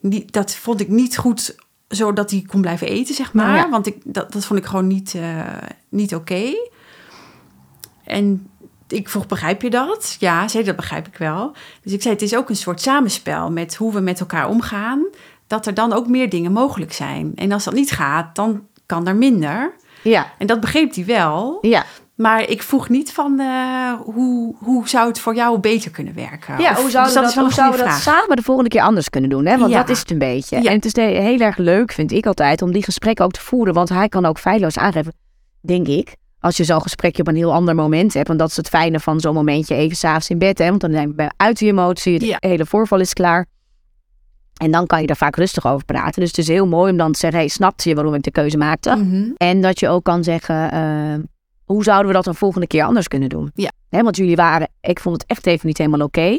Niet, 0.00 0.32
dat 0.32 0.54
vond 0.54 0.80
ik 0.80 0.88
niet 0.88 1.16
goed, 1.16 1.56
zodat 1.94 2.30
hij 2.30 2.44
kon 2.46 2.61
blijven 2.61 2.87
eten, 2.87 3.14
zeg 3.14 3.33
maar. 3.33 3.57
Ja. 3.57 3.70
Want 3.70 3.87
ik, 3.87 3.96
dat, 4.04 4.33
dat 4.33 4.44
vond 4.44 4.59
ik 4.59 4.66
gewoon 4.66 4.87
niet, 4.87 5.14
eh, 5.14 5.46
niet 5.88 6.14
oké. 6.14 6.54
En 8.04 8.48
ik 8.88 9.09
vroeg, 9.09 9.26
begrijp 9.26 9.62
je 9.62 9.70
dat? 9.70 10.16
Ja, 10.18 10.48
zei 10.48 10.64
dat 10.64 10.76
begrijp 10.76 11.07
ik 11.07 11.16
wel. 11.16 11.52
Dus 11.83 11.92
ik 11.92 12.02
zei, 12.02 12.14
het 12.14 12.22
is 12.22 12.37
ook 12.37 12.48
een 12.48 12.57
soort 12.57 12.80
samenspel 12.80 13.50
met 13.50 13.76
hoe 13.76 13.92
we 13.92 14.00
met 14.00 14.20
elkaar 14.20 14.48
omgaan. 14.48 15.04
Dat 15.46 15.66
er 15.66 15.74
dan 15.74 15.92
ook 15.92 16.09
meer 16.09 16.28
dingen 16.28 16.52
mogelijk 16.52 16.92
zijn. 16.92 17.33
En 17.35 17.52
als 17.52 17.64
dat 17.64 17.74
niet 17.74 17.90
gaat, 17.90 18.35
dan 18.35 18.66
kan 18.87 19.07
er 19.07 19.16
minder. 19.16 19.74
ja, 20.02 20.33
En 20.38 20.46
dat 20.46 20.61
begreep 20.61 20.94
hij 20.94 21.04
wel. 21.04 21.59
ja. 21.61 21.85
Maar 22.14 22.48
ik 22.48 22.62
vroeg 22.62 22.88
niet 22.88 23.12
van 23.12 23.40
eh, 23.40 23.92
hoe, 24.00 24.55
hoe 24.59 24.88
zou 24.88 25.09
het 25.09 25.18
voor 25.18 25.35
jou 25.35 25.59
beter 25.59 25.90
kunnen 25.90 26.14
werken? 26.14 26.59
Ja, 26.61 26.70
Of- 26.70 26.81
hoe 26.81 26.90
zouden 26.90 27.22
dus 27.22 27.35
dat, 27.35 27.42
hoe 27.44 27.53
zouden 27.53 27.79
we 27.81 27.85
dat 27.87 27.94
vraag. 28.00 28.14
samen 28.16 28.37
de 28.37 28.42
volgende 28.42 28.70
keer 28.70 28.81
anders 28.83 29.11
kunnen 29.11 29.31
doen? 29.31 29.46
Hè? 29.46 29.59
Want 29.59 29.70
Ja. 29.70 29.79
dat 29.81 29.88
is 29.88 29.98
het 29.98 30.11
een 30.11 30.18
beetje. 30.18 30.62
Ja. 30.62 30.68
En 30.70 30.77
het 30.77 30.85
is 30.85 30.96
heel 30.96 31.40
erg 31.40 31.57
leuk, 31.57 31.92
vind 31.92 32.12
ik 32.12 32.27
altijd, 32.27 32.62
om 32.62 32.72
die 32.72 32.83
gesprekken 32.85 33.24
ook 33.24 33.33
te 33.33 33.40
voeren. 33.40 33.74
Want 33.74 33.88
hij 33.88 34.09
kan 34.09 34.24
ook 34.27 34.38
feilloos 34.38 34.79
aangeven, 34.79 35.12
denk 35.61 35.87
ik. 35.88 36.16
Als 36.40 36.57
je 36.57 36.64
zo'n 36.64 36.83
gesprekje 36.83 37.22
op 37.22 37.29
een 37.29 37.37
heel 37.37 37.53
ander 37.53 37.74
moment 37.74 38.14
hebt. 38.14 38.27
Want 38.27 38.38
dat 38.38 38.48
is 38.50 38.57
het 38.57 38.68
fijne 38.68 39.00
van 39.00 39.20
zo'n 39.20 39.35
momentje 39.35 39.74
even 39.74 39.96
s'avonds 39.96 40.29
in 40.31 40.38
bed. 40.38 40.59
Hè? 40.59 40.68
Want 40.68 40.81
dan 40.81 40.90
ben 40.90 41.12
je 41.16 41.31
uit 41.37 41.59
die 41.59 41.68
emotie, 41.68 42.14
het 42.14 42.24
Ja. 42.24 42.37
hele 42.40 42.66
voorval 42.66 43.00
is 43.00 43.12
klaar. 43.12 43.46
En 44.55 44.70
dan 44.70 44.87
kan 44.87 45.00
je 45.00 45.07
daar 45.07 45.16
vaak 45.16 45.37
rustig 45.37 45.66
over 45.66 45.85
praten. 45.85 46.20
Dus 46.20 46.29
het 46.29 46.38
is 46.38 46.48
heel 46.48 46.66
mooi 46.66 46.90
om 46.90 46.96
dan 46.98 47.12
te 47.12 47.18
zeggen, 47.18 47.38
hey, 47.38 47.48
snapte 47.48 47.88
je 47.88 47.94
waarom 47.94 48.14
ik 48.14 48.22
de 48.22 48.31
keuze 48.31 48.57
maakte? 48.57 48.94
Mhm. 48.96 49.31
En 49.37 49.61
dat 49.61 49.81
je 49.81 49.88
ook 49.88 50.05
kan 50.05 50.24
zeggen, 50.24 50.70
eh, 50.70 51.14
hoe 51.64 51.85
zouden 51.85 52.07
we 52.07 52.12
dat 52.12 52.27
een 52.27 52.35
volgende 52.35 52.66
keer 52.66 52.85
anders 52.85 53.09
kunnen 53.09 53.29
doen? 53.29 53.50
Ja. 53.55 53.70
Want 53.88 54.16
jullie 54.16 54.37
waren, 54.37 54.68
ik 54.81 55.00
vond 55.00 55.20
het 55.20 55.31
echt 55.31 55.46
even 55.46 55.66
niet 55.66 55.79
helemaal 55.79 56.07
oké. 56.07 56.38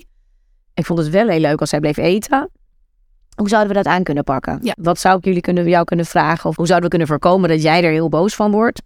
Ik 0.74 0.86
vond 0.86 1.00
het 1.00 1.10
wel 1.10 1.28
heel 1.28 1.40
leuk 1.40 1.60
als 1.60 1.72
hij 1.72 1.80
bleef 1.80 1.98
eten. 1.98 2.50
Hoe 3.36 3.50
zouden 3.50 3.76
we 3.76 3.84
dat 3.84 3.94
aan 3.94 4.04
kunnen 4.04 4.24
pakken? 4.24 4.60
Ja. 4.62 4.76
Wat 4.82 5.00
zou 5.00 5.18
ik 5.18 5.26
jullie 5.26 5.42
kunnen, 5.42 5.68
jou 5.68 5.86
kunnen 5.86 6.06
vragen? 6.06 6.50
Of 6.50 6.56
hoe 6.56 6.66
zouden 6.66 6.90
we 6.90 6.98
kunnen 6.98 7.08
voorkomen 7.08 7.50
dat 7.50 7.62
jij 7.62 7.84
er 7.84 7.92
heel 7.92 8.10
boos 8.10 8.36
van 8.36 8.52
wordt? 8.52 8.82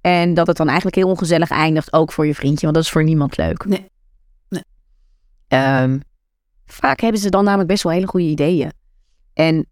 En 0.00 0.34
dat 0.34 0.46
het 0.46 0.56
dan 0.56 0.66
eigenlijk 0.66 0.96
heel 0.96 1.08
ongezellig 1.08 1.50
eindigt, 1.50 1.92
ook 1.92 2.12
voor 2.12 2.26
je 2.26 2.34
vriendje. 2.34 2.62
Want 2.62 2.74
dat 2.74 2.84
is 2.84 2.90
voor 2.90 3.04
niemand 3.04 3.36
leuk. 3.36 3.64
Nee. 3.64 3.90
Nee. 4.48 4.64
Ehm, 5.48 5.98
vaak 6.66 7.00
hebben 7.00 7.20
ze 7.20 7.30
dan 7.30 7.44
namelijk 7.44 7.68
best 7.68 7.82
wel 7.82 7.92
hele 7.92 8.06
goede 8.06 8.26
ideeën. 8.26 8.72
En 9.34 9.66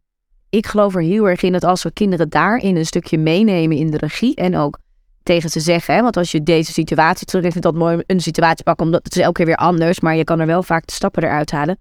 ik 0.50 0.66
geloof 0.66 0.94
er 0.94 1.02
heel 1.02 1.28
erg 1.28 1.42
in 1.42 1.52
dat 1.52 1.64
als 1.64 1.82
we 1.82 1.92
kinderen 1.92 2.28
daarin 2.28 2.76
een 2.76 2.86
stukje 2.86 3.18
meenemen 3.18 3.76
in 3.76 3.90
de 3.90 3.96
regie 3.96 4.34
en 4.34 4.56
ook 4.56 4.78
tegen 5.22 5.50
ze 5.50 5.60
zeggen, 5.60 5.94
hè, 5.94 6.02
want 6.02 6.16
als 6.16 6.30
je 6.30 6.42
deze 6.42 6.72
situatie 6.72 7.26
terug, 7.26 7.44
ik 7.44 7.52
vind 7.52 7.64
dat 7.64 7.74
mooi 7.74 8.02
een 8.06 8.20
situatie 8.20 8.64
pakken, 8.64 8.86
omdat 8.86 9.04
het 9.04 9.16
is 9.16 9.22
elke 9.22 9.32
keer 9.32 9.46
weer 9.46 9.56
anders, 9.56 10.00
maar 10.00 10.16
je 10.16 10.24
kan 10.24 10.40
er 10.40 10.46
wel 10.46 10.62
vaak 10.62 10.86
de 10.86 10.92
stappen 10.92 11.22
eruit 11.22 11.50
halen. 11.50 11.78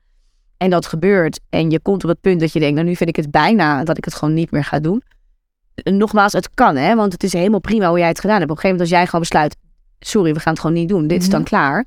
En 0.57 0.69
dat 0.69 0.85
gebeurt 0.85 1.39
en 1.49 1.69
je 1.69 1.79
komt 1.79 2.03
op 2.03 2.09
het 2.09 2.21
punt 2.21 2.39
dat 2.39 2.53
je 2.53 2.59
denkt, 2.59 2.75
nou 2.75 2.87
nu 2.87 2.95
vind 2.95 3.09
ik 3.09 3.15
het 3.15 3.31
bijna 3.31 3.83
dat 3.83 3.97
ik 3.97 4.05
het 4.05 4.15
gewoon 4.15 4.33
niet 4.33 4.51
meer 4.51 4.63
ga 4.63 4.79
doen. 4.79 5.03
En 5.83 5.97
Nogmaals, 5.97 6.33
het 6.33 6.49
kan 6.53 6.75
hè, 6.75 6.95
want 6.95 7.13
het 7.13 7.23
is 7.23 7.33
helemaal 7.33 7.59
prima 7.59 7.89
hoe 7.89 7.97
jij 7.99 8.07
het 8.07 8.19
gedaan 8.19 8.39
hebt. 8.39 8.49
Op 8.51 8.55
een 8.57 8.61
gegeven 8.61 8.77
moment 8.77 8.89
als 8.91 8.99
jij 8.99 9.05
gewoon 9.05 9.21
besluit, 9.21 9.55
sorry, 9.99 10.33
we 10.33 10.39
gaan 10.39 10.53
het 10.53 10.61
gewoon 10.61 10.75
niet 10.75 10.89
doen, 10.89 11.07
dit 11.07 11.21
is 11.21 11.29
dan 11.29 11.39
Mhm. 11.39 11.49
klaar. 11.49 11.85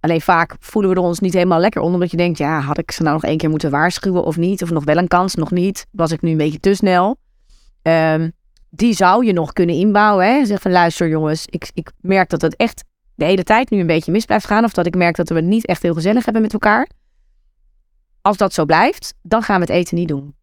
Alleen 0.00 0.20
vaak 0.20 0.56
voelen 0.60 0.90
we 0.90 0.96
er 0.96 1.02
ons 1.02 1.20
niet 1.20 1.32
helemaal 1.32 1.58
lekker 1.60 1.80
onder, 1.80 1.94
omdat 1.94 2.10
je 2.10 2.16
denkt, 2.16 2.38
ja, 2.38 2.60
had 2.60 2.78
ik 2.78 2.90
ze 2.90 3.02
nou 3.02 3.14
nog 3.14 3.24
één 3.24 3.36
keer 3.36 3.50
moeten 3.50 3.70
waarschuwen 3.70 4.24
of 4.24 4.36
niet? 4.36 4.62
Of 4.62 4.70
nog 4.70 4.84
wel 4.84 4.96
een 4.96 5.08
kans, 5.08 5.34
nog 5.34 5.50
niet? 5.50 5.86
Was 5.90 6.12
ik 6.12 6.22
nu 6.22 6.30
een 6.30 6.36
beetje 6.36 6.60
te 6.60 6.74
snel? 6.74 7.16
Ehm, 7.82 8.30
die 8.76 8.94
zou 8.94 9.24
je 9.24 9.32
nog 9.32 9.52
kunnen 9.52 9.74
inbouwen. 9.74 10.26
Hè? 10.26 10.44
Zeg 10.44 10.60
van, 10.60 10.70
luister 10.70 11.08
jongens, 11.08 11.46
ik, 11.46 11.70
ik 11.74 11.92
merk 12.00 12.30
dat 12.30 12.40
het 12.40 12.56
echt 12.56 12.84
de 13.14 13.24
hele 13.24 13.42
tijd 13.42 13.70
nu 13.70 13.80
een 13.80 13.86
beetje 13.86 14.12
mis 14.12 14.24
blijft 14.24 14.46
gaan. 14.46 14.64
Of 14.64 14.72
dat 14.72 14.86
ik 14.86 14.96
merk 14.96 15.16
dat 15.16 15.28
we 15.28 15.34
het 15.34 15.44
niet 15.44 15.66
echt 15.66 15.82
heel 15.82 15.94
gezellig 15.94 16.24
hebben 16.24 16.42
met 16.42 16.52
elkaar. 16.52 16.88
Als 18.20 18.36
dat 18.36 18.52
zo 18.52 18.64
blijft, 18.64 19.14
dan 19.22 19.42
gaan 19.42 19.60
we 19.60 19.66
het 19.66 19.74
eten 19.74 19.96
niet 19.96 20.08
doen. 20.08 20.34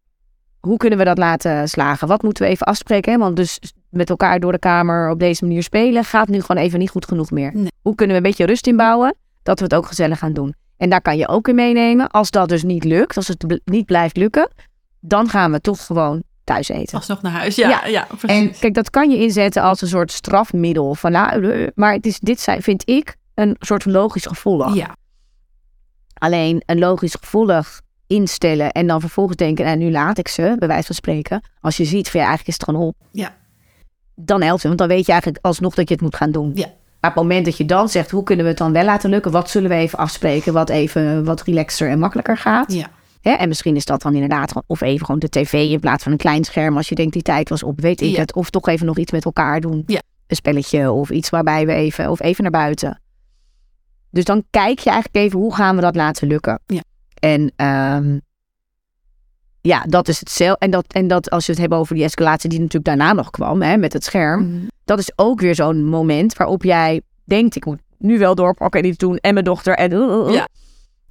Hoe 0.60 0.78
kunnen 0.78 0.98
we 0.98 1.06
dat 1.06 1.18
laten 1.18 1.70
slagen? 1.70 2.08
Wat 2.08 2.22
moeten 2.22 2.44
we 2.44 2.50
even 2.50 2.66
afspreken? 2.66 3.12
Hè? 3.12 3.18
Want 3.18 3.36
dus 3.36 3.60
met 3.90 4.10
elkaar 4.10 4.40
door 4.40 4.52
de 4.52 4.60
kamer 4.60 5.10
op 5.10 5.20
deze 5.20 5.44
manier 5.44 5.64
spelen 5.64 6.04
gaat 6.04 6.28
nu 6.28 6.42
gewoon 6.42 6.64
even 6.64 6.80
niet 6.80 6.90
goed 6.90 7.08
genoeg 7.08 7.32
meer. 7.32 7.52
Nee. 7.54 7.72
Hoe 7.82 7.96
kunnen 7.96 8.16
we 8.16 8.22
een 8.22 8.30
beetje 8.30 8.46
rust 8.46 8.68
inbouwen? 8.68 9.16
Dat 9.44 9.58
we 9.60 9.64
het 9.64 9.76
ook 9.76 9.86
gezellig 9.86 10.20
gaan 10.20 10.34
doen. 10.34 10.56
En 10.78 10.90
daar 10.90 11.02
kan 11.02 11.18
je 11.18 11.28
ook 11.28 11.48
in 11.48 11.56
meenemen. 11.56 12.10
Als 12.10 12.32
dat 12.32 12.50
dus 12.50 12.64
niet 12.64 12.84
lukt, 12.84 13.16
als 13.16 13.28
het 13.28 13.62
niet 13.66 13.86
blijft 13.86 14.18
lukken, 14.18 14.50
dan 15.00 15.30
gaan 15.30 15.52
we 15.52 15.62
toch 15.62 15.86
gewoon 15.86 16.24
thuis 16.44 16.70
eten. 16.70 16.98
Alsnog 16.98 17.22
naar 17.22 17.32
huis. 17.32 17.56
Ja, 17.56 17.70
ja. 17.70 17.86
Ja. 17.86 18.08
precies. 18.18 18.38
En 18.38 18.60
kijk, 18.60 18.74
dat 18.74 18.90
kan 18.90 19.10
je 19.10 19.18
inzetten 19.18 19.62
als 19.62 19.82
een 19.82 19.88
soort 19.88 20.12
strafmiddel. 20.12 20.96
Van, 20.96 21.12
nou, 21.12 21.52
eh, 21.52 21.68
maar 21.76 21.94
het 21.94 22.06
is, 22.06 22.20
dit 22.20 22.40
zijn, 22.40 22.62
vind 22.62 22.90
ik 22.90 23.16
een 23.34 23.56
soort 23.60 23.86
logisch 23.86 24.26
gevolg. 24.26 24.76
ja. 24.76 24.96
Alleen 26.14 26.64
een 26.66 26.80
logisch 26.80 27.16
gevolg 27.20 27.82
instellen 28.08 28.72
en 28.72 28.88
dan 28.88 29.00
vervolgens 29.00 29.38
denken, 29.38 29.66
en 29.66 29.80
nu 29.80 29.92
laat 29.92 30.18
ik 30.18 30.28
ze, 30.28 30.56
bij 30.60 30.68
wijze 30.68 30.86
van 30.86 30.96
spreken. 30.96 31.42
Als 31.62 31.78
je 31.78 31.86
ziet 31.86 32.10
van 32.10 32.20
ja, 32.20 32.26
eigenlijk 32.26 32.58
is 32.58 32.64
het 32.64 32.70
gewoon 32.70 32.88
op. 32.88 32.96
Ja. 33.12 33.36
Dan 34.16 34.42
helpt 34.42 34.58
het, 34.58 34.68
want 34.68 34.78
dan 34.78 34.88
weet 34.88 35.06
je 35.06 35.12
eigenlijk 35.12 35.46
alsnog 35.46 35.76
dat 35.76 35.88
je 35.88 35.94
het 35.94 36.04
moet 36.04 36.16
gaan 36.16 36.32
doen. 36.32 36.52
Ja. 36.56 36.66
Maar 37.00 37.10
op 37.10 37.16
het 37.18 37.26
moment 37.26 37.46
dat 37.46 37.58
je 37.58 37.66
dan 37.66 37.90
zegt, 37.90 38.12
hoe 38.12 38.24
kunnen 38.24 38.44
we 38.44 38.50
het 38.52 38.60
dan 38.60 38.72
wel 38.72 38.84
laten 38.84 39.10
lukken? 39.10 39.32
Wat 39.32 39.50
zullen 39.50 39.70
we 39.70 39.76
even 39.76 39.98
afspreken 40.00 40.54
wat 40.54 40.70
even 40.70 41.24
wat 41.24 41.42
relaxer 41.42 41.90
en 41.90 42.00
makkelijker 42.00 42.38
gaat? 42.38 42.74
Ja. 42.74 42.90
Hè? 43.22 43.32
En 43.32 43.48
misschien 43.48 43.76
is 43.76 43.86
dat 43.86 44.02
dan 44.02 44.14
inderdaad 44.14 44.54
of 44.68 44.82
even 44.82 45.06
gewoon 45.06 45.20
de 45.20 45.30
tv 45.30 45.54
in 45.54 45.80
plaats 45.80 46.04
van 46.04 46.12
een 46.12 46.18
klein 46.18 46.44
scherm. 46.44 46.78
Als 46.78 46.90
je 46.90 46.96
denkt 46.96 47.14
die 47.14 47.22
tijd 47.22 47.50
was 47.50 47.64
op, 47.64 47.82
weet 47.82 48.02
ik 48.02 48.10
Ja. 48.10 48.20
het. 48.20 48.34
Of 48.34 48.50
toch 48.50 48.68
even 48.68 48.86
nog 48.86 48.98
iets 48.98 49.12
met 49.12 49.26
elkaar 49.26 49.62
doen. 49.62 49.84
Ja. 49.86 50.02
Een 50.28 50.36
spelletje 50.36 50.92
of 50.92 51.10
iets 51.10 51.30
waarbij 51.30 51.66
we 51.66 51.74
even, 51.74 52.10
of 52.10 52.22
even 52.22 52.42
naar 52.44 52.52
buiten. 52.52 53.02
Dus 54.10 54.24
dan 54.24 54.44
kijk 54.50 54.80
je 54.80 54.90
eigenlijk 54.90 55.26
even, 55.26 55.40
hoe 55.40 55.56
gaan 55.56 55.76
we 55.76 55.82
dat 55.82 55.96
laten 55.96 56.28
lukken? 56.28 56.60
Ja. 56.66 56.82
En 57.20 57.52
ehm, 57.56 58.18
ja, 59.62 59.84
dat 59.88 60.08
is 60.08 60.20
hetzelfde. 60.20 60.66
En 60.66 60.72
dat, 60.72 60.86
en 60.94 61.08
dat 61.08 61.30
als 61.30 61.46
je 61.46 61.52
het 61.52 61.62
hebt 61.62 61.74
over 61.74 61.96
die 61.96 62.04
escalatie 62.04 62.50
die 62.50 62.60
natuurlijk 62.60 62.86
daarna 62.86 63.14
nog 63.14 63.30
kwam, 63.30 63.62
hè, 63.62 63.78
met 63.78 63.94
het 63.94 64.04
scherm. 64.04 64.48
Mhm. 64.48 64.66
Dat 64.86 65.00
is 65.00 65.12
ook 65.16 65.42
weer 65.42 65.56
zo'n 65.56 65.86
moment 65.86 66.34
waarop 66.38 66.64
jij 66.64 67.02
denkt, 67.24 67.56
ik 67.56 67.66
moet 67.66 67.80
nu 67.98 68.18
wel 68.20 68.36
doorpakken 68.36 68.82
en 68.82 68.88
iets 68.88 68.98
doen. 68.98 69.18
En 69.18 69.34
mijn 69.34 69.46
dochter 69.46 69.74
en... 69.74 69.92
Ja. 70.32 70.48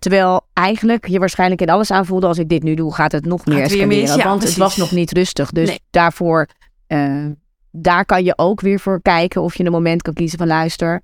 Terwijl 0.00 0.46
eigenlijk 0.52 1.08
je 1.08 1.18
waarschijnlijk 1.18 1.60
in 1.60 1.70
alles 1.70 1.90
aanvoelde, 1.90 2.26
als 2.26 2.38
ik 2.38 2.48
dit 2.48 2.62
nu 2.62 2.74
doe, 2.74 2.94
gaat 2.94 3.12
het 3.12 3.24
nog 3.24 3.46
meer 3.46 3.62
escaleren. 3.62 3.88
mis, 3.88 4.14
ja, 4.14 4.24
want 4.24 4.38
precies. 4.38 4.56
het 4.56 4.64
was 4.64 4.76
nog 4.76 4.90
niet 4.90 5.12
rustig. 5.12 5.50
Dus 5.50 5.68
Nee. 5.68 5.80
daarvoor, 5.90 6.46
eh, 6.86 7.26
daar 7.70 8.04
kan 8.04 8.24
je 8.24 8.32
ook 8.38 8.60
weer 8.60 8.80
voor 8.80 9.02
kijken 9.02 9.42
of 9.42 9.56
je 9.56 9.64
een 9.64 9.72
moment 9.72 10.02
kan 10.02 10.14
kiezen 10.14 10.38
van 10.38 10.46
luister. 10.46 11.00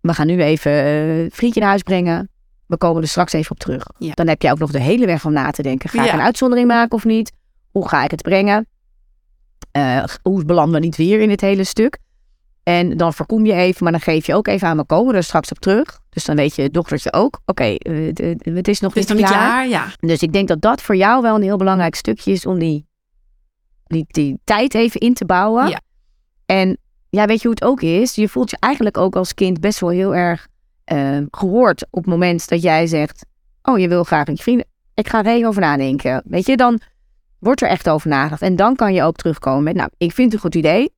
We 0.00 0.14
gaan 0.14 0.26
nu 0.26 0.42
even 0.42 0.72
eh 0.72 1.30
vriendje 1.30 1.60
naar 1.60 1.68
huis 1.68 1.82
brengen. 1.82 2.28
We 2.66 2.76
komen 2.76 3.02
er 3.02 3.08
straks 3.08 3.32
even 3.32 3.50
op 3.50 3.58
terug. 3.58 3.86
Ja. 3.98 4.12
Dan 4.14 4.28
heb 4.28 4.42
je 4.42 4.50
ook 4.50 4.58
nog 4.58 4.70
de 4.70 4.80
hele 4.80 5.06
weg 5.06 5.24
om 5.24 5.32
na 5.32 5.50
te 5.50 5.62
denken. 5.62 5.88
Ga 5.90 6.06
ik 6.06 6.12
een 6.12 6.20
uitzondering 6.20 6.68
maken 6.68 6.96
of 6.96 7.04
niet? 7.04 7.32
Hoe 7.70 7.88
ga 7.88 8.04
ik 8.04 8.10
het 8.10 8.22
brengen? 8.22 8.66
Eh, 9.70 10.04
hoe 10.22 10.44
belanden 10.44 10.80
we 10.80 10.86
niet 10.86 10.96
weer 10.96 11.20
in 11.20 11.30
het 11.30 11.40
hele 11.40 11.64
stuk? 11.64 11.98
En 12.64 12.96
dan 12.96 13.14
voorkom 13.14 13.46
je 13.46 13.52
even, 13.52 13.82
maar 13.82 13.92
dan 13.92 14.00
geef 14.00 14.26
je 14.26 14.34
ook 14.34 14.46
even 14.46 14.68
aan, 14.68 14.76
we 14.76 14.84
komen 14.84 15.14
er 15.14 15.22
straks 15.22 15.50
op 15.50 15.58
terug. 15.58 16.00
Dus 16.10 16.24
dan 16.24 16.36
weet 16.36 16.54
je 16.54 16.70
dochtertje 16.70 17.12
ook, 17.12 17.40
oké, 17.46 17.64
eh, 17.64 18.06
het 18.54 18.68
is 18.68 18.80
nog 18.80 18.94
Het 18.94 19.02
is 19.02 19.08
niet 19.10 19.18
nog 19.18 19.28
niet 19.28 19.38
klaar. 19.38 19.68
Ja. 19.68 19.86
Dus 20.00 20.22
ik 20.22 20.32
denk 20.32 20.48
dat 20.48 20.60
dat 20.60 20.82
voor 20.82 20.96
jou 20.96 21.22
wel 21.22 21.34
een 21.34 21.42
heel 21.42 21.56
belangrijk 21.56 21.94
stukje 21.94 22.32
is 22.32 22.46
om 22.46 22.58
die, 22.58 22.86
die, 23.86 24.04
die 24.08 24.38
tijd 24.44 24.74
even 24.74 25.00
in 25.00 25.14
te 25.14 25.24
bouwen. 25.24 25.68
Ja. 25.68 25.80
En 26.46 26.78
ja, 27.10 27.26
weet 27.26 27.42
je 27.42 27.48
hoe 27.48 27.56
het 27.60 27.64
ook 27.64 27.80
is? 27.80 28.14
Je 28.14 28.28
voelt 28.28 28.50
je 28.50 28.56
eigenlijk 28.60 28.98
ook 28.98 29.16
als 29.16 29.34
kind 29.34 29.60
best 29.60 29.80
wel 29.80 29.90
heel 29.90 30.14
erg 30.14 30.46
eh, 30.84 31.18
gehoord 31.30 31.86
op 31.90 32.02
het 32.02 32.10
moment 32.10 32.48
dat 32.48 32.62
jij 32.62 32.86
zegt, 32.86 33.26
oh, 33.62 33.78
je 33.78 33.88
wil 33.88 34.04
graag 34.04 34.26
met 34.26 34.36
je 34.36 34.42
vrienden. 34.42 34.66
Ik 34.94 35.08
ga 35.08 35.18
er 35.18 35.26
even 35.26 35.48
over 35.48 35.60
nadenken. 35.60 36.22
Weet 36.24 36.46
je, 36.46 36.56
dan 36.56 36.80
wordt 37.38 37.62
er 37.62 37.68
echt 37.68 37.88
over 37.88 38.08
nagedacht. 38.08 38.42
En 38.42 38.56
dan 38.56 38.76
kan 38.76 38.94
je 38.94 39.02
ook 39.02 39.16
terugkomen 39.16 39.62
met, 39.62 39.74
nou, 39.74 39.88
ik 39.96 40.12
vind 40.12 40.32
het 40.32 40.34
een 40.34 40.50
goed 40.50 40.54
idee. 40.54 40.92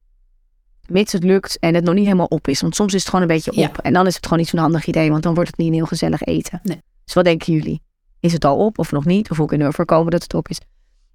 Mits 0.91 1.13
het 1.13 1.25
lukt 1.25 1.59
en 1.59 1.75
het 1.75 1.85
nog 1.85 1.95
niet 1.95 2.05
helemaal 2.05 2.27
op 2.27 2.49
is. 2.49 2.61
Want 2.61 2.75
soms 2.75 2.95
is 2.95 3.01
het 3.01 3.09
gewoon 3.09 3.29
een 3.29 3.35
beetje 3.35 3.51
Ja. 3.55 3.67
op. 3.69 3.79
En 3.79 3.93
dan 3.93 4.07
is 4.07 4.15
het 4.15 4.25
gewoon 4.25 4.39
niet 4.39 4.49
zo'n 4.49 4.61
handig 4.61 4.87
idee, 4.87 5.11
want 5.11 5.23
dan 5.23 5.35
wordt 5.35 5.51
het 5.51 5.59
niet 5.59 5.69
een 5.69 5.75
heel 5.75 5.87
gezellig 5.87 6.23
eten. 6.23 6.61
Nee. 6.63 6.81
Dus 7.05 7.15
wat 7.15 7.25
denken 7.25 7.53
jullie? 7.53 7.83
Is 8.21 8.33
het 8.33 8.45
al 8.45 8.57
op 8.65 8.79
of 8.79 8.93
nog 8.93 9.05
niet? 9.05 9.31
Of 9.31 9.37
hoe 9.37 9.47
kunnen 9.47 9.69
we 9.69 9.73
voorkomen 9.75 10.11
dat 10.11 10.23
het 10.23 10.35
op 10.35 10.49
is? 10.49 10.61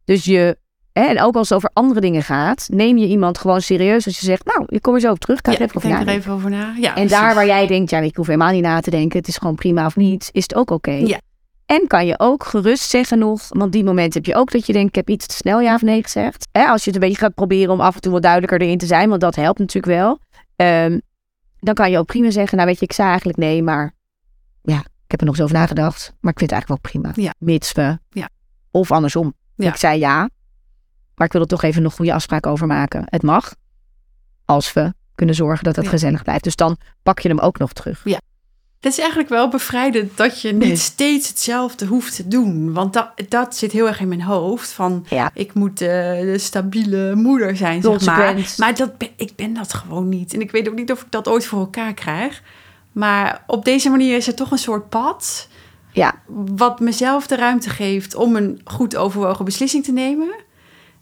Dus 0.06 0.26
je, 0.26 0.58
hè, 0.94 1.02
en 1.04 1.22
ook 1.22 1.36
als 1.36 1.50
het 1.50 1.58
over 1.58 1.70
andere 1.74 2.00
dingen 2.02 2.24
gaat, 2.24 2.68
neem 2.72 2.98
je 2.98 3.08
iemand 3.08 3.38
gewoon 3.38 3.62
serieus 3.62 4.06
als 4.06 4.20
je 4.20 4.26
zegt, 4.26 4.46
nou, 4.46 4.64
ik 4.68 4.82
kom 4.82 4.94
er 4.94 5.00
zo 5.00 5.12
op 5.12 5.20
terug. 5.20 5.42
Kan 5.42 5.54
Ja, 5.54 5.60
ik 5.60 5.66
ik 5.66 5.76
even 5.76 5.90
over 5.90 5.98
denk 5.98 6.10
er 6.10 6.16
even 6.16 6.34
over 6.34 6.50
na. 6.50 6.74
Ja, 6.80 6.88
En 6.88 6.94
precies. 6.94 7.12
daar 7.12 7.36
waar 7.36 7.46
jij 7.46 7.68
denkt, 7.68 7.90
ja, 7.90 8.00
ik 8.00 8.16
hoef 8.16 8.26
helemaal 8.28 8.52
niet 8.52 8.62
na 8.64 8.80
te 8.80 8.90
denken, 8.90 9.20
het 9.20 9.28
is 9.28 9.38
gewoon 9.38 9.56
prima 9.56 9.86
of 9.86 9.96
niet, 9.96 10.30
is 10.32 10.44
het 10.44 10.56
ook 10.56 10.72
oké. 10.72 10.92
Ja. 10.92 11.20
En 11.72 11.88
kan 11.88 12.06
je 12.06 12.20
ook 12.20 12.44
gerust 12.44 12.90
zeggen 12.90 13.20
nog, 13.20 13.42
want 13.50 13.72
die 13.72 13.84
moment 13.84 14.14
heb 14.14 14.26
je 14.26 14.36
ook 14.36 14.52
dat 14.52 14.66
je 14.66 14.74
denkt, 14.74 14.90
ik 14.90 14.96
heb 14.96 15.10
iets 15.10 15.28
te 15.28 15.36
snel 15.36 15.60
ja 15.62 15.76
of 15.76 15.82
nee 15.82 16.04
gezegd. 16.04 16.48
Hè, 16.52 16.66
als 16.66 16.84
je 16.84 16.92
het 16.92 17.02
een 17.02 17.08
beetje 17.08 17.24
gaat 17.24 17.34
proberen 17.34 17.74
om 17.74 17.82
af 17.82 17.96
en 17.96 18.02
toe 18.02 18.12
wat 18.12 18.22
duidelijker 18.22 18.62
erin 18.62 18.78
te 18.78 18.86
zijn, 18.86 19.10
want 19.10 19.22
dat 19.22 19.36
helpt 19.36 19.60
natuurlijk 19.60 19.94
wel. 19.94 20.20
Ehm, 20.56 21.00
dan 21.60 21.74
kan 21.74 21.92
je 21.92 21.98
ook 21.98 22.06
prima 22.06 22.32
zeggen, 22.32 22.58
nou 22.58 22.70
weet 22.70 22.80
je, 22.80 22.86
ik 22.86 22.94
zei 22.94 23.08
eigenlijk 23.08 23.38
nee, 23.38 23.64
maar 23.64 23.94
ja, 24.62 24.78
ik 24.80 25.12
heb 25.12 25.20
er 25.20 25.26
nog 25.26 25.36
eens 25.36 25.44
over 25.44 25.56
nagedacht. 25.56 26.14
Maar 26.20 26.32
ik 26.32 26.40
vind 26.40 26.52
het 26.52 26.60
eigenlijk 26.60 26.84
wel 26.84 26.92
prima. 26.92 27.12
Ja. 27.28 27.34
Mits 27.38 27.72
we. 27.72 28.00
Ja. 28.10 28.30
Of 28.72 28.92
andersom. 28.92 29.34
Ja. 29.56 29.70
Ik 29.70 29.76
zei 29.76 30.00
ja, 30.00 30.30
maar 31.16 31.28
ik 31.28 31.32
wil 31.34 31.42
er 31.42 31.48
toch 31.48 31.64
even 31.64 31.82
nog 31.82 31.94
goede 31.96 32.14
afspraak 32.14 32.46
over 32.46 32.68
maken. 32.68 33.04
Het 33.06 33.24
mag, 33.24 33.56
als 34.46 34.74
we 34.74 34.94
kunnen 35.16 35.36
zorgen 35.36 35.64
dat 35.64 35.76
het 35.76 35.86
Ja. 35.86 35.92
gezellig 35.92 36.24
blijft. 36.24 36.44
Dus 36.44 36.56
dan 36.56 36.78
pak 37.04 37.20
je 37.20 37.30
hem 37.30 37.40
ook 37.40 37.58
nog 37.58 37.74
terug. 37.74 38.02
Het 38.82 38.91
is 38.91 38.98
eigenlijk 39.00 39.30
wel 39.30 39.48
bevrijdend 39.50 40.17
dat 40.17 40.41
je 40.41 40.52
niet 40.52 40.67
Nee. 40.67 40.76
steeds 40.76 41.28
hetzelfde 41.28 41.86
hoeft 41.86 42.15
te 42.15 42.28
doen. 42.28 42.74
Want 42.74 42.94
dat, 42.94 43.10
dat 43.30 43.56
zit 43.56 43.72
heel 43.72 43.88
erg 43.88 44.00
in 44.00 44.08
mijn 44.08 44.22
hoofd. 44.22 44.72
Van 44.72 45.06
Ja. 45.10 45.32
ik 45.34 45.54
moet 45.54 45.78
de 45.78 46.36
stabiele 46.39 47.15
moeder 47.15 47.58
zijn, 47.58 47.82
zeg 47.82 48.06
maar. 48.06 48.54
Maar 48.58 48.76
dat 48.76 48.98
ben, 48.98 49.10
ik 49.15 49.36
ben 49.36 49.54
dat 49.54 49.74
gewoon 49.74 50.10
niet. 50.10 50.34
En 50.34 50.41
ik 50.41 50.52
weet 50.52 50.70
ook 50.70 50.76
niet 50.76 50.91
of 50.91 51.02
ik 51.02 51.12
dat 51.12 51.28
ooit 51.28 51.46
voor 51.46 51.60
elkaar 51.60 51.94
krijg. 51.94 52.41
Maar 52.91 53.44
op 53.48 53.65
deze 53.65 53.89
manier 53.89 54.17
is 54.17 54.28
er 54.28 54.36
toch 54.36 54.52
een 54.52 54.58
soort 54.58 54.89
pad... 54.89 55.48
Ja, 55.94 56.13
wat 56.28 56.80
mezelf 56.80 57.28
de 57.28 57.36
ruimte 57.36 57.70
geeft 57.70 58.15
om 58.15 58.36
een 58.36 58.62
goed 58.63 58.96
overwogen 58.96 59.46
beslissing 59.46 59.84
te 59.84 59.91
nemen. 59.91 60.30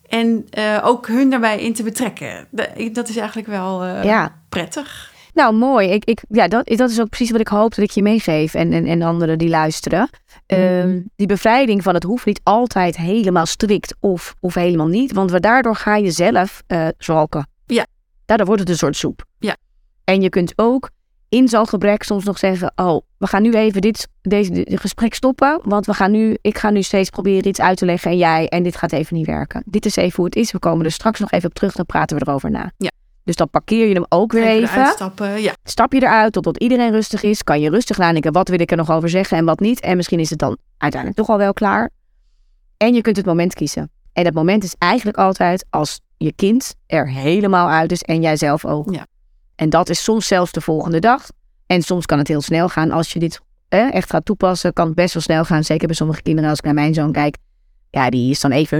En 0.07 0.47
eh, 0.49 0.79
ook 0.83 1.07
hun 1.07 1.29
daarbij 1.29 1.59
in 1.61 1.73
te 1.73 1.83
betrekken. 1.83 2.47
Da- 2.49 2.67
Dat 2.91 3.09
is 3.09 3.15
eigenlijk 3.17 3.47
wel 3.47 3.83
eh, 3.83 4.03
ja. 4.03 4.35
prettig. 4.49 5.08
Nou, 5.39 5.53
mooi. 5.53 5.89
Ik, 5.89 6.05
ik, 6.05 6.23
ja, 6.29 6.47
dat, 6.47 6.67
dat 6.67 6.89
is 6.89 6.99
ook 6.99 7.09
precies 7.09 7.31
wat 7.31 7.39
ik 7.39 7.47
hoop 7.47 7.75
dat 7.75 7.85
ik 7.85 7.91
je 7.91 8.01
meegeef 8.01 8.53
en, 8.53 8.73
en, 8.73 8.85
en 8.85 9.01
anderen 9.01 9.37
die 9.37 9.49
luisteren. 9.49 10.09
Ehm, 10.45 11.01
die 11.15 11.27
bevrijding 11.27 11.83
van 11.83 11.93
het 11.93 12.03
hoeft 12.03 12.25
niet 12.25 12.39
altijd 12.43 12.97
helemaal 12.97 13.45
strikt 13.45 13.95
of, 13.99 14.35
of 14.39 14.53
helemaal 14.53 14.87
niet. 14.87 15.13
Want 15.13 15.41
daardoor 15.41 15.75
ga 15.75 15.95
je 15.95 16.11
zelf 16.11 16.63
eh 16.67 16.87
zwalken. 16.97 17.47
Ja. 17.65 17.85
Daardoor 18.25 18.45
wordt 18.45 18.61
het 18.61 18.71
een 18.71 18.77
soort 18.77 18.95
soep. 18.95 19.25
Ja. 19.37 19.55
En 20.03 20.21
je 20.21 20.29
kunt 20.29 20.53
ook 20.55 20.89
in 21.29 21.47
zo'n 21.47 21.67
gebrek 21.67 22.03
soms 22.03 22.23
nog 22.23 22.37
zeggen... 22.37 22.71
oh, 22.75 23.01
we 23.17 23.27
gaan 23.27 23.41
nu 23.41 23.53
even 23.53 23.81
dit, 23.81 24.07
deze 24.21 24.51
dit 24.51 24.79
gesprek 24.79 25.13
stoppen. 25.13 25.59
Want 25.63 25.85
we 25.85 25.93
gaan 25.93 26.11
nu, 26.11 26.37
ik 26.41 26.57
ga 26.57 26.69
nu 26.69 26.81
steeds 26.81 27.09
proberen 27.09 27.47
iets 27.47 27.61
uit 27.61 27.77
te 27.77 27.85
leggen 27.85 28.11
en 28.11 28.17
jij... 28.17 28.47
en 28.47 28.63
dit 28.63 28.75
gaat 28.75 28.91
even 28.91 29.15
niet 29.15 29.25
werken. 29.25 29.63
Dit 29.65 29.85
is 29.85 29.95
even 29.95 30.15
hoe 30.15 30.25
het 30.25 30.35
is. 30.35 30.51
We 30.51 30.59
komen 30.59 30.85
er 30.85 30.91
straks 30.91 31.19
nog 31.19 31.31
even 31.31 31.49
op 31.49 31.55
terug, 31.55 31.73
dan 31.75 31.85
praten 31.85 32.17
we 32.17 32.25
erover 32.27 32.51
na. 32.51 32.71
Ja. 32.77 32.89
Dus 33.29 33.37
dan 33.37 33.49
parkeer 33.49 33.87
je 33.87 33.93
hem 33.93 34.05
ook 34.09 34.31
weer 34.31 34.47
Even 34.47 34.85
stappen. 34.85 35.41
Ja. 35.41 35.53
Stap 35.63 35.93
je 35.93 36.01
eruit 36.01 36.33
totdat 36.33 36.57
iedereen 36.57 36.91
rustig 36.91 37.23
is. 37.23 37.43
Kan 37.43 37.61
je 37.61 37.69
rustig 37.69 37.97
nadenken, 37.97 38.31
wat 38.31 38.47
wil 38.47 38.59
ik 38.59 38.71
er 38.71 38.77
nog 38.77 38.91
over 38.91 39.09
zeggen 39.09 39.37
en 39.37 39.45
wat 39.45 39.59
niet. 39.59 39.79
En 39.79 39.95
misschien 39.95 40.19
is 40.19 40.29
het 40.29 40.39
dan 40.39 40.57
uiteindelijk 40.77 41.21
toch 41.21 41.29
al 41.29 41.37
wel 41.37 41.53
klaar. 41.53 41.89
En 42.77 42.93
je 42.93 43.01
kunt 43.01 43.17
het 43.17 43.25
moment 43.25 43.53
kiezen. 43.53 43.91
En 44.13 44.23
dat 44.23 44.33
moment 44.33 44.63
is 44.63 44.75
eigenlijk 44.77 45.17
altijd 45.17 45.65
als 45.69 45.99
je 46.17 46.33
kind 46.33 46.75
er 46.87 47.09
helemaal 47.09 47.69
uit 47.69 47.91
is 47.91 48.01
en 48.01 48.21
jij 48.21 48.37
zelf 48.37 48.65
ook. 48.65 48.93
Ja. 48.93 49.05
En 49.55 49.69
dat 49.69 49.89
is 49.89 50.03
soms 50.03 50.27
zelfs 50.27 50.51
de 50.51 50.61
volgende 50.61 50.99
dag. 50.99 51.27
En 51.65 51.81
soms 51.81 52.05
kan 52.05 52.17
het 52.17 52.27
heel 52.27 52.41
snel 52.41 52.69
gaan. 52.69 52.91
Als 52.91 53.13
je 53.13 53.19
dit 53.19 53.41
eh, 53.67 53.93
echt 53.93 54.09
gaat 54.09 54.25
toepassen, 54.25 54.73
kan 54.73 54.85
het 54.85 54.95
best 54.95 55.13
wel 55.13 55.23
snel 55.23 55.45
gaan. 55.45 55.63
Zeker 55.63 55.87
bij 55.87 55.95
sommige 55.95 56.21
kinderen. 56.21 56.49
Als 56.49 56.59
ik 56.59 56.65
naar 56.65 56.73
mijn 56.73 56.93
zoon 56.93 57.11
kijk, 57.11 57.37
ja, 57.89 58.09
die 58.09 58.29
is 58.29 58.39
dan 58.39 58.51
even... 58.51 58.77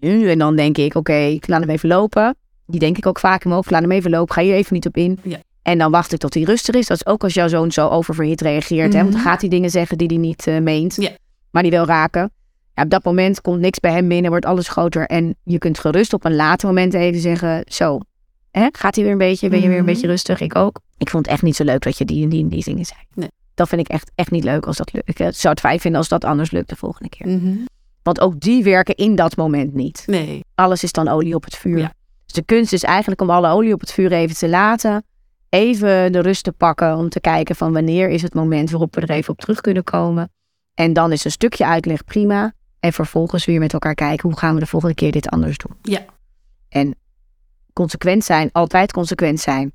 En 0.00 0.38
dan 0.38 0.56
denk 0.56 0.78
ik, 0.78 0.94
oké, 0.94 1.16
ik 1.16 1.48
laat 1.48 1.60
hem 1.60 1.70
even 1.70 1.88
lopen. 1.88 2.36
Die 2.66 2.80
denk 2.80 2.96
ik 2.98 3.06
ook 3.06 3.18
vaak 3.18 3.34
in 3.34 3.48
mijn 3.48 3.54
hoofd, 3.54 3.70
laat 3.70 3.80
hem 3.82 3.90
even 3.90 4.10
lopen. 4.10 4.34
Ga 4.34 4.42
hier 4.42 4.54
even 4.54 4.74
niet 4.74 4.86
op 4.86 4.96
in. 4.96 5.18
Ja. 5.22 5.38
En 5.62 5.78
dan 5.78 5.90
wacht 5.90 6.12
ik 6.12 6.18
tot 6.18 6.34
hij 6.34 6.42
rustig 6.42 6.74
is. 6.74 6.86
Dat 6.86 6.96
is 6.96 7.06
ook 7.06 7.22
als 7.22 7.34
jouw 7.34 7.48
zoon 7.48 7.70
zo 7.72 7.88
oververhit 7.88 8.40
reageert. 8.40 8.92
hè? 8.92 8.98
Want 9.00 9.12
dan 9.12 9.20
Mhm. 9.20 9.28
gaat 9.30 9.40
hij 9.40 9.50
dingen 9.50 9.70
zeggen 9.70 9.98
die 9.98 10.06
hij 10.08 10.16
niet 10.16 10.46
eh, 10.46 10.58
meent. 10.58 10.96
Ja. 11.00 11.10
Maar 11.50 11.62
die 11.62 11.72
wel 11.72 11.86
raken. 11.86 12.30
Ja, 12.74 12.82
op 12.82 12.90
dat 12.90 13.04
moment 13.04 13.40
komt 13.40 13.60
niks 13.60 13.80
bij 13.80 13.92
hem 13.92 14.08
binnen, 14.08 14.30
wordt 14.30 14.46
alles 14.46 14.68
groter. 14.68 15.06
En 15.06 15.34
je 15.42 15.58
kunt 15.58 15.78
gerust 15.78 16.12
op 16.12 16.24
een 16.24 16.34
later 16.36 16.68
moment 16.68 16.94
even 16.94 17.20
zeggen... 17.20 17.62
Zo, 17.66 17.98
hè? 18.50 18.68
gaat 18.72 18.94
hij 18.94 19.04
weer 19.04 19.12
een 19.12 19.18
beetje? 19.18 19.48
Ben 19.48 19.60
je 19.60 19.68
weer 19.68 19.76
een 19.78 19.84
Mhm. 19.84 19.92
beetje 19.92 20.06
rustig? 20.06 20.40
Ik 20.40 20.56
ook. 20.56 20.80
Ik 20.98 21.10
vond 21.10 21.24
het 21.24 21.34
echt 21.34 21.42
niet 21.44 21.56
zo 21.56 21.64
leuk 21.64 21.82
dat 21.82 21.98
je 21.98 22.04
die 22.04 22.22
en 22.22 22.28
die 22.28 22.42
en 22.42 22.48
die 22.48 22.64
dingen 22.64 22.84
zei. 22.84 23.00
Nee. 23.14 23.28
Dat 23.54 23.68
vind 23.68 23.80
ik 23.80 23.88
echt, 23.88 24.10
echt 24.14 24.30
niet 24.30 24.44
leuk 24.44 24.66
als 24.66 24.76
dat 24.76 24.92
lukt. 24.92 25.08
Ik 25.08 25.18
eh, 25.18 25.26
zou 25.30 25.48
het 25.54 25.60
fijn 25.60 25.80
vinden 25.80 26.00
als 26.00 26.08
dat 26.08 26.24
anders 26.24 26.50
lukt 26.50 26.68
de 26.68 26.76
volgende 26.76 27.08
keer. 27.08 27.28
Mhm. 27.28 27.54
Want 28.02 28.20
ook 28.20 28.40
die 28.40 28.64
werken 28.64 28.94
in 28.94 29.14
dat 29.14 29.36
moment 29.36 29.74
niet. 29.74 30.02
Nee. 30.06 30.44
Alles 30.54 30.82
is 30.82 30.92
dan 30.92 31.08
olie 31.08 31.34
op 31.34 31.44
het 31.44 31.56
vuur. 31.56 31.78
Ja. 31.78 31.92
De 32.36 32.44
kunst 32.44 32.72
is 32.72 32.82
eigenlijk 32.82 33.20
om 33.20 33.30
alle 33.30 33.48
olie 33.48 33.72
op 33.72 33.80
het 33.80 33.92
vuur 33.92 34.12
even 34.12 34.36
te 34.36 34.48
laten. 34.48 35.04
Even 35.48 36.12
de 36.12 36.20
rust 36.20 36.44
te 36.44 36.52
pakken 36.52 36.96
om 36.96 37.08
te 37.08 37.20
kijken 37.20 37.56
van 37.56 37.72
wanneer 37.72 38.08
is 38.08 38.22
het 38.22 38.34
moment 38.34 38.70
waarop 38.70 38.94
we 38.94 39.00
er 39.00 39.10
even 39.10 39.32
op 39.32 39.40
terug 39.40 39.60
kunnen 39.60 39.84
komen. 39.84 40.32
En 40.74 40.92
dan 40.92 41.12
is 41.12 41.24
een 41.24 41.30
stukje 41.30 41.66
uitleg 41.66 42.04
prima. 42.04 42.52
En 42.80 42.92
vervolgens 42.92 43.44
weer 43.44 43.58
met 43.58 43.72
elkaar 43.72 43.94
kijken 43.94 44.28
hoe 44.28 44.38
gaan 44.38 44.54
we 44.54 44.60
de 44.60 44.66
volgende 44.66 44.94
keer 44.94 45.12
dit 45.12 45.28
anders 45.28 45.58
doen. 45.58 45.76
Ja. 45.82 46.04
En 46.68 46.94
consequent 47.72 48.24
zijn, 48.24 48.48
altijd 48.52 48.92
consequent 48.92 49.40
zijn. 49.40 49.72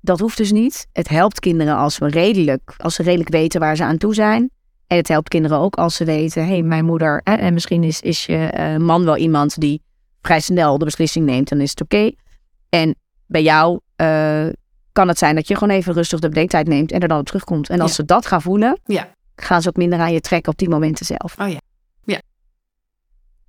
Dat 0.00 0.18
hoeft 0.18 0.36
dus 0.36 0.52
niet. 0.52 0.86
Het 0.92 1.08
helpt 1.08 1.40
kinderen 1.40 1.76
als, 1.76 1.98
we 1.98 2.08
redelijk, 2.08 2.74
als 2.76 2.94
ze 2.94 3.02
redelijk 3.02 3.30
weten 3.30 3.60
waar 3.60 3.76
ze 3.76 3.84
aan 3.84 3.98
toe 3.98 4.14
zijn. 4.14 4.50
En 4.86 4.96
het 4.96 5.08
helpt 5.08 5.28
kinderen 5.28 5.58
ook 5.58 5.76
als 5.76 5.94
ze 5.94 6.04
weten, 6.04 6.42
hé, 6.42 6.48
hey, 6.48 6.62
mijn 6.62 6.84
moeder, 6.84 7.20
en 7.22 7.54
misschien 7.54 7.84
is, 7.84 8.00
is 8.00 8.26
je 8.26 8.36
eh, 8.36 8.76
man 8.76 9.04
wel 9.04 9.16
iemand 9.16 9.60
die 9.60 9.82
vrij 10.28 10.40
snel 10.40 10.78
de 10.78 10.84
beslissing 10.84 11.26
neemt, 11.26 11.48
dan 11.48 11.60
is 11.60 11.70
het 11.70 11.80
oké. 11.82 12.10
En 12.68 12.94
bij 13.26 13.42
jou 13.42 13.80
eh, 13.96 14.46
kan 14.92 15.08
het 15.08 15.18
zijn 15.18 15.34
dat 15.34 15.48
je 15.48 15.54
gewoon 15.56 15.74
even 15.76 15.92
rustig 15.94 16.20
de 16.20 16.28
bedenktijd 16.28 16.66
neemt 16.66 16.92
en 16.92 17.00
er 17.00 17.08
dan 17.08 17.18
op 17.18 17.26
terugkomt. 17.26 17.68
En 17.68 17.80
als 17.80 17.90
Ja. 17.90 17.96
ze 17.96 18.04
dat 18.04 18.26
gaan 18.26 18.42
voelen, 18.42 18.80
Ja. 18.84 19.08
gaan 19.36 19.62
ze 19.62 19.68
ook 19.68 19.76
minder 19.76 19.98
aan 19.98 20.12
je 20.12 20.20
trekken 20.20 20.52
op 20.52 20.58
die 20.58 20.68
momenten 20.68 21.06
zelf. 21.06 21.34
Oh 21.38 21.48
ja. 21.48 21.58
Ja. 22.04 22.20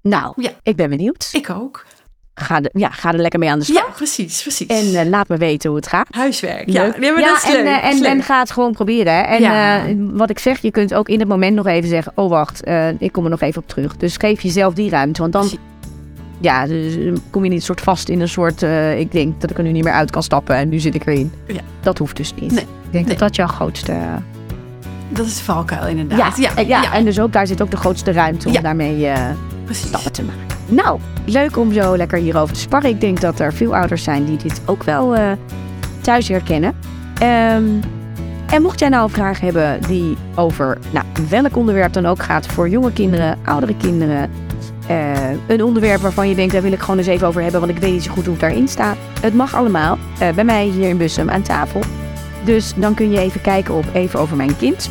Nou, 0.02 0.34
Ja. 0.36 0.52
ik 0.64 0.76
ben 0.76 0.90
benieuwd. 0.90 1.30
Ik 1.32 1.50
ook. 1.50 1.86
Ga, 2.34 2.62
er, 2.62 2.70
ja, 2.74 2.90
ga 2.90 3.12
er 3.14 3.20
lekker 3.20 3.40
mee 3.40 3.50
aan 3.50 3.60
de 3.60 3.66
slag. 3.66 3.86
Ja, 3.88 3.92
precies, 3.94 4.42
precies. 4.42 4.68
En 4.68 4.96
eh, 5.00 5.10
laat 5.10 5.28
me 5.28 5.38
weten 5.38 5.70
hoe 5.70 5.80
het 5.80 5.88
gaat. 5.88 6.08
Huiswerk. 6.10 6.70
Ja, 6.70 6.84
Leuk. 6.84 6.98
nee, 6.98 7.12
maar 7.12 7.22
dat 7.22 7.38
is 7.38 7.44
en, 7.56 7.64
leuk. 7.64 7.66
eh, 7.82 8.10
en, 8.12 8.24
ga 8.24 8.40
het 8.40 8.52
gewoon 8.52 8.72
proberen. 8.72 9.14
Hè? 9.14 9.22
En 9.22 9.42
Ja. 9.42 9.86
wat 9.96 10.30
ik 10.30 10.40
zeg, 10.40 10.60
je 10.62 10.72
kunt 10.72 10.94
ook 10.94 11.10
in 11.10 11.20
het 11.20 11.28
moment 11.28 11.56
nog 11.56 11.66
even 11.66 11.90
zeggen: 11.90 12.12
Oh, 12.16 12.30
wacht, 12.30 12.68
ik 13.00 13.12
kom 13.12 13.24
er 13.24 13.30
nog 13.30 13.42
even 13.42 13.62
op 13.62 13.68
terug. 13.68 13.98
Dus 13.98 14.18
geef 14.18 14.42
jezelf 14.42 14.74
die 14.74 14.90
ruimte. 14.90 15.22
Want 15.22 15.34
dan 15.34 15.42
Precies. 15.48 15.60
Ja, 16.40 16.66
dus, 16.68 16.96
eh, 16.98 17.14
kom 17.30 17.44
je 17.44 17.50
niet 17.50 17.64
soort 17.64 17.82
vast 17.82 18.10
in 18.10 18.22
een 18.22 18.30
soort. 18.30 18.64
eh, 18.64 19.00
ik 19.00 19.12
denk 19.12 19.42
dat 19.42 19.50
ik 19.50 19.58
er 19.58 19.64
nu 19.64 19.72
niet 19.72 19.84
meer 19.84 19.94
uit 19.94 20.12
kan 20.12 20.24
stappen 20.24 20.56
en 20.56 20.70
nu 20.70 20.80
zit 20.80 20.96
ik 20.96 21.06
erin. 21.06 21.32
Ja. 21.48 21.60
Dat 21.82 21.98
hoeft 21.98 22.16
dus 22.18 22.34
niet. 22.40 22.52
Nee. 22.52 22.62
Ik 22.64 22.92
denk 22.92 23.06
Nee. 23.06 23.14
dat 23.18 23.20
dat 23.20 23.36
jouw 23.36 23.48
grootste. 23.48 23.94
Dat 25.10 25.26
is 25.26 25.38
de 25.38 25.44
valkuil 25.44 25.82
Ja, 25.82 25.88
inderdaad. 25.88 26.38
ja, 26.38 26.52
ja, 26.68 26.94
en 26.94 27.06
dus 27.06 27.20
ook 27.20 27.34
daar 27.34 27.48
zit 27.48 27.62
ook 27.62 27.72
de 27.72 27.78
grootste 27.78 28.12
ruimte 28.12 28.48
om 28.48 28.54
Ja. 28.54 28.62
daarmee 28.62 29.08
eh, 29.08 29.24
stappen 29.70 30.12
te 30.12 30.24
maken. 30.24 30.58
Nou, 30.68 31.00
leuk 31.26 31.58
om 31.58 31.74
zo 31.74 31.98
lekker 31.98 32.18
hierover 32.20 32.54
te 32.54 32.60
sparren. 32.60 32.90
Ik 32.90 33.02
denk 33.02 33.22
dat 33.22 33.40
er 33.40 33.54
veel 33.54 33.76
ouders 33.76 34.04
zijn 34.04 34.26
die 34.26 34.38
dit 34.38 34.62
ook 34.66 34.84
wel 34.84 35.16
thuis 36.02 36.28
herkennen. 36.28 36.74
Ehm, 37.20 37.64
en 38.50 38.62
mocht 38.62 38.80
jij 38.80 38.90
nou 38.90 39.04
een 39.04 39.10
vraag 39.10 39.40
hebben 39.40 39.80
die 39.88 40.18
over 40.36 40.78
nou, 40.92 41.06
welk 41.30 41.58
onderwerp 41.58 41.94
dan 41.94 42.06
ook 42.06 42.24
gaat 42.24 42.48
voor 42.48 42.70
jonge 42.70 42.92
kinderen, 42.94 43.38
oudere 43.46 43.76
kinderen. 43.78 44.30
Eh, 44.90 45.30
een 45.48 45.64
onderwerp 45.64 46.02
waarvan 46.02 46.30
je 46.30 46.36
denkt, 46.36 46.54
daar 46.54 46.62
wil 46.62 46.72
ik 46.72 46.80
gewoon 46.80 46.98
eens 46.98 47.08
even 47.08 47.28
over 47.28 47.42
hebben, 47.42 47.60
want 47.60 47.72
ik 47.72 47.78
weet 47.78 47.92
niet 47.92 48.04
zo 48.04 48.12
goed 48.12 48.24
hoe 48.24 48.32
het 48.32 48.42
daarin 48.42 48.68
staat. 48.68 48.98
Het 49.22 49.34
mag 49.34 49.56
allemaal 49.56 49.98
eh, 50.20 50.30
bij 50.34 50.44
mij 50.44 50.66
hier 50.66 50.90
in 50.90 50.98
Bussum 50.98 51.30
aan 51.30 51.42
tafel. 51.42 51.82
Dus 52.44 52.74
dan 52.76 52.94
kun 52.94 53.12
je 53.12 53.20
even 53.20 53.42
kijken 53.42 53.74
op 53.74 53.86
Even 53.94 54.20
Over 54.20 54.38
Mijn 54.38 54.58
Kind. 54.58 54.90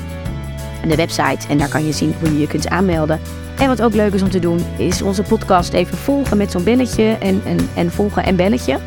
De 0.89 0.97
website. 0.97 1.49
En 1.49 1.59
daar 1.59 1.69
kan 1.69 1.87
je 1.87 1.93
zien 1.93 2.15
hoe 2.21 2.33
je 2.33 2.39
je 2.39 2.47
kunt 2.47 2.69
aanmelden. 2.69 3.21
En 3.59 3.69
wat 3.69 3.83
ook 3.83 3.95
leuk 3.95 4.13
is 4.13 4.23
om 4.23 4.31
te 4.31 4.39
doen, 4.39 4.61
is 4.77 5.03
onze 5.03 5.23
podcast 5.23 5.73
even 5.73 5.97
volgen 5.97 6.37
met 6.37 6.51
zo'n 6.51 6.65
belletje. 6.65 7.17
En, 7.21 7.43
en, 7.45 7.59
en 7.75 7.91
volgen 7.91 8.25
en 8.25 8.37
belletje. 8.37 8.79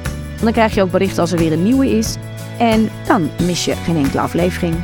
Dan 0.42 0.52
krijg 0.52 0.74
je 0.74 0.82
ook 0.82 0.92
berichten 0.92 1.22
als 1.22 1.32
er 1.32 1.38
weer 1.38 1.52
een 1.52 1.64
nieuwe 1.64 1.90
is. 1.90 2.16
En 2.58 2.90
dan 3.08 3.30
mis 3.46 3.66
je 3.66 3.76
geen 3.76 3.98
enkele 3.98 4.22
aflevering. 4.22 4.76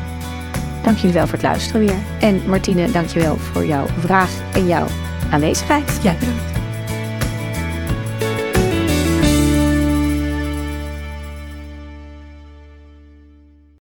Dank 0.84 0.98
jullie 0.98 1.16
wel 1.16 1.26
voor 1.28 1.38
het 1.38 1.48
luisteren 1.48 1.82
weer. 1.82 1.98
En 2.20 2.42
Martine, 2.48 2.92
dank 2.92 3.08
je 3.08 3.20
wel 3.20 3.38
voor 3.38 3.66
jouw 3.66 3.86
vraag 4.00 4.32
en 4.54 4.68
jouw 4.68 4.88
aanwezigheid. 5.32 6.00
Ja, 6.04 6.14
bedankt. 6.20 6.57